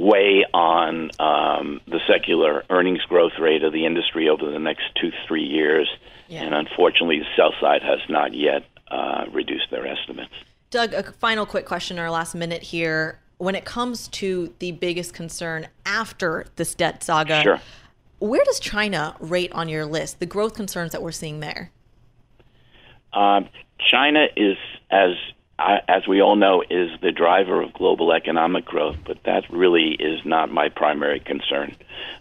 weigh 0.00 0.44
on 0.52 1.10
um, 1.20 1.80
the 1.86 2.00
secular 2.08 2.64
earnings 2.68 3.02
growth 3.02 3.38
rate 3.38 3.62
of 3.62 3.72
the 3.72 3.86
industry 3.86 4.28
over 4.28 4.50
the 4.50 4.58
next 4.58 4.84
two, 5.00 5.10
three 5.28 5.44
years. 5.44 5.88
And 6.30 6.52
unfortunately, 6.52 7.20
the 7.20 7.26
sell 7.36 7.52
side 7.60 7.82
has 7.82 8.00
not 8.08 8.34
yet 8.34 8.64
uh, 8.90 9.26
reduced 9.32 9.70
their 9.70 9.86
estimates. 9.86 10.32
Doug, 10.70 10.92
a 10.92 11.04
final 11.12 11.46
quick 11.46 11.64
question 11.64 11.98
our 11.98 12.10
last 12.10 12.34
minute 12.34 12.62
here. 12.62 13.20
When 13.38 13.54
it 13.54 13.64
comes 13.64 14.08
to 14.08 14.52
the 14.58 14.72
biggest 14.72 15.14
concern 15.14 15.68
after 15.86 16.46
this 16.56 16.74
debt 16.74 17.04
saga, 17.04 17.42
Sure. 17.42 17.60
where 18.18 18.42
does 18.44 18.58
China 18.58 19.14
rate 19.20 19.52
on 19.52 19.68
your 19.68 19.86
list? 19.86 20.18
The 20.18 20.26
growth 20.26 20.54
concerns 20.54 20.90
that 20.92 21.02
we're 21.02 21.12
seeing 21.12 21.38
there. 21.40 21.70
Um, 23.12 23.48
China 23.90 24.26
is, 24.36 24.56
as 24.90 25.10
as 25.58 26.06
we 26.08 26.20
all 26.20 26.36
know, 26.36 26.62
is 26.68 26.90
the 27.00 27.12
driver 27.12 27.62
of 27.62 27.72
global 27.72 28.12
economic 28.12 28.64
growth, 28.64 28.96
but 29.04 29.22
that 29.24 29.48
really 29.50 29.92
is 29.92 30.24
not 30.24 30.50
my 30.50 30.68
primary 30.68 31.20
concern 31.20 31.76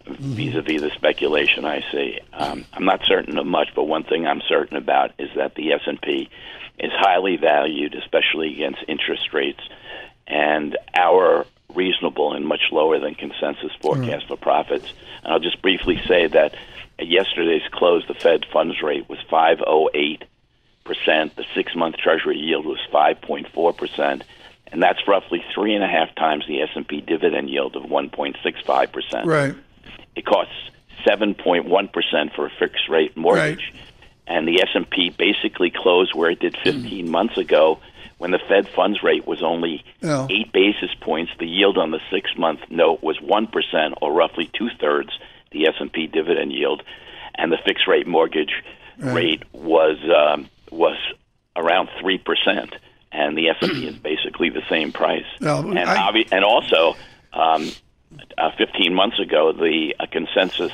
vis-a-vis 0.06 0.82
the 0.82 0.92
speculation 0.92 1.66
I 1.66 1.84
see. 1.92 2.20
Um, 2.34 2.66
I'm 2.74 2.86
not 2.86 3.06
certain 3.06 3.38
of 3.38 3.46
much, 3.46 3.70
but 3.76 3.86
one 3.86 4.04
thing 4.04 4.28
I'm 4.28 4.42
certain 4.48 4.78
about 4.78 5.12
is 5.18 5.30
that 5.36 5.56
the 5.56 5.74
S&P 5.74 6.30
is 6.80 6.92
highly 6.94 7.38
valued, 7.38 7.96
especially 7.96 8.54
against 8.54 8.84
interest 8.88 9.34
rates, 9.34 9.62
and 10.28 10.78
our 10.96 11.46
reasonable 11.74 12.34
and 12.34 12.46
much 12.46 12.70
lower 12.72 13.00
than 13.00 13.16
consensus 13.16 13.72
forecast 13.82 14.28
for 14.28 14.38
profits. 14.38 14.94
And 15.24 15.34
I'll 15.34 15.40
just 15.40 15.62
briefly 15.62 16.02
say 16.08 16.28
that 16.28 16.56
at 17.00 17.08
yesterday's 17.08 17.68
close, 17.72 18.06
the 18.08 18.14
Fed 18.14 18.46
funds 18.52 18.82
rate 18.82 19.10
was 19.10 19.20
508 19.30 20.24
percent. 20.84 21.36
The 21.36 21.46
six-month 21.56 21.98
Treasury 21.98 22.38
yield 22.38 22.66
was 22.66 22.80
5.4 22.94 23.78
percent, 23.78 24.24
and 24.72 24.82
that's 24.82 25.08
roughly 25.08 25.44
three 25.54 25.74
and 25.76 25.84
a 25.84 25.88
half 25.88 26.14
times 26.16 26.46
the 26.48 26.62
S&P 26.62 27.02
dividend 27.02 27.50
yield 27.50 27.76
of 27.76 27.84
1.65 27.84 28.92
percent. 28.92 29.26
Right. 29.28 29.56
It 30.16 30.26
costs 30.26 30.54
7.1 31.08 31.92
percent 31.94 32.34
for 32.36 32.46
a 32.46 32.52
fixed 32.60 32.88
rate 32.90 33.16
mortgage, 33.18 33.72
Right. 33.74 33.82
and 34.28 34.48
the 34.48 34.62
S&P 34.62 35.10
basically 35.10 35.72
closed 35.76 36.14
where 36.16 36.30
it 36.32 36.40
did 36.40 36.56
15 36.64 37.10
months 37.10 37.38
ago. 37.38 37.80
When 38.20 38.32
the 38.32 38.40
Fed 38.48 38.70
funds 38.70 39.04
rate 39.04 39.28
was 39.28 39.44
only 39.44 39.84
eight 40.30 40.54
basis 40.54 40.92
points, 41.02 41.34
the 41.40 41.48
yield 41.48 41.78
on 41.78 41.92
the 41.92 42.00
six-month 42.10 42.62
note 42.70 43.04
was 43.04 43.20
one 43.20 43.48
percent, 43.48 43.96
or 44.02 44.14
roughly 44.14 44.50
two-thirds 44.54 45.10
the 45.52 45.68
S&P 45.68 46.08
dividend 46.08 46.52
yield, 46.54 46.84
and 47.36 47.52
the 47.52 47.58
fixed 47.66 47.88
rate 47.88 48.08
mortgage 48.08 48.54
Right. 49.00 49.14
rate 49.16 49.44
was 49.54 49.98
um, 50.16 50.48
was 50.74 50.98
around 51.56 51.90
three 52.02 52.18
percent, 52.18 52.76
and 53.12 53.38
the 53.38 53.50
S 53.50 53.58
and 53.62 53.72
P 53.72 53.88
is 53.92 53.96
basically 53.96 54.50
the 54.50 54.64
same 54.70 54.92
price. 54.92 55.26
Well, 55.42 55.60
and 55.70 55.80
I- 55.80 56.12
obvi- 56.12 56.30
and 56.32 56.44
also, 56.44 56.96
um, 57.34 57.72
uh, 58.38 58.52
15 58.58 58.94
months 58.94 59.20
ago, 59.20 59.54
the 59.54 59.96
uh, 60.00 60.06
consensus 60.12 60.72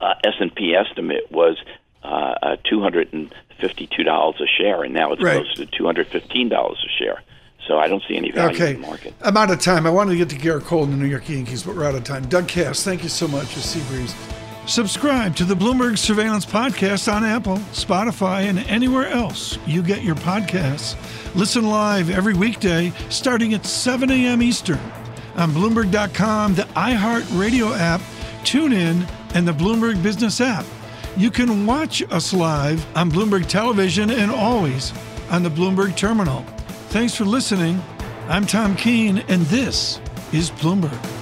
uh, 0.00 0.14
S 0.24 0.34
and 0.40 0.54
P 0.54 0.74
estimate 0.74 1.30
was 1.30 1.56
uh, 2.02 2.06
uh, 2.42 2.56
252 2.68 4.02
dollars 4.02 4.40
a 4.40 4.46
share, 4.46 4.82
and 4.82 4.92
now 4.94 5.12
it's 5.12 5.22
Right. 5.22 5.34
close 5.42 5.54
to 5.54 5.66
215 5.66 6.48
dollars 6.48 6.78
a 6.84 6.88
share. 7.02 7.22
So 7.68 7.78
I 7.78 7.86
don't 7.86 8.02
see 8.08 8.16
any 8.16 8.32
value 8.32 8.56
Okay. 8.56 8.74
in 8.74 8.80
the 8.80 8.86
market. 8.88 9.14
I'm 9.22 9.36
out 9.36 9.48
of 9.52 9.60
time. 9.60 9.86
I 9.86 9.90
wanted 9.90 10.10
to 10.12 10.16
get 10.16 10.28
to 10.30 10.36
Gerrit 10.36 10.64
Cole 10.64 10.82
and 10.82 10.92
the 10.92 10.96
New 10.96 11.06
York 11.06 11.28
Yankees, 11.28 11.62
but 11.62 11.76
we're 11.76 11.84
out 11.84 11.94
of 11.94 12.02
time. 12.02 12.26
Doug 12.28 12.48
Kass, 12.48 12.82
thank 12.82 13.04
you 13.04 13.08
so 13.08 13.28
much 13.28 13.46
for 13.46 13.60
Seabreeze. 13.60 14.12
Subscribe 14.66 15.34
to 15.36 15.44
the 15.44 15.54
Bloomberg 15.56 15.98
Surveillance 15.98 16.46
Podcast 16.46 17.12
on 17.12 17.24
Apple, 17.24 17.56
Spotify, 17.72 18.44
and 18.48 18.60
anywhere 18.60 19.08
else 19.08 19.58
you 19.66 19.82
get 19.82 20.02
your 20.02 20.14
podcasts. 20.14 20.96
Listen 21.34 21.66
live 21.66 22.10
every 22.10 22.34
weekday 22.34 22.92
starting 23.10 23.54
at 23.54 23.66
7 23.66 24.08
a.m. 24.10 24.40
Eastern 24.40 24.78
on 25.36 25.50
Bloomberg.com, 25.50 26.54
the 26.54 26.62
iHeartRadio 26.62 27.76
app, 27.76 28.00
TuneIn, 28.44 29.08
and 29.34 29.48
the 29.48 29.52
Bloomberg 29.52 30.00
Business 30.02 30.40
app. 30.40 30.64
You 31.16 31.30
can 31.30 31.66
watch 31.66 32.02
us 32.10 32.32
live 32.32 32.86
on 32.96 33.10
Bloomberg 33.10 33.48
Television 33.48 34.10
and 34.10 34.30
always 34.30 34.92
on 35.30 35.42
the 35.42 35.50
Bloomberg 35.50 35.96
Terminal. 35.96 36.42
Thanks 36.90 37.14
for 37.14 37.24
listening. 37.24 37.82
I'm 38.28 38.46
Tom 38.46 38.76
Keene, 38.76 39.18
and 39.28 39.42
this 39.46 40.00
is 40.32 40.50
Bloomberg. 40.50 41.21